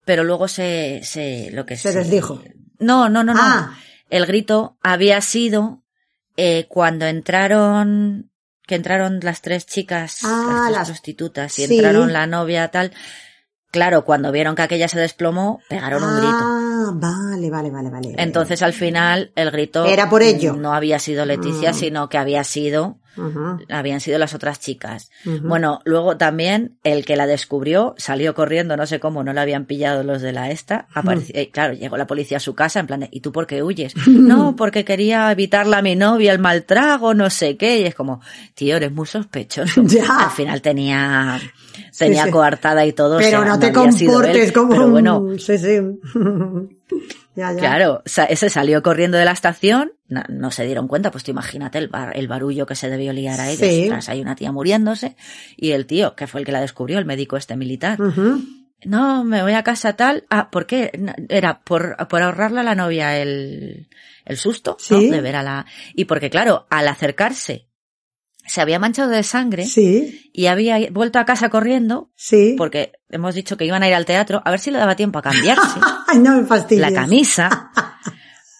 [0.04, 2.42] pero luego se, se, lo que Se desdijo.
[2.78, 3.40] No, no, no, no.
[3.42, 3.78] Ah.
[4.10, 5.82] El grito había sido
[6.36, 8.30] eh, cuando entraron,
[8.66, 11.74] que entraron las tres chicas, Ah, las tres las- prostitutas, y sí.
[11.76, 12.92] entraron la novia tal.
[13.70, 16.36] Claro, cuando vieron que aquella se desplomó, pegaron un grito.
[16.40, 18.14] Ah, vale, vale, vale, vale.
[18.16, 20.54] Entonces al final el grito Era por ello.
[20.54, 22.98] no había sido Leticia, sino que había sido
[23.68, 25.10] Habían sido las otras chicas.
[25.42, 29.64] Bueno, luego también el que la descubrió salió corriendo, no sé cómo, no la habían
[29.64, 30.86] pillado los de la esta.
[30.94, 33.62] Apareció- eh, claro, llegó la policía a su casa en plan ¿y tú por qué
[33.62, 33.94] huyes?
[34.06, 37.80] no, porque quería evitarle a mi novia el mal trago, no sé qué.
[37.80, 38.20] Y es como,
[38.54, 39.82] tío, eres muy sospechoso.
[39.86, 40.24] Ya.
[40.26, 41.40] Al final tenía,
[41.96, 42.30] tenía sí.
[42.30, 43.16] coartada y todo.
[43.16, 45.78] o Pero sea, no te él, comportes como Pero bueno, Sí, sí.
[47.36, 47.58] ya, ya.
[47.58, 51.78] Claro, ese salió corriendo de la estación, no, no se dieron cuenta, pues tú imagínate
[51.78, 53.60] el, bar- el barullo que se debió liar a ellos.
[53.68, 53.82] Sí.
[53.84, 55.16] Ostras, hay una tía muriéndose
[55.56, 57.98] y el tío, que fue el que la descubrió, el médico este militar.
[58.84, 60.24] No, me voy a casa tal.
[60.30, 60.92] Ah, ¿por qué?
[61.28, 63.88] Era por, por ahorrarle a la novia el,
[64.24, 64.76] el susto.
[65.10, 65.66] De ver a la...
[65.94, 67.65] Y porque claro, al acercarse,
[68.46, 72.54] se había manchado de sangre Sí, y había vuelto a casa corriendo sí.
[72.56, 75.18] porque hemos dicho que iban a ir al teatro a ver si le daba tiempo
[75.18, 77.70] a cambiarse Ay, no me la camisa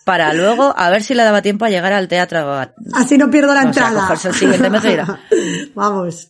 [0.04, 2.38] para luego a ver si le daba tiempo a llegar al teatro.
[2.52, 4.14] a- Así no pierdo la O sea, entrada.
[4.24, 5.18] el siguiente metro
[5.74, 6.28] Vamos.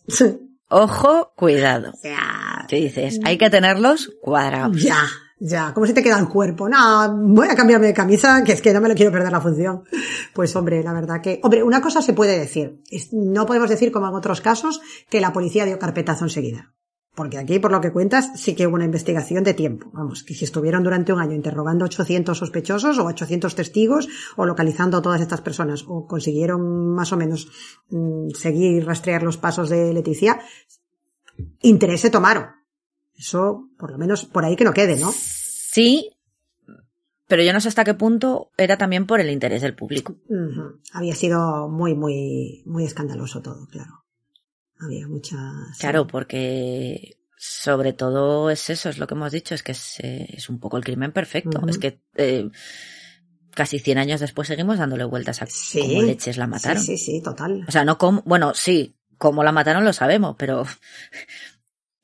[0.69, 1.93] Ojo, cuidado.
[2.03, 2.65] Ya.
[2.67, 3.19] ¿Qué dices?
[3.23, 4.81] Hay que tenerlos cuadrados.
[4.81, 4.97] Ya.
[5.39, 6.67] Ya, ¿cómo se te queda el cuerpo?
[6.67, 9.41] No, voy a cambiarme de camisa, que es que no me lo quiero perder la
[9.41, 9.83] función.
[10.33, 11.39] Pues hombre, la verdad que...
[11.43, 12.81] Hombre, una cosa se puede decir.
[13.11, 16.73] No podemos decir, como en otros casos, que la policía dio carpetazo enseguida.
[17.17, 19.89] Porque aquí, por lo que cuentas, sí que hubo una investigación de tiempo.
[19.93, 24.97] Vamos, que si estuvieron durante un año interrogando 800 sospechosos o 800 testigos o localizando
[24.97, 27.47] a todas estas personas o consiguieron más o menos
[27.89, 30.39] mm, seguir rastrear los pasos de Leticia,
[31.61, 32.56] interés se tomaron.
[33.17, 35.11] Eso, por lo menos, por ahí que no quede, ¿no?
[35.11, 36.11] Sí,
[37.27, 40.15] pero yo no sé hasta qué punto era también por el interés del público.
[40.93, 44.05] Había sido muy, muy, muy escandaloso todo, claro.
[44.79, 45.37] Había mucha.
[45.79, 50.37] Claro, porque sobre todo es eso, es lo que hemos dicho, es que es, eh,
[50.49, 51.61] un poco el crimen perfecto.
[51.67, 52.49] Es que eh,
[53.53, 55.47] casi 100 años después seguimos dándole vueltas a
[55.79, 56.81] cómo leches la mataron.
[56.81, 57.65] Sí, sí, sí, total.
[57.67, 60.65] O sea, no como, bueno, sí, cómo la mataron lo sabemos, pero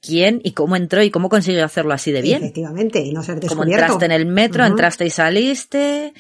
[0.03, 2.43] quién y cómo entró y cómo consiguió hacerlo así de bien.
[2.43, 3.55] Efectivamente, y no ser descubierto.
[3.55, 6.13] Como entraste en el metro, entraste y saliste,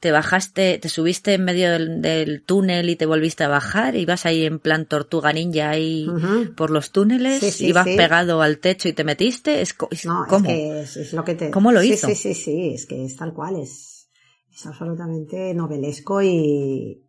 [0.00, 4.44] te bajaste, te subiste en medio del, túnel y te volviste a bajar, ibas ahí
[4.44, 6.08] en plan tortuga ninja ahí
[6.56, 10.50] por los túneles, ibas pegado al techo y te metiste, es, no, ¿cómo?
[10.50, 11.50] Es, es, lo que te...
[11.50, 12.08] ¿Cómo lo hizo?
[12.08, 14.08] Sí, sí, sí, es que es tal cual, es,
[14.52, 17.04] es absolutamente novelesco y,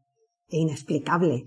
[0.47, 1.45] e inexplicable.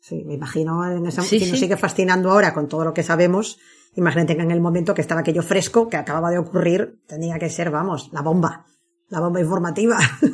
[0.00, 3.58] Sí, me imagino en ese, que nos sigue fascinando ahora con todo lo que sabemos,
[3.96, 7.48] Imagínate que en el momento que estaba aquello fresco, que acababa de ocurrir, tenía que
[7.48, 8.66] ser, vamos, la bomba,
[9.08, 9.98] la bomba informativa.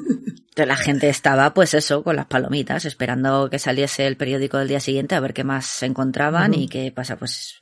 [0.57, 4.81] La gente estaba, pues eso, con las palomitas, esperando que saliese el periódico del día
[4.81, 7.61] siguiente a ver qué más se encontraban y qué pasa, pues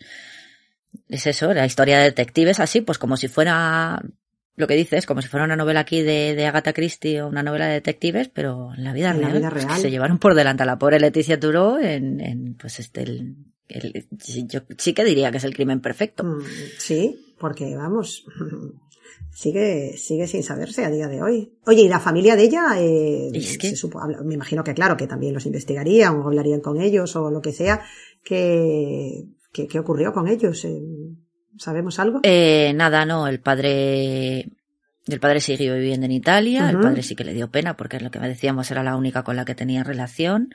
[1.07, 4.03] es eso, la historia de detectives así, pues como si fuera
[4.57, 7.45] lo que dices, como si fuera una novela aquí de, de Agatha Christie o una
[7.45, 9.81] novela de detectives, pero en la vida, real, la vida real.
[9.81, 13.37] Se llevaron por delante a la pobre Leticia Turó en, en pues este, el,
[13.69, 16.25] yo sí que diría que es el crimen perfecto.
[16.25, 16.43] Mm,
[16.79, 18.25] sí, porque vamos,
[19.33, 21.53] sigue, sigue sin saberse a día de hoy.
[21.67, 22.67] Oye, ¿y la familia de ella?
[22.79, 23.31] Eh,
[24.25, 27.53] me imagino que claro, que también los investigarían o hablarían con ellos o lo que
[27.53, 27.83] sea.
[28.23, 30.65] ¿Qué, qué, ocurrió con ellos?
[30.65, 30.81] Eh,
[31.57, 32.21] ¿Sabemos algo?
[32.23, 34.49] Eh, nada, no, el padre
[35.09, 38.11] el padre siguió viviendo en Italia, el padre sí que le dio pena porque lo
[38.11, 40.51] que decíamos era la única con la que tenía relación.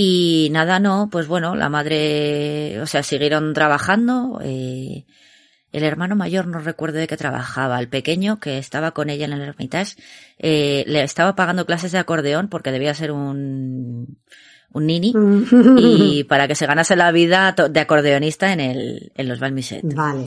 [0.00, 4.38] Y nada, no, pues bueno, la madre, o sea, siguieron trabajando.
[4.44, 5.06] Eh,
[5.72, 7.80] el hermano mayor no recuerdo de qué trabajaba.
[7.80, 9.96] El pequeño, que estaba con ella en el Hermitage,
[10.38, 14.18] eh, le estaba pagando clases de acordeón porque debía ser un,
[14.72, 15.12] un nini
[15.78, 19.82] y para que se ganase la vida de acordeonista en el, en los Balmiset.
[19.82, 20.26] Vale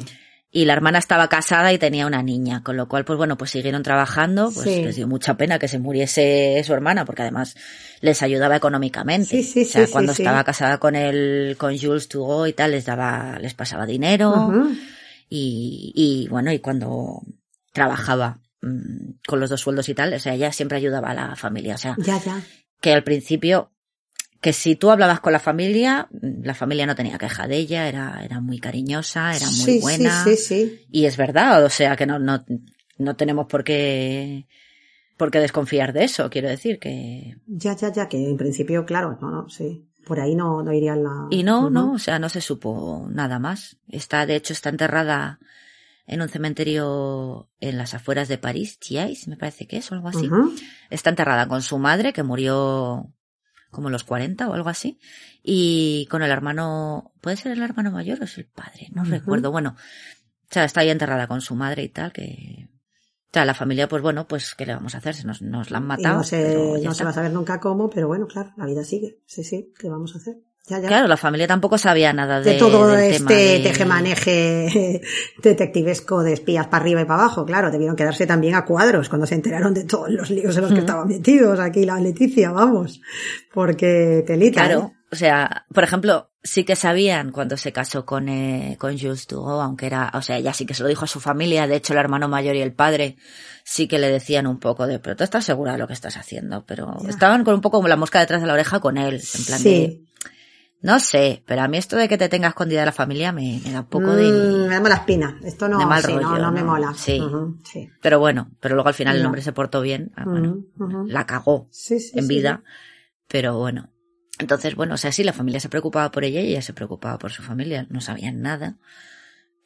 [0.53, 3.51] y la hermana estaba casada y tenía una niña, con lo cual, pues bueno, pues
[3.51, 7.55] siguieron trabajando, pues les dio mucha pena que se muriese su hermana, porque además
[8.01, 9.43] les ayudaba económicamente.
[9.43, 13.39] Sí, o sea, cuando estaba casada con el, con Jules Tugo y tal, les daba,
[13.39, 14.51] les pasaba dinero,
[15.29, 17.21] y, y bueno, y cuando
[17.71, 21.35] trabajaba mm, con los dos sueldos y tal, o sea, ella siempre ayudaba a la
[21.37, 22.41] familia, o sea, ya, ya.
[22.81, 23.70] que al principio
[24.41, 28.23] que si tú hablabas con la familia, la familia no tenía queja de ella, era,
[28.25, 30.23] era muy cariñosa, era muy buena.
[30.23, 30.85] Sí, sí, sí.
[30.91, 32.43] Y es verdad, o sea que no, no,
[32.97, 34.47] no tenemos por qué,
[35.15, 37.37] por qué desconfiar de eso, quiero decir que.
[37.45, 39.87] Ya, ya, ya, que en principio, claro, no, no, sí.
[40.07, 41.27] Por ahí no, no iría la.
[41.29, 43.77] Y no, no, o sea, no se supo nada más.
[43.87, 45.39] Está, de hecho, está enterrada
[46.07, 50.07] en un cementerio en las afueras de París, Thiais, me parece que es, o algo
[50.07, 50.27] así.
[50.89, 53.13] Está enterrada con su madre, que murió
[53.71, 54.99] como los 40 o algo así,
[55.41, 58.89] y con el hermano, ¿puede ser el hermano mayor o es el padre?
[58.91, 63.33] No recuerdo, bueno, o sea, está ahí enterrada con su madre y tal, que, o
[63.33, 65.15] sea, la familia, pues bueno, pues, ¿qué le vamos a hacer?
[65.15, 66.17] Se nos, nos la han matado.
[66.17, 69.21] no no se va a saber nunca cómo, pero bueno, claro, la vida sigue.
[69.25, 70.41] Sí, sí, ¿qué vamos a hacer?
[70.67, 75.01] Claro, la familia tampoco sabía nada de, de todo este tejemaneje
[75.43, 77.45] detectivesco de espías para arriba y para abajo.
[77.45, 80.71] Claro, debieron quedarse también a cuadros cuando se enteraron de todos los líos en los
[80.71, 83.01] que estaban metidos aquí la Leticia, vamos.
[83.53, 84.65] Porque telita.
[84.65, 85.05] Claro, ¿eh?
[85.11, 89.61] o sea, por ejemplo, sí que sabían cuando se casó con, eh, con Jules Dugo,
[89.61, 91.93] aunque era, o sea, ella sí que se lo dijo a su familia, de hecho
[91.93, 93.17] el hermano mayor y el padre
[93.63, 96.17] sí que le decían un poco de, pero tú estás segura de lo que estás
[96.17, 99.21] haciendo, pero estaban con un poco como la mosca detrás de la oreja con él,
[99.37, 100.01] en plan de,
[100.81, 103.81] no sé, pero a mí esto de que te tenga escondida la familia me, da
[103.81, 104.31] un poco de...
[104.31, 105.39] Mm, me da mala espina.
[105.43, 106.93] Esto no, no, me mola.
[106.95, 107.21] Sí.
[108.01, 110.11] Pero bueno, pero luego al final el hombre se portó bien.
[110.15, 110.65] Ah, bueno,
[111.05, 111.69] la cagó
[112.13, 112.63] en vida.
[113.27, 113.89] Pero bueno.
[114.39, 117.19] Entonces, bueno, o sea, sí, la familia se preocupaba por ella y ella se preocupaba
[117.19, 117.85] por su familia.
[117.89, 118.77] No sabían nada.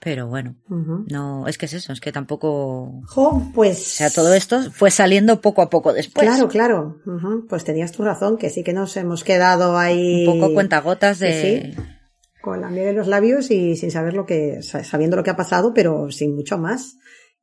[0.06, 0.56] Pero bueno,
[1.10, 3.02] no, es que es eso, es que tampoco.
[3.56, 3.80] pues.
[3.80, 6.28] O sea, todo esto fue saliendo poco a poco después.
[6.28, 7.02] Claro, claro.
[7.50, 10.28] Pues tenías tu razón, que sí que nos hemos quedado ahí.
[10.28, 11.74] Un poco cuentagotas de.
[11.74, 11.82] Sí,
[12.40, 14.62] con la miel en los labios y sin saber lo que.
[14.62, 16.98] sabiendo lo que ha pasado, pero sin mucho más.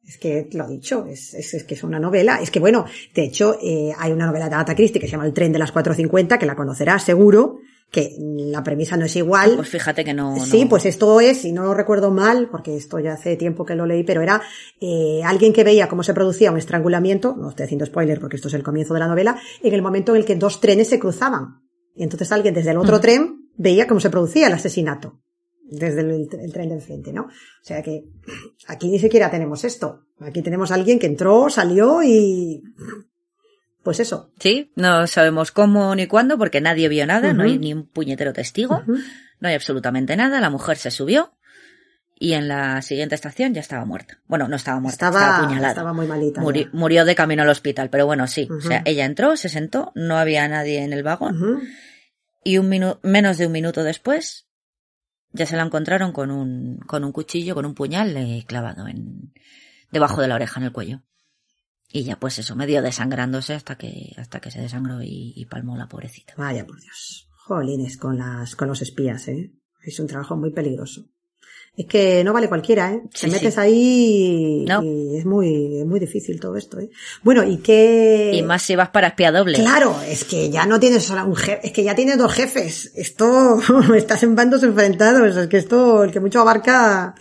[0.06, 2.40] Es que lo he dicho, es, es, es que es una novela.
[2.40, 5.26] Es que bueno, de hecho, eh, hay una novela de Agatha Christie que se llama
[5.26, 7.58] El tren de las 4.50, que la conocerás seguro,
[7.92, 9.54] que la premisa no es igual.
[9.54, 10.42] Pues fíjate que no.
[10.42, 13.84] Sí, pues esto es, si no recuerdo mal, porque esto ya hace tiempo que lo
[13.84, 14.40] leí, pero era
[14.80, 18.48] eh, alguien que veía cómo se producía un estrangulamiento, no estoy haciendo spoiler porque esto
[18.48, 20.98] es el comienzo de la novela, en el momento en el que dos trenes se
[20.98, 21.60] cruzaban.
[21.94, 25.20] Y entonces alguien desde el otro tren veía cómo se producía el asesinato.
[25.62, 27.24] Desde el, el tren del frente, ¿no?
[27.24, 28.04] O sea que
[28.68, 30.06] aquí ni siquiera tenemos esto.
[30.18, 32.62] Aquí tenemos a alguien que entró, salió y...
[33.82, 34.30] Pues eso.
[34.38, 38.32] Sí, no sabemos cómo ni cuándo porque nadie vio nada, no hay ni un puñetero
[38.32, 38.82] testigo,
[39.40, 40.40] no hay absolutamente nada.
[40.40, 41.34] La mujer se subió
[42.14, 44.20] y en la siguiente estación ya estaba muerta.
[44.28, 45.68] Bueno, no estaba muerta, estaba, Estaba, apuñalada.
[45.70, 46.40] estaba muy malita.
[46.40, 48.46] Muri- murió de camino al hospital, pero bueno, sí.
[48.50, 51.62] O sea, ella entró, se sentó, no había nadie en el vagón
[52.44, 54.46] y un minu- menos de un minuto después
[55.32, 59.32] ya se la encontraron con un, con un cuchillo, con un puñal eh, clavado en,
[59.90, 61.02] debajo de la oreja en el cuello.
[61.92, 65.76] Y ya pues eso, medio desangrándose hasta que, hasta que se desangró y, y palmó
[65.76, 66.34] la pobrecita.
[66.38, 67.28] Vaya por Dios.
[67.44, 69.52] Jolines con las, con los espías, eh.
[69.84, 71.04] Es un trabajo muy peligroso.
[71.74, 73.02] Es que no vale cualquiera, eh.
[73.14, 73.60] Sí, Te metes sí.
[73.60, 74.82] ahí y, No.
[74.82, 76.90] y es muy, es muy difícil todo esto, eh.
[77.22, 78.30] Bueno, y qué...
[78.34, 79.58] Y más si vas para espía doble.
[79.58, 82.92] Claro, es que ya no tienes solo un jefe, es que ya tienes dos jefes.
[82.94, 83.58] Esto,
[83.96, 85.34] estás en bandos enfrentados.
[85.36, 87.14] Es que esto, el que mucho abarca,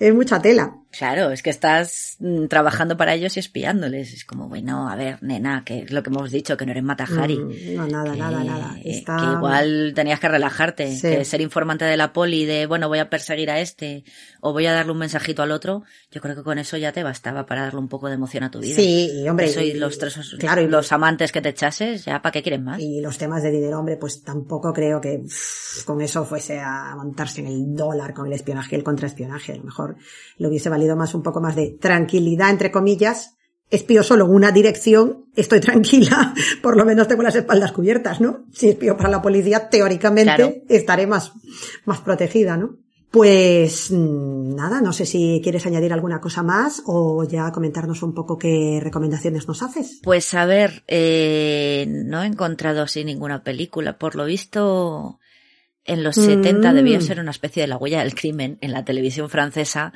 [0.00, 0.76] es mucha tela.
[0.90, 4.12] Claro, es que estás mm, trabajando para ellos y espiándoles.
[4.12, 6.82] Es como, bueno, a ver, nena, que es lo que hemos dicho, que no eres
[6.82, 7.38] Matajari.
[7.38, 8.76] Mm, No, nada, que, nada, nada.
[8.82, 9.16] Está...
[9.18, 11.02] que igual tenías que relajarte, Sí.
[11.02, 14.02] que ser informante de la poli, de bueno, voy a perseguir a este
[14.40, 17.04] o voy a darle un mensajito al otro, yo creo que con eso ya te
[17.04, 18.74] bastaba para darle un poco de emoción a tu vida.
[18.74, 19.46] Sí, y hombre.
[19.46, 22.64] Eso y los tres, claro, y los amantes que te echases, ya para qué quieren
[22.64, 22.80] más.
[22.80, 26.96] Y los temas de dinero, hombre, pues tampoco creo que uff, con eso fuese a
[26.96, 29.52] montarse en el dólar con el espionaje y el contraespionaje.
[29.52, 29.89] A lo mejor
[30.38, 33.36] le hubiese valido más un poco más de tranquilidad, entre comillas.
[33.70, 38.44] Espío solo en una dirección, estoy tranquila, por lo menos tengo las espaldas cubiertas, ¿no?
[38.52, 40.52] Si espío para la policía, teóricamente Claro.
[40.68, 41.32] estaré más,
[41.84, 42.78] más protegida, ¿no?
[43.12, 48.14] Pues mm, nada, no sé si quieres añadir alguna cosa más o ya comentarnos un
[48.14, 50.00] poco qué recomendaciones nos haces.
[50.02, 53.98] Pues a ver, eh, no he encontrado así ninguna película.
[53.98, 55.18] Por lo visto,
[55.90, 56.24] en los Mm.
[56.24, 59.92] 70 debió ser una especie de la huella del crimen en la televisión francesa,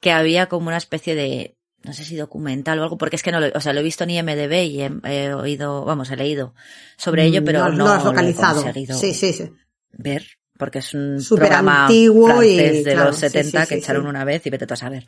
[0.00, 3.32] que había como una especie de, no sé si documental o algo, porque es que
[3.32, 6.16] no lo, o sea, lo he visto en IMDB y he, he oído, vamos, he
[6.16, 6.54] leído
[6.96, 8.62] sobre ello, pero Mm, no, lo has lo he localizado.
[8.62, 9.50] conseguido Sí, sí, sí.
[9.92, 10.26] ver,
[10.58, 14.06] porque es un Súper programa antiguo y, de claro, los sí, 70 sí, que echaron
[14.06, 15.04] una vez y vete tú a saber.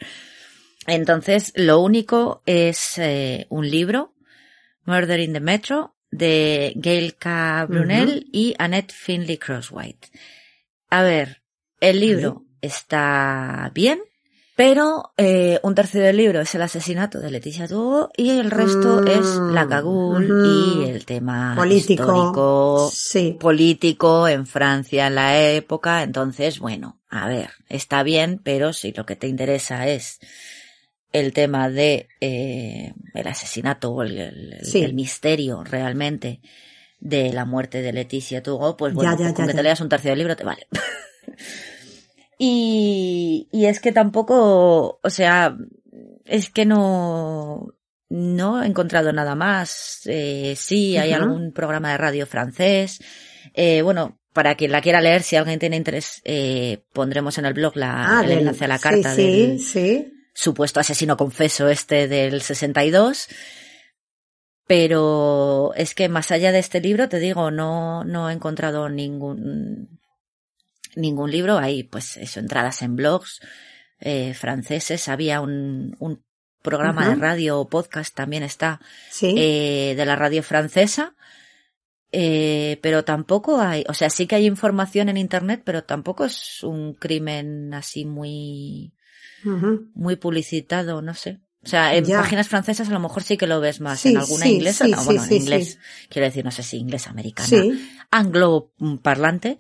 [0.86, 4.14] Entonces, lo único es eh, un libro,
[4.84, 7.66] Murder in the Metro, de Gail K.
[7.66, 10.08] Brunel y Annette Finley Crosswhite.
[10.90, 11.42] A ver,
[11.80, 14.00] el libro está bien,
[14.56, 19.00] pero eh, un tercio del libro es el asesinato de Leticia Tugo y el resto
[19.04, 22.02] Mm, es la cagul y el tema Político.
[22.02, 23.36] histórico Sí.
[23.38, 26.02] político en Francia en la época.
[26.02, 30.18] Entonces, bueno, a ver, está bien, pero si lo que te interesa es
[31.12, 34.82] el tema de eh, el asesinato o el, el- Sí.
[34.82, 36.40] el misterio realmente
[37.00, 39.80] de la muerte de Leticia Tugo, pues bueno, Ya, ya, con ya, que te leas
[39.80, 40.66] un tercio del libro te vale.
[42.38, 45.56] y, y es que tampoco, o sea,
[46.24, 47.74] es que no,
[48.08, 50.02] no he encontrado nada más.
[50.06, 53.00] Eh, sí, hay algún programa de radio francés.
[53.54, 57.54] Eh, bueno, para quien la quiera leer, si alguien tiene interés, eh, pondremos en el
[57.54, 60.12] blog la, el del- enlace a la sí, carta sí, del sí.
[60.38, 63.28] Supuesto asesino confeso este del 62.
[64.66, 69.98] Pero es que más allá de este libro, te digo, no, no he encontrado ningún,
[70.94, 71.58] ningún libro.
[71.58, 73.40] Hay, pues, eso, entradas en blogs,
[74.00, 75.08] eh, franceses.
[75.08, 76.22] Había un, un
[76.62, 79.34] programa de radio o podcast también está, Sí.
[79.38, 81.14] eh, de la radio francesa.
[82.12, 86.62] Eh, pero tampoco hay, o sea, sí que hay información en internet, pero tampoco es
[86.62, 88.92] un crimen así muy,
[89.94, 91.38] Muy publicitado, no sé.
[91.64, 92.18] O sea, en Ya.
[92.18, 94.00] páginas francesas a lo mejor sí que lo ves más.
[94.00, 95.78] Sí, en alguna sí, inglesa, sí, no, bueno, en inglés,
[96.08, 97.88] quiero decir, no sé si inglés americana, Sí.
[98.10, 99.58] anglo parlante,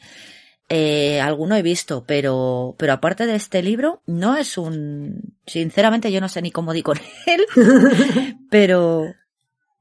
[0.68, 6.20] eh, alguno he visto, pero, pero aparte de este libro, no es un, sinceramente yo
[6.20, 7.44] no sé ni cómo di con él,
[8.50, 9.14] pero,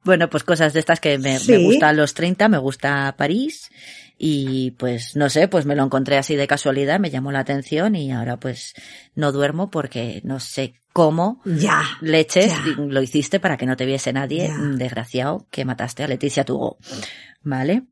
[0.03, 3.69] bueno, pues cosas de estas que me, me gustan los 30, me gusta París,
[4.18, 7.95] y pues no sé, pues me lo encontré así de casualidad, me llamó la atención
[7.95, 8.73] y ahora pues
[9.15, 11.84] no duermo porque no sé cómo Ya.
[12.02, 12.76] leches Ya.
[12.77, 14.57] lo hiciste para que no te viese nadie, Ya.
[14.57, 16.77] mm, desgraciado, que mataste a Leticia Tugo.
[17.44, 17.84] ¿Vale?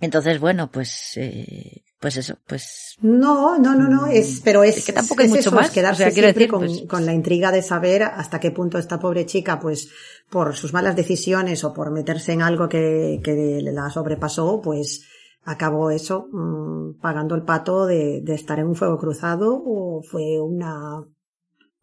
[0.00, 2.94] Entonces, bueno, pues eh, pues eso, pues.
[3.00, 5.70] No, no, no, no, es, pero es, que tampoco es, mucho más.
[5.70, 9.58] quedarse siempre con, pues con, la intriga de saber hasta qué punto esta pobre chica,
[9.58, 9.88] pues,
[10.30, 15.06] por sus malas decisiones o por meterse en algo que, que la sobrepasó, pues,
[15.44, 20.40] acabó eso, mmm, pagando el pato de, de estar en un fuego cruzado o fue
[20.40, 21.04] una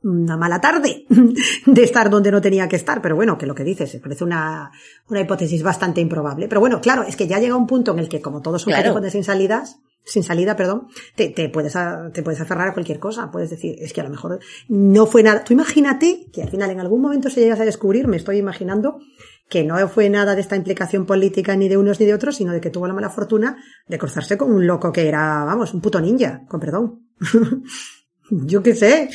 [0.06, 1.06] una mala tarde
[1.65, 4.72] de estar donde no tenía que estar, pero bueno, que lo que dices, parece una,
[5.10, 6.48] una hipótesis bastante improbable.
[6.48, 8.73] Pero bueno, claro, es que ya llega un punto en el que como todos son
[8.73, 9.10] claro.
[9.10, 13.32] sin salidas, sin salida, perdón, te, te puedes a, te puedes aferrar a cualquier cosa.
[13.32, 15.44] Puedes decir, es que a lo mejor no fue nada.
[15.44, 18.99] Tú imagínate que al final en algún momento se llegas a descubrir, me estoy imaginando,
[19.49, 22.51] que no fue nada de esta implicación política ni de unos ni de otros, sino
[22.51, 23.57] de que tuvo la mala fortuna
[23.88, 27.07] de cruzarse con un loco que era, vamos, un puto ninja, con perdón.
[28.30, 29.09] Yo qué sé.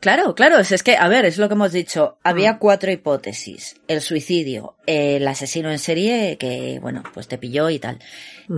[0.00, 2.18] Claro, claro, es, que, a ver, es lo que hemos dicho.
[2.22, 2.58] Había ah.
[2.58, 3.76] cuatro hipótesis.
[3.88, 7.98] El suicidio, el asesino en serie, que, bueno, pues te pilló y tal.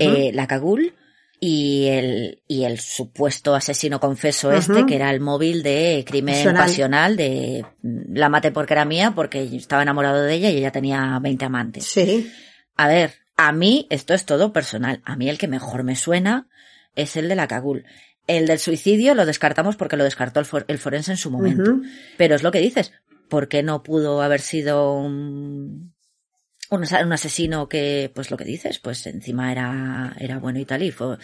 [0.00, 0.94] eh, la Cagul
[1.38, 7.16] y el, y el supuesto asesino confeso este, que era el móvil de crimen pasional,
[7.16, 11.44] de la mate porque era mía, porque estaba enamorado de ella y ella tenía 20
[11.44, 11.84] amantes.
[11.84, 12.32] Sí.
[12.76, 15.02] A ver, a mí esto es todo personal.
[15.04, 16.48] A mí el que mejor me suena
[16.94, 17.84] es el de la Cagul.
[18.26, 21.80] El del suicidio lo descartamos porque lo descartó el, forense en su momento.
[22.16, 22.92] Pero es lo que dices.
[23.28, 25.95] ¿Por qué no pudo haber sido un,
[26.70, 30.90] un, asesino que, pues lo que dices, pues encima era, era bueno y tal, y
[30.90, 31.18] fue,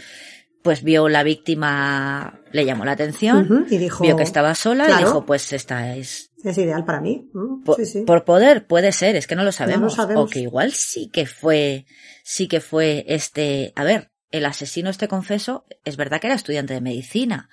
[0.62, 5.05] pues vio la víctima, le llamó la atención, y dijo, vio que estaba sola y
[5.05, 6.31] dijo, pues esta es...
[6.44, 7.31] Es ideal para mí.
[8.06, 9.81] Por, poder, puede ser, es que no lo sabemos.
[9.81, 10.24] No lo sabemos.
[10.24, 11.86] O que igual sí que fue,
[12.24, 16.74] sí que fue este, a ver, el asesino este confeso, es verdad que era estudiante
[16.74, 17.50] de medicina.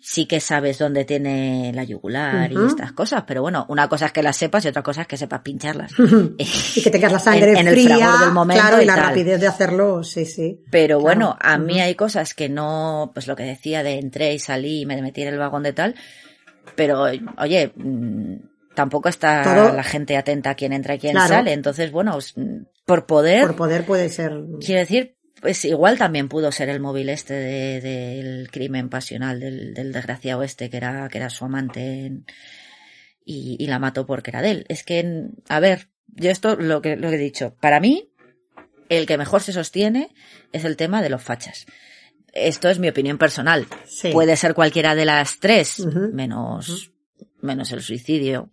[0.00, 4.12] Sí que sabes dónde tiene la yugular y estas cosas, pero bueno, una cosa es
[4.12, 5.92] que las sepas y otra cosa es que sepas pincharlas.
[6.38, 9.40] y que tengas la sangre en, fría, el fragor del momento claro, y, la rapidez
[9.40, 10.62] de hacerlo, sí, sí.
[10.70, 14.38] Pero bueno, a mí hay cosas que no, pues lo que decía de entré y
[14.38, 15.96] salí y me metí en el vagón de tal,
[16.76, 17.06] pero
[17.38, 18.36] oye, mm,
[18.74, 22.16] tampoco está la gente atenta a quién entra y quién sale, entonces bueno,
[22.86, 23.46] por poder.
[23.48, 24.32] Por poder puede ser.
[24.60, 27.34] Quiero decir, pues igual también pudo ser el móvil este
[27.80, 32.12] del crimen pasional del, desgraciado este que era, que era su amante
[33.24, 34.66] y, la mató porque era de él.
[34.68, 38.10] Es que, a ver, yo esto lo que, lo que he dicho, para mí,
[38.88, 40.12] el que mejor se sostiene
[40.52, 41.66] es el tema de los fachas.
[42.32, 43.66] Esto es mi opinión personal.
[44.12, 46.92] Puede ser cualquiera de las tres, menos,
[47.40, 48.50] menos el suicidio.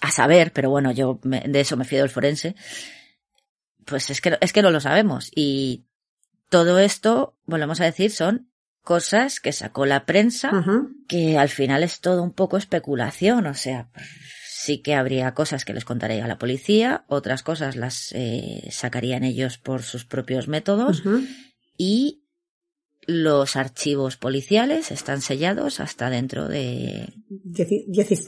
[0.00, 2.54] A saber, pero bueno, yo de eso me fío del forense
[3.90, 5.30] pues es que, es que no lo sabemos.
[5.34, 5.84] Y
[6.48, 8.50] todo esto, volvemos a decir, son
[8.82, 10.64] cosas que sacó la prensa,
[11.06, 13.90] que al final es todo un poco especulación, o sea,
[14.46, 19.24] sí que habría cosas que les contaría a la policía, otras cosas las eh, sacarían
[19.24, 21.02] ellos por sus propios métodos
[21.76, 22.24] y
[23.06, 27.12] los archivos policiales están sellados hasta dentro de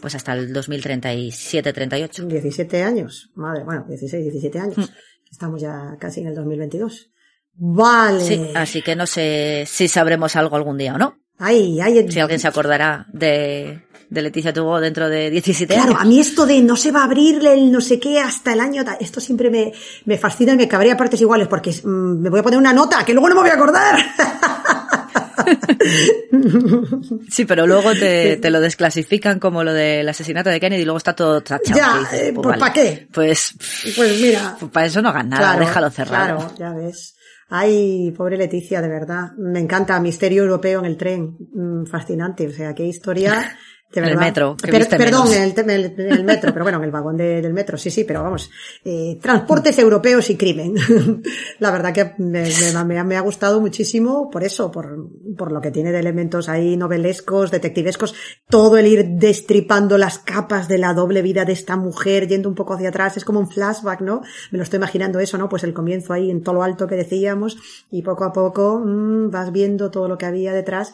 [0.01, 2.27] pues hasta el 2037-38.
[2.27, 4.79] 17 años, madre, bueno, 16, 17 años.
[4.79, 4.93] Mm.
[5.33, 7.11] Estamos ya casi en el 2022.
[7.55, 8.21] Vale.
[8.23, 11.17] Sí, así que no sé si sabremos algo algún día o no.
[11.39, 15.87] Ay, ay, si alguien se acordará de, de Leticia Tubo dentro de 17 años.
[15.87, 18.53] Claro, a mí esto de no se va a abrirle el no sé qué hasta
[18.53, 19.73] el año, esto siempre me,
[20.05, 23.05] me fascina y me cabría partes iguales porque mm, me voy a poner una nota
[23.05, 23.99] que luego no me voy a acordar.
[27.31, 30.99] Sí, pero luego te, te, lo desclasifican como lo del asesinato de Kennedy y luego
[30.99, 31.79] está todo tachado.
[31.79, 33.09] Ya, eh, pues, ¿para qué?
[33.13, 33.55] Pues,
[33.97, 34.57] pues mira.
[34.59, 36.39] Pues para eso no hagan nada, déjalo cerrado.
[36.39, 37.17] Claro, ya ves.
[37.49, 39.33] Ay, pobre Leticia, de verdad.
[39.37, 41.37] Me encanta Misterio Europeo en el tren.
[41.53, 42.49] Mm, fascinante.
[42.49, 43.57] O sea, qué historia.
[43.95, 44.57] en el metro.
[44.57, 48.51] perdón, en el, metro, pero bueno, en el vagón del metro, sí, sí, pero vamos.
[48.85, 50.75] Eh, transportes europeos y crimen.
[51.59, 52.45] la verdad que me,
[53.05, 57.51] me, ha gustado muchísimo por eso, por, por lo que tiene de elementos ahí novelescos,
[57.51, 58.15] detectivescos,
[58.49, 62.55] todo el ir destripando las capas de la doble vida de esta mujer, yendo un
[62.55, 64.23] poco hacia atrás, es como un flashback, ¿no?
[64.51, 65.49] Me lo estoy imaginando eso, ¿no?
[65.49, 67.57] Pues el comienzo ahí en todo lo alto que decíamos,
[67.91, 70.93] y poco a poco mmm, vas viendo todo lo que había detrás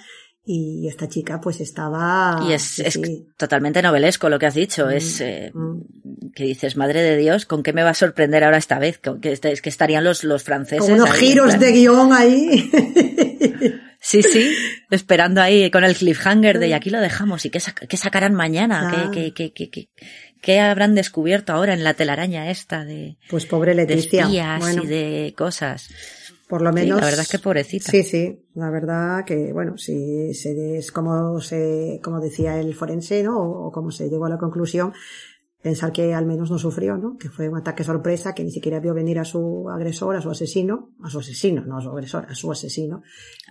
[0.51, 2.43] y esta chica pues estaba...
[2.49, 2.99] Y es, es
[3.37, 6.31] totalmente novelesco lo que has dicho, mm, es eh, mm.
[6.35, 8.99] que dices, madre de Dios, ¿con qué me va a sorprender ahora esta vez?
[8.99, 10.87] Que, es que estarían los, los franceses...
[10.87, 12.71] Con unos giros de guion ahí.
[14.01, 14.55] Sí, sí,
[14.93, 19.33] esperando ahí con el cliffhanger de y aquí lo dejamos y qué, sacarán mañana, ¿Qué,
[19.35, 19.89] qué, qué,
[20.41, 23.17] qué, habrán descubierto ahora en la telaraña esta de...
[23.29, 24.29] Pues pobre Leticia.
[24.29, 25.91] De espías y de cosas.
[26.49, 26.99] Por lo menos.
[26.99, 27.91] la verdad es que pobrecita.
[27.91, 28.47] Sí, sí.
[28.55, 33.39] La verdad que, bueno, si se es como se, como decía el forense, ¿no?
[33.39, 34.95] O, como se llegó a la conclusión,
[35.61, 37.19] pensar que al menos no sufrió, ¿no?
[37.19, 40.31] Que fue un ataque sorpresa, que ni siquiera vio venir a su agresor, a su
[40.31, 43.03] asesino, a su asesino, no a su agresor, a su asesino.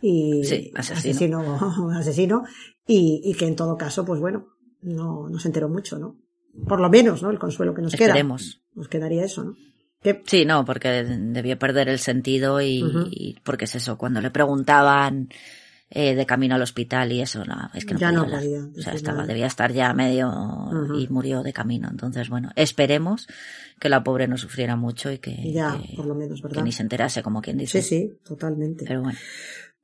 [0.01, 1.39] Y, sí, asesino.
[1.39, 2.43] Asesino, asesino
[2.87, 4.47] y, y, que en todo caso, pues bueno,
[4.81, 6.17] no, no se enteró mucho, ¿no?
[6.67, 7.29] Por lo menos, ¿no?
[7.29, 8.55] El consuelo que nos Esperemos.
[8.55, 8.73] queda.
[8.73, 9.55] Nos quedaría eso, ¿no?
[10.25, 15.29] Sí, no, porque debió perder el sentido y, y, porque es eso, cuando le preguntaban
[15.89, 18.67] eh, de camino al hospital y eso, no, es que no ya podía no podía,
[18.77, 20.29] o sea, estaba, debía estar ya medio
[20.97, 21.87] y murió de camino.
[21.89, 23.27] Entonces, bueno, esperemos
[23.79, 26.57] que la pobre no sufriera mucho y que, ya, que, por lo menos, ¿verdad?
[26.57, 27.81] que ni se enterase, como quien dice.
[27.81, 28.83] Sí, sí, totalmente.
[28.85, 29.17] Pero bueno.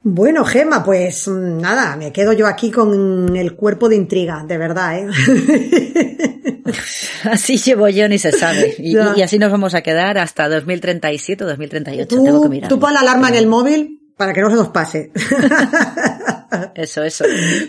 [0.06, 4.58] Bueno, Gema, pues mm, nada, me quedo yo aquí con el cuerpo de intriga, de
[4.58, 5.08] verdad, ¿eh?
[7.24, 8.76] así llevo yo, ni se sabe.
[8.78, 12.08] Y, y, así nos vamos a quedar hasta 2037 o 2038.
[12.08, 12.70] Tú, Tengo que mirar.
[12.70, 15.12] tú pon la alarma en el móvil para que no se nos pase.
[16.76, 17.24] eso, eso.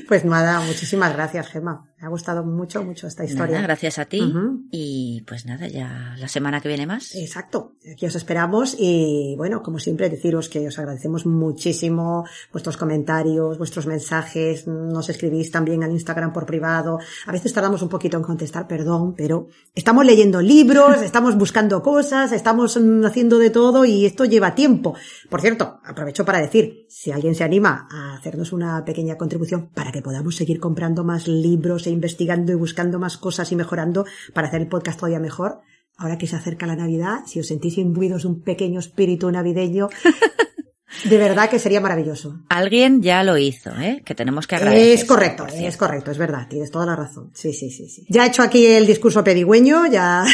[0.08, 1.84] Pues nada, muchísimas gracias, Gema.
[2.04, 3.54] Me ha gustado mucho, mucho esta historia.
[3.54, 4.20] Nada, gracias a ti.
[4.20, 4.68] Uh -huh.
[4.70, 7.14] Y pues nada, ya la semana que viene más.
[7.14, 7.76] Exacto.
[7.90, 13.86] Aquí os esperamos y bueno, como siempre, deciros que os agradecemos muchísimo vuestros comentarios, vuestros
[13.86, 14.66] mensajes.
[14.66, 16.98] Nos escribís también al Instagram por privado.
[17.24, 22.32] A veces tardamos un poquito en contestar, perdón, pero estamos leyendo libros, estamos buscando cosas,
[22.32, 24.94] estamos haciendo de todo y esto lleva tiempo.
[25.30, 29.90] Por cierto, aprovecho para decir, si alguien se anima a hacernos una pequeña contribución para
[29.90, 34.48] que podamos seguir comprando más libros e investigando y buscando más cosas y mejorando para
[34.48, 35.60] hacer el podcast todavía mejor.
[35.96, 39.88] Ahora que se acerca la Navidad, si os sentís imbuidos de un pequeño espíritu navideño,
[41.04, 42.40] de verdad que sería maravilloso.
[42.48, 44.02] Alguien ya lo hizo, ¿eh?
[44.04, 44.88] Que tenemos que agradecer.
[44.88, 47.30] Es correcto, es correcto, es verdad, tienes toda la razón.
[47.34, 48.06] Sí, sí, sí, sí.
[48.08, 50.24] Ya he hecho aquí el discurso pedigüeño, ya,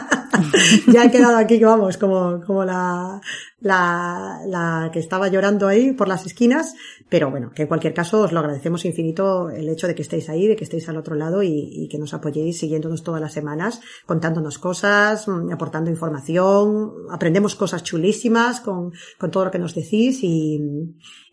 [0.92, 3.20] ya he quedado aquí, vamos, como, como la,
[3.60, 6.74] la, la que estaba llorando ahí por las esquinas,
[7.10, 10.28] pero bueno, que en cualquier caso os lo agradecemos infinito el hecho de que estéis
[10.30, 13.32] ahí, de que estéis al otro lado y, y que nos apoyéis siguiéndonos todas las
[13.32, 20.20] semanas, contándonos cosas, aportando información, aprendemos cosas chulísimas con, con todo lo que nos decís
[20.22, 20.60] y,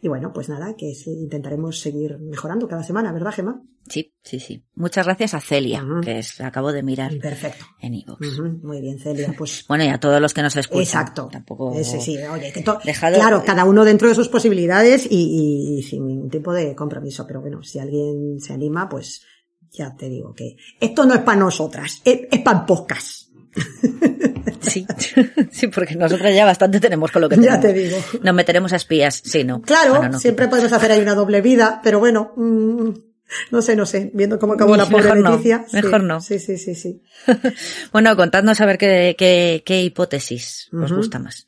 [0.02, 3.62] y bueno, pues nada, que intentaremos seguir mejorando cada semana, ¿verdad, Gemma?
[3.90, 4.64] Sí, sí, sí.
[4.76, 6.04] Muchas gracias a Celia, uh -huh.
[6.04, 7.18] que es, la acabo de mirar.
[7.20, 7.66] Perfecto.
[7.80, 8.20] En iVoox.
[8.20, 8.62] Uh -huh.
[8.62, 9.34] Muy bien, Celia.
[9.38, 9.66] Pues.
[9.70, 10.84] bueno, y a todos los que nos escuchan.
[10.84, 11.30] Exacto.
[11.32, 11.74] Tampoco.
[11.74, 12.78] Ese, sí, oye, que to...
[12.84, 13.16] Dejado...
[13.16, 17.26] claro, cada uno dentro de sus posibilidades y, y, y, sin ningún tipo de compromiso.
[17.26, 19.22] Pero bueno, si alguien se anima, pues
[19.72, 23.27] ya te digo que esto no es para nosotras, es, es para el podcast.
[24.62, 24.86] Sí,
[25.52, 27.56] sí, porque nosotros ya bastante tenemos con lo que tenemos.
[27.56, 27.98] Ya te digo.
[28.22, 29.62] Nos meteremos a espías, sí, ¿no?
[29.62, 32.90] Claro, Bueno, no, siempre podemos hacer ahí una doble vida, pero bueno, mmm,
[33.52, 35.42] no sé, no sé, viendo cómo acabó la pobre mejor no.
[35.74, 36.22] Mejor no.
[36.22, 37.02] Sí, sí, sí, sí.
[37.92, 40.84] bueno, contadnos a ver qué, qué, qué hipótesis uh -huh.
[40.86, 41.46] os gusta más.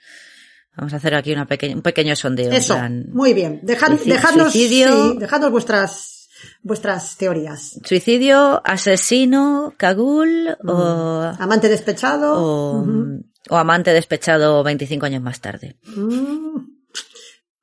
[0.76, 2.52] Vamos a hacer aquí una peque un pequeño sondeo.
[2.52, 3.60] Eso, plan, muy bien.
[3.64, 6.19] Dejad, suicidio, dejadnos, suicidio, sí, dejadnos vuestras
[6.61, 7.80] vuestras teorías.
[7.84, 10.70] Suicidio, asesino, cagul mm.
[10.70, 11.36] o...
[11.40, 12.34] Amante despechado.
[12.36, 13.26] O, uh -huh.
[13.49, 15.78] o, amante despechado 25 años más tarde.
[15.86, 16.80] Mm.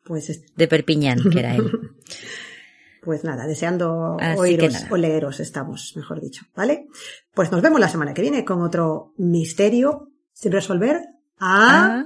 [0.04, 0.42] Pues...
[0.54, 1.70] De Perpiñán, que era él.
[3.06, 4.88] pues nada, deseando Así oíros nada.
[4.90, 6.88] o leeros estamos, mejor dicho, ¿vale?
[7.34, 11.00] Pues nos vemos la semana que viene con otro misterio sin resolver.
[11.38, 12.04] Ah, ah.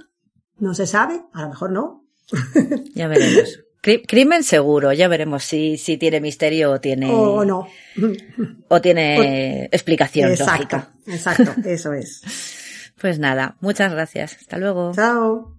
[0.59, 2.05] no se sabe, a lo mejor no.
[2.95, 3.61] ya veremos.
[3.83, 7.11] Crimen seguro, ya veremos si, si tiene misterio o tiene.
[7.11, 7.67] O no.
[8.69, 9.75] O tiene o...
[9.75, 10.89] explicación exacto, lógica.
[11.07, 12.23] Exacto, eso es.
[13.01, 14.37] Pues nada, muchas gracias.
[14.39, 14.93] Hasta luego.
[14.95, 15.57] Chao.